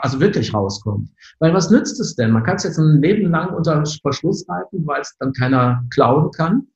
also 0.00 0.20
wirklich 0.20 0.52
rauskommt. 0.54 1.10
Weil 1.38 1.54
was 1.54 1.70
nützt 1.70 2.00
es 2.00 2.14
denn? 2.14 2.30
Man 2.30 2.42
kann 2.44 2.56
es 2.56 2.64
jetzt 2.64 2.78
ein 2.78 3.02
Leben 3.02 3.30
lang 3.30 3.54
unter 3.54 3.84
Verschluss 4.02 4.46
halten, 4.48 4.86
weil 4.86 5.00
es 5.00 5.16
dann 5.18 5.32
keiner 5.32 5.84
klauen 5.90 6.30
kann, 6.30 6.66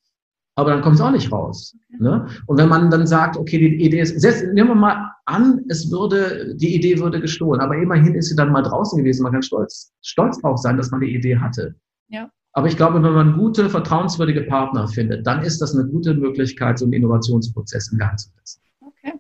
aber 0.57 0.70
dann 0.70 0.83
kommt 0.83 0.96
es 0.96 1.00
auch 1.00 1.11
nicht 1.11 1.31
raus. 1.33 1.76
Ne? 1.98 2.26
Und 2.46 2.59
wenn 2.59 2.68
man 2.68 2.90
dann 2.90 3.07
sagt, 3.07 3.37
okay, 3.37 3.59
die 3.59 3.85
Idee 3.85 4.00
ist, 4.00 4.20
selbst, 4.20 4.44
nehmen 4.55 4.70
wir 4.70 4.74
mal 4.74 5.12
an, 5.26 5.64
es 5.68 5.90
würde, 5.90 6.55
die 6.57 6.74
Idee 6.74 6.98
würde 6.98 7.20
gestohlen, 7.20 7.61
aber 7.61 7.76
immerhin 7.76 8.14
ist 8.14 8.29
sie 8.29 8.37
dann 8.37 8.52
mal 8.52 8.62
draußen 8.62 8.98
gewesen. 8.98 9.22
Man 9.22 9.33
kann 9.33 9.42
stolz, 9.42 9.92
stolz 10.02 10.40
drauf 10.40 10.59
sein, 10.59 10.76
dass 10.76 10.90
man 10.90 11.00
die 11.00 11.14
Idee 11.14 11.38
hatte. 11.38 11.74
Ja. 12.09 12.31
Aber 12.52 12.68
ich 12.68 12.76
glaube, 12.76 13.02
wenn 13.02 13.12
man 13.12 13.37
gute, 13.37 13.68
vertrauenswürdige 13.68 14.42
Partner 14.42 14.88
findet, 14.88 15.26
dann 15.26 15.42
ist 15.42 15.61
das 15.61 15.74
eine 15.74 15.87
gute 15.88 16.14
Möglichkeit, 16.14 16.79
so 16.79 16.87
einen 16.87 16.94
Innovationsprozess 16.94 17.92
in 17.92 17.98
Gang 17.98 18.18
zu 18.18 18.31
setzen. 18.31 18.62
Okay. 18.81 19.12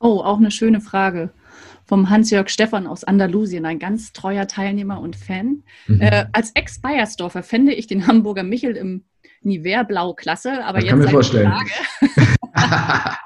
Oh, 0.00 0.20
auch 0.20 0.38
eine 0.38 0.50
schöne 0.50 0.80
Frage 0.80 1.30
vom 1.86 2.10
Hans-Jörg 2.10 2.48
Stephan 2.48 2.86
aus 2.86 3.04
Andalusien, 3.04 3.64
ein 3.64 3.78
ganz 3.78 4.12
treuer 4.12 4.46
Teilnehmer 4.46 5.00
und 5.00 5.16
Fan. 5.16 5.62
Mhm. 5.86 6.00
Äh, 6.00 6.26
als 6.32 6.50
Ex-Bayersdorfer 6.54 7.42
fände 7.42 7.72
ich 7.72 7.86
den 7.86 8.06
Hamburger 8.06 8.42
Michel 8.42 8.76
im 8.76 9.04
Nivea-Blau 9.42 10.14
klasse, 10.14 10.64
aber 10.64 10.80
das 10.80 10.90
jetzt, 10.90 11.12
seine 11.12 11.22
Frage, 11.22 11.70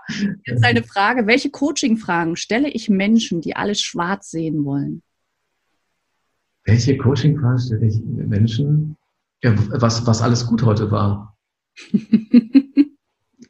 jetzt 0.44 0.64
eine 0.64 0.82
Frage, 0.82 1.26
welche 1.26 1.50
Coaching-Fragen 1.50 2.36
stelle 2.36 2.68
ich 2.68 2.90
Menschen, 2.90 3.40
die 3.40 3.56
alles 3.56 3.80
schwarz 3.80 4.30
sehen 4.30 4.64
wollen? 4.64 5.02
Welche 6.64 6.98
Coaching-Fragen 6.98 7.58
stelle 7.58 7.86
ich 7.86 8.00
Menschen, 8.04 8.96
ja, 9.42 9.54
was, 9.70 10.06
was 10.06 10.20
alles 10.20 10.46
gut 10.46 10.62
heute 10.62 10.90
war? 10.90 11.36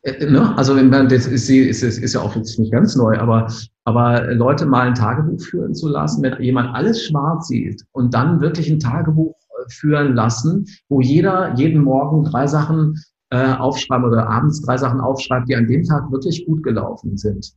Äh, 0.03 0.27
ne? 0.27 0.57
Also 0.57 0.75
das 0.75 1.27
ist, 1.27 1.49
ist, 1.49 1.83
ist 1.83 2.15
ja 2.15 2.21
auch 2.21 2.35
jetzt 2.37 2.59
nicht 2.59 2.73
ganz 2.73 2.97
neu, 2.97 3.17
aber, 3.19 3.53
aber 3.85 4.33
Leute 4.35 4.67
mal 4.67 4.89
ein 4.89 4.95
Tagebuch 4.95 5.41
führen 5.43 5.75
zu 5.75 5.89
lassen, 5.89 6.23
wenn 6.23 6.41
jemand 6.43 6.75
alles 6.75 7.05
schwarz 7.05 7.49
sieht 7.49 7.85
und 7.93 8.15
dann 8.15 8.41
wirklich 8.41 8.71
ein 8.71 8.81
Tagebuch 8.81 9.35
äh, 9.35 9.71
führen 9.71 10.15
lassen, 10.15 10.67
wo 10.89 11.01
jeder 11.01 11.55
jeden 11.55 11.83
Morgen 11.83 12.25
drei 12.25 12.47
Sachen 12.47 12.95
äh, 13.31 13.53
aufschreibt 13.55 14.05
oder 14.05 14.29
abends 14.29 14.63
drei 14.63 14.77
Sachen 14.77 15.01
aufschreibt, 15.01 15.49
die 15.49 15.57
an 15.57 15.67
dem 15.67 15.85
Tag 15.85 16.11
wirklich 16.11 16.47
gut 16.47 16.63
gelaufen 16.63 17.17
sind. 17.17 17.53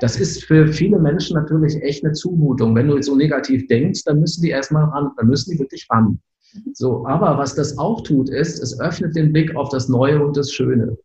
Das 0.00 0.20
ist 0.20 0.44
für 0.44 0.68
viele 0.68 0.98
Menschen 0.98 1.34
natürlich 1.34 1.82
echt 1.82 2.04
eine 2.04 2.12
Zumutung. 2.12 2.74
Wenn 2.74 2.88
du 2.88 3.02
so 3.02 3.16
negativ 3.16 3.66
denkst, 3.68 4.04
dann 4.04 4.20
müssen 4.20 4.42
die 4.42 4.50
erstmal 4.50 4.84
ran, 4.84 5.10
dann 5.16 5.26
müssen 5.26 5.52
die 5.52 5.58
wirklich 5.58 5.86
ran. 5.90 6.20
Mhm. 6.52 6.72
So, 6.74 7.06
aber 7.06 7.38
was 7.38 7.54
das 7.54 7.78
auch 7.78 8.02
tut, 8.02 8.28
ist, 8.28 8.62
es 8.62 8.78
öffnet 8.78 9.16
den 9.16 9.32
Blick 9.32 9.56
auf 9.56 9.70
das 9.70 9.88
Neue 9.88 10.24
und 10.24 10.36
das 10.36 10.52
Schöne. 10.52 10.96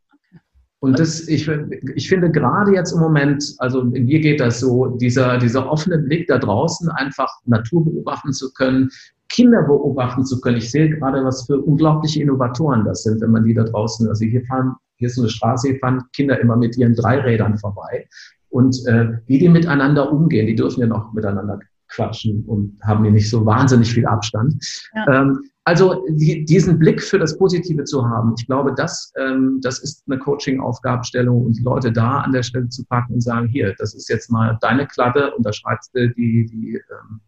Und 0.84 1.00
das, 1.00 1.30
ich, 1.30 1.50
ich 1.96 2.10
finde 2.10 2.30
gerade 2.30 2.74
jetzt 2.74 2.92
im 2.92 3.00
Moment, 3.00 3.56
also 3.60 3.86
mir 3.86 4.20
geht 4.20 4.42
das 4.42 4.60
so, 4.60 4.88
dieser, 4.98 5.38
dieser 5.38 5.72
offene 5.72 5.98
Blick 5.98 6.28
da 6.28 6.38
draußen, 6.38 6.90
einfach 6.90 7.30
Natur 7.46 7.86
beobachten 7.86 8.34
zu 8.34 8.52
können, 8.52 8.90
Kinder 9.30 9.64
beobachten 9.64 10.26
zu 10.26 10.42
können. 10.42 10.58
Ich 10.58 10.70
sehe 10.70 10.90
gerade, 10.90 11.24
was 11.24 11.46
für 11.46 11.58
unglaubliche 11.58 12.22
Innovatoren 12.22 12.84
das 12.84 13.04
sind, 13.04 13.22
wenn 13.22 13.32
man 13.32 13.46
die 13.46 13.54
da 13.54 13.64
draußen, 13.64 14.10
also 14.10 14.26
hier 14.26 14.44
fahren, 14.44 14.76
hier 14.98 15.08
ist 15.08 15.16
so 15.16 15.22
eine 15.22 15.30
Straße, 15.30 15.70
hier 15.70 15.80
fahren 15.80 16.04
Kinder 16.14 16.38
immer 16.42 16.58
mit 16.58 16.78
ihren 16.78 16.96
Dreirädern 16.96 17.58
vorbei. 17.58 18.06
Und 18.50 18.86
äh, 18.86 19.14
wie 19.28 19.40
die 19.40 19.48
miteinander 19.48 20.12
umgehen, 20.12 20.48
die 20.48 20.56
dürfen 20.56 20.82
ja 20.82 20.88
noch 20.88 21.14
miteinander 21.14 21.62
quatschen 21.88 22.44
und 22.46 22.78
haben 22.84 23.06
hier 23.06 23.14
nicht 23.14 23.30
so 23.30 23.46
wahnsinnig 23.46 23.94
viel 23.94 24.06
Abstand. 24.06 24.56
Ja. 24.94 25.22
Ähm, 25.22 25.44
also 25.66 26.04
die, 26.10 26.44
diesen 26.44 26.78
Blick 26.78 27.02
für 27.02 27.18
das 27.18 27.38
Positive 27.38 27.86
zu 27.86 28.06
haben, 28.06 28.36
ich 28.38 28.46
glaube, 28.46 28.74
das, 28.76 29.14
ähm, 29.18 29.60
das 29.62 29.80
ist 29.80 30.04
eine 30.08 30.20
Coaching-Aufgabenstellung 30.20 31.46
und 31.46 31.58
die 31.58 31.64
Leute 31.64 31.92
da 31.92 32.20
an 32.20 32.34
der 32.34 32.44
Stelle 32.44 32.68
zu 32.68 32.84
packen 32.86 33.14
und 33.14 33.22
sagen, 33.22 33.48
hier, 33.48 33.74
das 33.78 33.94
ist 33.94 34.10
jetzt 34.10 34.30
mal 34.30 34.58
deine 34.62 34.86
Kladde 34.88 35.34
und 35.36 35.46
da 35.46 35.54
schreibst 35.54 35.96
du 35.96 36.10
die, 36.10 36.46
die 36.46 36.76
ähm, 36.76 37.22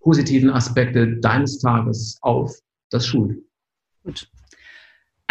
positiven 0.00 0.50
Aspekte 0.50 1.18
deines 1.18 1.58
Tages 1.58 2.18
auf. 2.22 2.54
Das 2.90 3.06
schult. 3.06 3.38
Gut. 4.04 4.28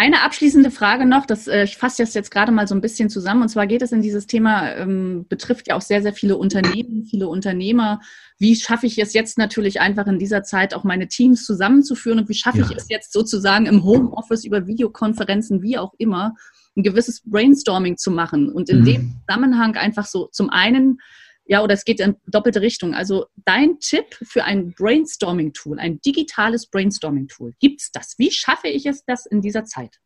Eine 0.01 0.23
abschließende 0.23 0.71
Frage 0.71 1.05
noch, 1.05 1.27
das, 1.27 1.47
äh, 1.47 1.63
ich 1.63 1.77
fasse 1.77 2.01
das 2.01 2.15
jetzt 2.15 2.31
gerade 2.31 2.51
mal 2.51 2.67
so 2.67 2.73
ein 2.73 2.81
bisschen 2.81 3.07
zusammen. 3.07 3.43
Und 3.43 3.49
zwar 3.49 3.67
geht 3.67 3.83
es 3.83 3.91
in 3.91 4.01
dieses 4.01 4.25
Thema, 4.25 4.73
ähm, 4.73 5.27
betrifft 5.29 5.67
ja 5.67 5.75
auch 5.75 5.81
sehr, 5.81 6.01
sehr 6.01 6.11
viele 6.11 6.37
Unternehmen, 6.37 7.05
viele 7.05 7.27
Unternehmer. 7.27 8.01
Wie 8.39 8.55
schaffe 8.55 8.87
ich 8.87 8.97
es 8.97 9.13
jetzt 9.13 9.37
natürlich 9.37 9.79
einfach 9.79 10.07
in 10.07 10.17
dieser 10.17 10.41
Zeit 10.41 10.73
auch 10.73 10.83
meine 10.83 11.07
Teams 11.07 11.45
zusammenzuführen 11.45 12.17
und 12.17 12.29
wie 12.29 12.33
schaffe 12.33 12.61
ja. 12.61 12.65
ich 12.67 12.75
es 12.75 12.89
jetzt 12.89 13.13
sozusagen 13.13 13.67
im 13.67 13.83
Homeoffice 13.83 14.43
über 14.43 14.65
Videokonferenzen, 14.65 15.61
wie 15.61 15.77
auch 15.77 15.93
immer, 15.99 16.33
ein 16.75 16.81
gewisses 16.81 17.21
Brainstorming 17.23 17.97
zu 17.97 18.09
machen 18.09 18.51
und 18.51 18.69
in 18.71 18.79
mhm. 18.79 18.85
dem 18.85 19.15
Zusammenhang 19.27 19.75
einfach 19.75 20.07
so 20.07 20.29
zum 20.31 20.49
einen 20.49 20.97
ja, 21.51 21.61
oder 21.61 21.73
es 21.73 21.83
geht 21.83 21.99
in 21.99 22.15
doppelte 22.27 22.61
Richtung. 22.61 22.93
Also 22.93 23.25
dein 23.43 23.77
Tipp 23.79 24.05
für 24.23 24.45
ein 24.45 24.71
Brainstorming-Tool, 24.71 25.79
ein 25.79 25.99
digitales 25.99 26.67
Brainstorming-Tool, 26.67 27.51
gibt 27.59 27.81
es 27.81 27.91
das? 27.91 28.15
Wie 28.17 28.31
schaffe 28.31 28.69
ich 28.69 28.85
es 28.85 29.03
das 29.03 29.25
in 29.25 29.41
dieser 29.41 29.65
Zeit? 29.65 29.97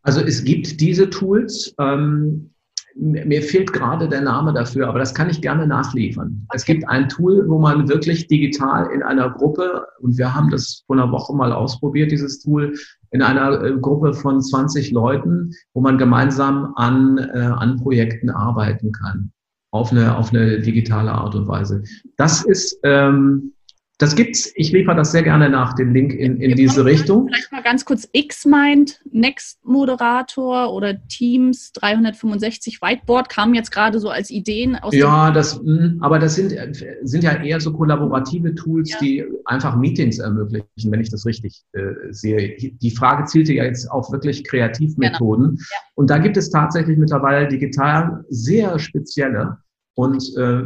Also 0.00 0.22
es 0.22 0.42
gibt 0.42 0.80
diese 0.80 1.10
Tools. 1.10 1.74
Ähm, 1.78 2.54
mir 2.96 3.42
fehlt 3.42 3.74
gerade 3.74 4.08
der 4.08 4.22
Name 4.22 4.54
dafür, 4.54 4.88
aber 4.88 4.98
das 4.98 5.12
kann 5.12 5.28
ich 5.28 5.42
gerne 5.42 5.66
nachliefern. 5.66 6.46
Okay. 6.48 6.56
Es 6.56 6.64
gibt 6.64 6.88
ein 6.88 7.10
Tool, 7.10 7.46
wo 7.46 7.58
man 7.58 7.86
wirklich 7.90 8.26
digital 8.26 8.90
in 8.94 9.02
einer 9.02 9.28
Gruppe, 9.28 9.86
und 10.00 10.16
wir 10.16 10.34
haben 10.34 10.48
das 10.48 10.84
vor 10.86 10.96
einer 10.96 11.12
Woche 11.12 11.34
mal 11.34 11.52
ausprobiert, 11.52 12.10
dieses 12.10 12.40
Tool, 12.40 12.72
in 13.10 13.20
einer 13.20 13.62
äh, 13.62 13.76
Gruppe 13.78 14.14
von 14.14 14.40
20 14.40 14.90
Leuten, 14.90 15.52
wo 15.74 15.82
man 15.82 15.98
gemeinsam 15.98 16.72
an, 16.76 17.18
äh, 17.18 17.40
an 17.40 17.76
Projekten 17.76 18.30
arbeiten 18.30 18.90
kann 18.90 19.33
auf 19.74 19.90
eine, 19.90 20.16
auf 20.16 20.30
eine 20.32 20.60
digitale 20.60 21.10
Art 21.10 21.34
und 21.34 21.48
Weise. 21.48 21.82
Das 22.16 22.44
ist, 22.44 22.78
ähm, 22.84 23.53
das 23.98 24.16
gibt's. 24.16 24.50
Ich 24.56 24.72
liefere 24.72 24.96
das 24.96 25.12
sehr 25.12 25.22
gerne 25.22 25.48
nach, 25.48 25.74
den 25.74 25.94
Link 25.94 26.12
in, 26.12 26.40
in 26.40 26.56
diese 26.56 26.84
Richtung. 26.84 27.28
Vielleicht 27.28 27.52
mal 27.52 27.62
ganz 27.62 27.84
kurz 27.84 28.08
Xmind, 28.12 29.00
Next 29.12 29.64
Moderator 29.64 30.72
oder 30.72 31.06
Teams 31.06 31.72
365 31.72 32.82
Whiteboard 32.82 33.28
kamen 33.28 33.54
jetzt 33.54 33.70
gerade 33.70 34.00
so 34.00 34.10
als 34.10 34.30
Ideen 34.30 34.74
aus. 34.76 34.92
Ja, 34.94 35.30
das, 35.30 35.60
hm, 35.60 35.98
aber 36.00 36.18
das 36.18 36.34
sind, 36.34 36.54
sind 37.02 37.22
ja 37.22 37.40
eher 37.40 37.60
so 37.60 37.72
kollaborative 37.72 38.54
Tools, 38.56 38.90
ja. 38.90 38.98
die 39.00 39.24
einfach 39.44 39.76
Meetings 39.76 40.18
ermöglichen, 40.18 40.90
wenn 40.90 41.00
ich 41.00 41.10
das 41.10 41.24
richtig 41.24 41.62
äh, 41.72 41.82
sehe. 42.10 42.56
Die 42.56 42.90
Frage 42.90 43.26
zielte 43.26 43.52
ja 43.52 43.64
jetzt 43.64 43.88
auf 43.90 44.10
wirklich 44.10 44.42
Kreativmethoden. 44.42 45.50
Genau. 45.50 45.60
Ja. 45.60 45.78
Und 45.94 46.10
da 46.10 46.18
gibt 46.18 46.36
es 46.36 46.50
tatsächlich 46.50 46.98
mittlerweile 46.98 47.46
digital 47.46 48.24
sehr 48.28 48.76
spezielle. 48.80 49.58
Und 49.94 50.36
äh, 50.36 50.62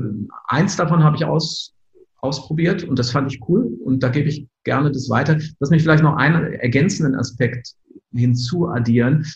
eins 0.46 0.76
davon 0.76 1.04
habe 1.04 1.16
ich 1.16 1.24
aus, 1.26 1.74
ausprobiert 2.18 2.84
und 2.84 2.98
das 2.98 3.10
fand 3.10 3.32
ich 3.32 3.40
cool 3.48 3.78
und 3.84 4.02
da 4.02 4.08
gebe 4.08 4.28
ich 4.28 4.46
gerne 4.64 4.90
das 4.90 5.08
weiter. 5.08 5.38
Lass 5.60 5.70
mich 5.70 5.82
vielleicht 5.82 6.02
noch 6.02 6.16
einen 6.16 6.54
ergänzenden 6.54 7.14
Aspekt 7.14 7.74
hinzuaddieren. 8.12 9.26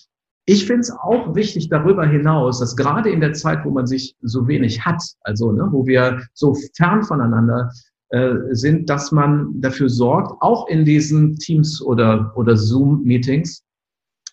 Ich 0.45 0.67
finde 0.67 0.81
es 0.81 0.91
auch 0.91 1.35
wichtig 1.37 1.69
darüber 1.69 2.05
hinaus, 2.05 2.59
dass 2.59 2.77
gerade 2.77 3.11
in 3.11 3.21
der 3.21 3.33
Zeit, 3.33 3.65
wo 3.65 3.71
man 3.71 3.87
sich 3.87 4.17
so 4.23 4.49
wenig 4.49 4.85
hat, 4.85 5.03
also 5.21 5.53
ne, 5.53 5.69
wo 5.71 5.87
wir 5.87 6.21
so 6.35 6.57
fern 6.77 7.03
voneinander 7.05 7.71
äh, 8.09 8.35
sind, 8.51 8.91
dass 8.91 9.13
man 9.13 9.61
dafür 9.61 9.89
sorgt, 9.89 10.33
auch 10.43 10.69
in 10.69 10.85
diesen 10.85 11.37
Teams 11.37 11.81
oder, 11.81 12.33
oder 12.37 12.57
Zoom-Meetings, 12.57 13.63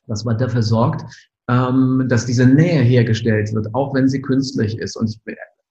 dass 0.07 0.25
man 0.25 0.37
dafür 0.39 0.63
sorgt, 0.63 1.05
ähm, 1.47 2.05
dass 2.09 2.25
diese 2.25 2.45
Nähe 2.47 2.81
hergestellt 2.81 3.53
wird, 3.53 3.73
auch 3.75 3.93
wenn 3.93 4.09
sie 4.09 4.21
künstlich 4.21 4.79
ist. 4.79 4.95
Und 4.95 5.09
ich 5.09 5.19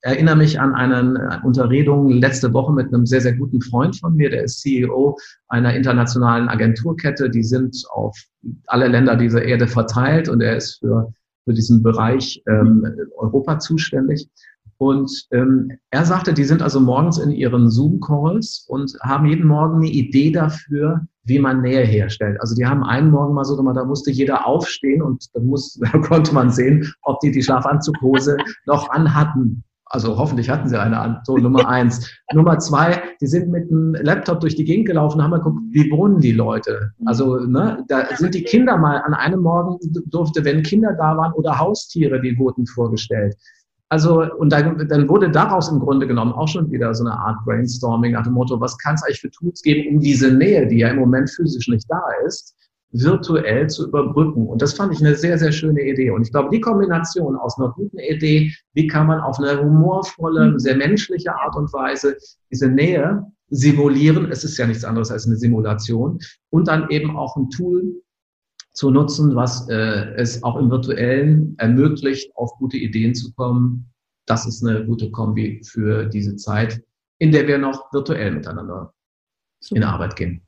erinnere 0.03 0.37
mich 0.37 0.61
an 0.61 0.75
eine 0.75 1.41
Unterredung 1.45 2.11
letzte 2.11 2.53
Woche 2.53 2.73
mit 2.73 2.93
einem 2.93 3.07
sehr, 3.07 3.21
sehr 3.21 3.35
guten 3.35 3.61
Freund 3.61 3.97
von 3.97 4.15
mir, 4.15 4.31
der 4.31 4.45
ist 4.45 4.61
CEO 4.61 5.19
einer 5.49 5.75
internationalen 5.75 6.49
Agenturkette. 6.49 7.31
Die 7.31 7.43
sind 7.43 7.77
auf 7.91 8.17
alle 8.67 8.89
Länder 8.89 9.17
dieser 9.17 9.43
Erde 9.43 9.67
verteilt 9.67 10.29
und 10.29 10.41
er 10.41 10.57
ist 10.57 10.79
für, 10.79 11.13
für 11.45 11.53
diesen 11.53 11.83
Bereich 11.83 12.43
ähm, 12.49 12.87
Europa 13.17 13.59
zuständig. 13.59 14.29
Und 14.81 15.11
ähm, 15.33 15.73
er 15.91 16.05
sagte, 16.05 16.33
die 16.33 16.45
sind 16.45 16.63
also 16.63 16.79
morgens 16.79 17.19
in 17.19 17.33
ihren 17.33 17.69
Zoom-Calls 17.69 18.67
und 18.69 18.97
haben 19.03 19.27
jeden 19.27 19.49
Morgen 19.49 19.79
eine 19.79 19.89
Idee 19.89 20.31
dafür, 20.31 21.05
wie 21.25 21.41
man 21.41 21.63
Nähe 21.63 21.85
herstellt. 21.85 22.41
Also 22.41 22.55
die 22.55 22.65
haben 22.65 22.85
einen 22.85 23.11
Morgen 23.11 23.35
mal 23.35 23.45
so 23.45 23.57
gemacht, 23.57 23.77
da 23.77 23.85
musste 23.85 24.13
jeder 24.13 24.47
aufstehen 24.47 25.03
und 25.03 25.27
dann 25.35 25.47
muss, 25.47 25.75
da 25.93 25.99
konnte 25.99 26.33
man 26.33 26.53
sehen, 26.53 26.89
ob 27.03 27.19
die 27.19 27.33
die 27.33 27.43
Schlafanzughose 27.43 28.37
noch 28.67 28.89
anhatten 28.91 29.65
Also 29.91 30.19
hoffentlich 30.19 30.51
hatten 30.51 30.69
sie 30.69 30.79
eine 30.79 30.99
an. 30.99 31.21
So, 31.25 31.37
Nummer 31.39 31.69
eins. 31.69 32.11
Nummer 32.33 32.59
zwei, 32.59 33.03
die 33.21 33.27
sind 33.27 33.51
mit 33.51 33.71
einem 33.71 33.95
Laptop 33.95 34.41
durch 34.41 34.55
die 34.55 34.65
Gegend 34.65 34.87
gelaufen, 34.87 35.23
haben 35.23 35.33
geguckt, 35.33 35.59
wie 35.71 35.91
wohnen 35.91 36.21
die 36.21 36.33
Leute? 36.33 36.93
Also, 37.07 37.39
ne, 37.39 37.85
da 37.89 38.05
sind 38.17 38.35
die 38.35 38.45
Kinder 38.45 38.77
mal 38.77 38.99
an 38.99 39.15
einem 39.15 39.41
Morgen 39.41 39.79
durfte, 40.07 40.45
wenn 40.45 40.63
Kinder 40.63 40.93
da 40.93 41.17
waren 41.17 41.33
oder 41.33 41.59
Haustiere, 41.59 42.21
die 42.21 42.39
wurden 42.39 42.67
vorgestellt. 42.67 43.37
Also, 43.91 44.23
und 44.35 44.53
dann, 44.53 44.87
dann 44.89 45.09
wurde 45.09 45.31
daraus 45.31 45.71
im 45.71 45.81
Grunde 45.81 46.07
genommen 46.07 46.33
auch 46.33 46.49
schon 46.49 46.71
wieder 46.71 46.95
so 46.95 47.05
eine 47.05 47.19
Art 47.19 47.43
Brainstorming 47.47 48.13
nach 48.13 48.25
dem 48.25 48.35
Motto, 48.35 48.61
was 48.61 48.77
kann 48.77 48.97
es 48.97 49.03
eigentlich 49.03 49.21
für 49.23 49.31
Tools 49.31 49.63
geben, 49.63 49.97
um 49.97 50.01
diese 50.01 50.31
Nähe, 50.31 50.67
die 50.67 50.79
ja 50.79 50.89
im 50.89 50.99
Moment 50.99 51.31
physisch 51.31 51.69
nicht 51.69 51.87
da 51.89 52.03
ist, 52.27 52.55
virtuell 52.91 53.69
zu 53.69 53.89
überbrücken. 53.89 54.47
Und 54.47 54.63
das 54.63 54.75
fand 54.75 54.93
ich 54.95 55.01
eine 55.01 55.15
sehr, 55.15 55.39
sehr 55.39 55.53
schöne 55.53 55.83
Idee. 55.83 56.11
Und 56.11 56.23
ich 56.23 56.33
glaube, 56.33 56.51
die 56.51 56.61
Kombination 56.61 57.37
aus 57.37 57.59
einer 57.59 57.73
guten 57.73 57.99
Idee, 57.99 58.53
wie 58.73 58.87
kann 58.87 59.07
man 59.07 59.21
auf 59.21 59.39
eine 59.39 59.63
humorvolle, 59.63 60.53
mhm. 60.53 60.59
sehr 60.59 60.77
menschliche 60.77 61.35
Art 61.35 61.55
und 61.57 61.73
Weise 61.73 62.17
diese 62.51 62.69
Nähe 62.69 63.25
simulieren, 63.51 64.31
es 64.31 64.45
ist 64.45 64.59
ja 64.59 64.67
nichts 64.67 64.85
anderes 64.85 65.11
als 65.11 65.27
eine 65.27 65.37
Simulation, 65.37 66.19
und 66.51 66.69
dann 66.69 66.89
eben 66.91 67.17
auch 67.17 67.37
ein 67.37 67.49
Tool 67.51 68.03
zu 68.73 68.91
nutzen, 68.91 69.35
was 69.35 69.69
äh, 69.69 70.15
es 70.15 70.43
auch 70.43 70.57
im 70.57 70.71
virtuellen 70.71 71.55
ermöglicht, 71.59 72.31
auf 72.37 72.53
gute 72.59 72.77
Ideen 72.77 73.15
zu 73.15 73.33
kommen. 73.35 73.91
Das 74.27 74.47
ist 74.47 74.65
eine 74.65 74.85
gute 74.85 75.11
Kombi 75.11 75.63
für 75.65 76.07
diese 76.07 76.37
Zeit, 76.37 76.83
in 77.19 77.33
der 77.33 77.49
wir 77.49 77.59
noch 77.59 77.93
virtuell 77.93 78.31
miteinander 78.31 78.93
Super. 79.61 79.77
in 79.77 79.85
Arbeit 79.85 80.17
gehen. 80.17 80.48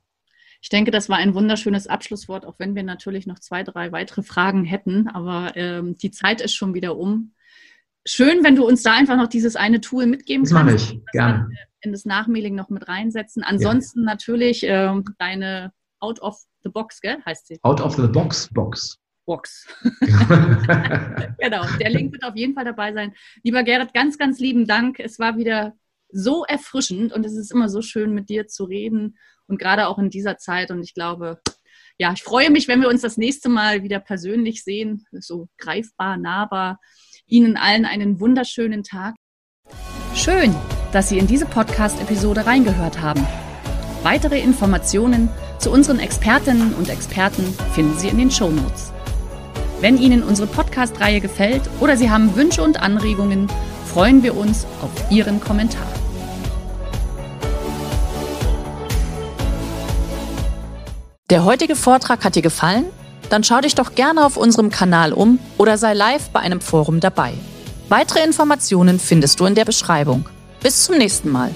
Ich 0.61 0.69
denke, 0.69 0.91
das 0.91 1.09
war 1.09 1.17
ein 1.17 1.33
wunderschönes 1.33 1.87
Abschlusswort, 1.87 2.45
auch 2.45 2.55
wenn 2.59 2.75
wir 2.75 2.83
natürlich 2.83 3.25
noch 3.25 3.39
zwei, 3.39 3.63
drei 3.63 3.91
weitere 3.91 4.21
Fragen 4.21 4.63
hätten. 4.63 5.07
Aber 5.07 5.53
ähm, 5.55 5.97
die 5.97 6.11
Zeit 6.11 6.39
ist 6.39 6.53
schon 6.53 6.75
wieder 6.75 6.97
um. 6.97 7.33
Schön, 8.05 8.43
wenn 8.43 8.55
du 8.55 8.65
uns 8.65 8.83
da 8.83 8.93
einfach 8.93 9.17
noch 9.17 9.27
dieses 9.27 9.55
eine 9.55 9.81
Tool 9.81 10.05
mitgeben 10.05 10.43
das 10.43 10.53
kannst. 10.53 10.73
Das 10.73 10.89
mache 10.89 10.97
ich, 10.97 11.11
gerne. 11.11 11.49
In 11.81 11.91
das 11.91 12.05
Nachmailing 12.05 12.53
noch 12.53 12.69
mit 12.69 12.87
reinsetzen. 12.87 13.43
Ansonsten 13.43 14.01
ja. 14.01 14.05
natürlich 14.05 14.63
ähm, 14.63 15.03
deine 15.17 15.73
Out 15.99 16.21
of 16.21 16.37
the 16.63 16.69
Box, 16.69 17.01
gell, 17.01 17.17
heißt 17.25 17.47
sie? 17.47 17.59
Out 17.63 17.81
of 17.81 17.95
the 17.95 18.07
Box 18.07 18.47
Box. 18.53 18.99
Box. 19.25 19.67
genau, 19.99 21.65
der 21.79 21.89
Link 21.89 22.13
wird 22.13 22.23
auf 22.23 22.35
jeden 22.35 22.53
Fall 22.53 22.65
dabei 22.65 22.93
sein. 22.93 23.13
Lieber 23.43 23.63
Gerrit, 23.63 23.93
ganz, 23.93 24.17
ganz 24.17 24.39
lieben 24.39 24.67
Dank. 24.67 24.99
Es 24.99 25.17
war 25.17 25.37
wieder 25.37 25.73
so 26.11 26.43
erfrischend 26.45 27.13
und 27.13 27.25
es 27.25 27.35
ist 27.35 27.51
immer 27.51 27.69
so 27.69 27.81
schön, 27.81 28.13
mit 28.13 28.29
dir 28.29 28.47
zu 28.47 28.65
reden 28.65 29.17
und 29.47 29.59
gerade 29.59 29.87
auch 29.87 29.99
in 29.99 30.09
dieser 30.09 30.37
Zeit. 30.37 30.71
Und 30.71 30.83
ich 30.83 30.93
glaube, 30.93 31.39
ja, 31.97 32.13
ich 32.13 32.23
freue 32.23 32.49
mich, 32.49 32.67
wenn 32.67 32.81
wir 32.81 32.89
uns 32.89 33.01
das 33.01 33.17
nächste 33.17 33.49
Mal 33.49 33.83
wieder 33.83 33.99
persönlich 33.99 34.63
sehen, 34.63 35.05
so 35.11 35.47
greifbar, 35.57 36.17
nahbar. 36.17 36.79
Ihnen 37.27 37.57
allen 37.57 37.85
einen 37.85 38.19
wunderschönen 38.19 38.83
Tag. 38.83 39.15
Schön, 40.15 40.55
dass 40.91 41.09
Sie 41.09 41.17
in 41.17 41.27
diese 41.27 41.45
Podcast-Episode 41.45 42.45
reingehört 42.45 43.01
haben. 43.01 43.25
Weitere 44.03 44.39
Informationen 44.41 45.29
zu 45.59 45.71
unseren 45.71 45.99
Expertinnen 45.99 46.73
und 46.73 46.89
Experten 46.89 47.43
finden 47.73 47.97
Sie 47.97 48.07
in 48.07 48.17
den 48.17 48.31
Show 48.31 48.49
Notes. 48.49 48.91
Wenn 49.79 49.97
Ihnen 49.97 50.23
unsere 50.23 50.47
Podcast-Reihe 50.47 51.21
gefällt 51.21 51.63
oder 51.79 51.95
Sie 51.97 52.09
haben 52.09 52.35
Wünsche 52.35 52.63
und 52.63 52.81
Anregungen, 52.81 53.47
freuen 53.93 54.23
wir 54.23 54.37
uns 54.37 54.65
auf 54.81 55.11
Ihren 55.11 55.41
Kommentar. 55.41 55.85
Der 61.29 61.43
heutige 61.43 61.75
Vortrag 61.75 62.23
hat 62.23 62.35
dir 62.35 62.41
gefallen? 62.41 62.85
Dann 63.29 63.43
schau 63.43 63.59
dich 63.59 63.75
doch 63.75 63.95
gerne 63.95 64.25
auf 64.25 64.37
unserem 64.37 64.69
Kanal 64.69 65.11
um 65.11 65.39
oder 65.57 65.77
sei 65.77 65.93
live 65.93 66.29
bei 66.29 66.39
einem 66.39 66.61
Forum 66.61 66.99
dabei. 67.01 67.33
Weitere 67.89 68.23
Informationen 68.23 68.99
findest 68.99 69.39
du 69.39 69.45
in 69.45 69.55
der 69.55 69.65
Beschreibung. 69.65 70.25
Bis 70.61 70.85
zum 70.85 70.97
nächsten 70.97 71.29
Mal. 71.29 71.51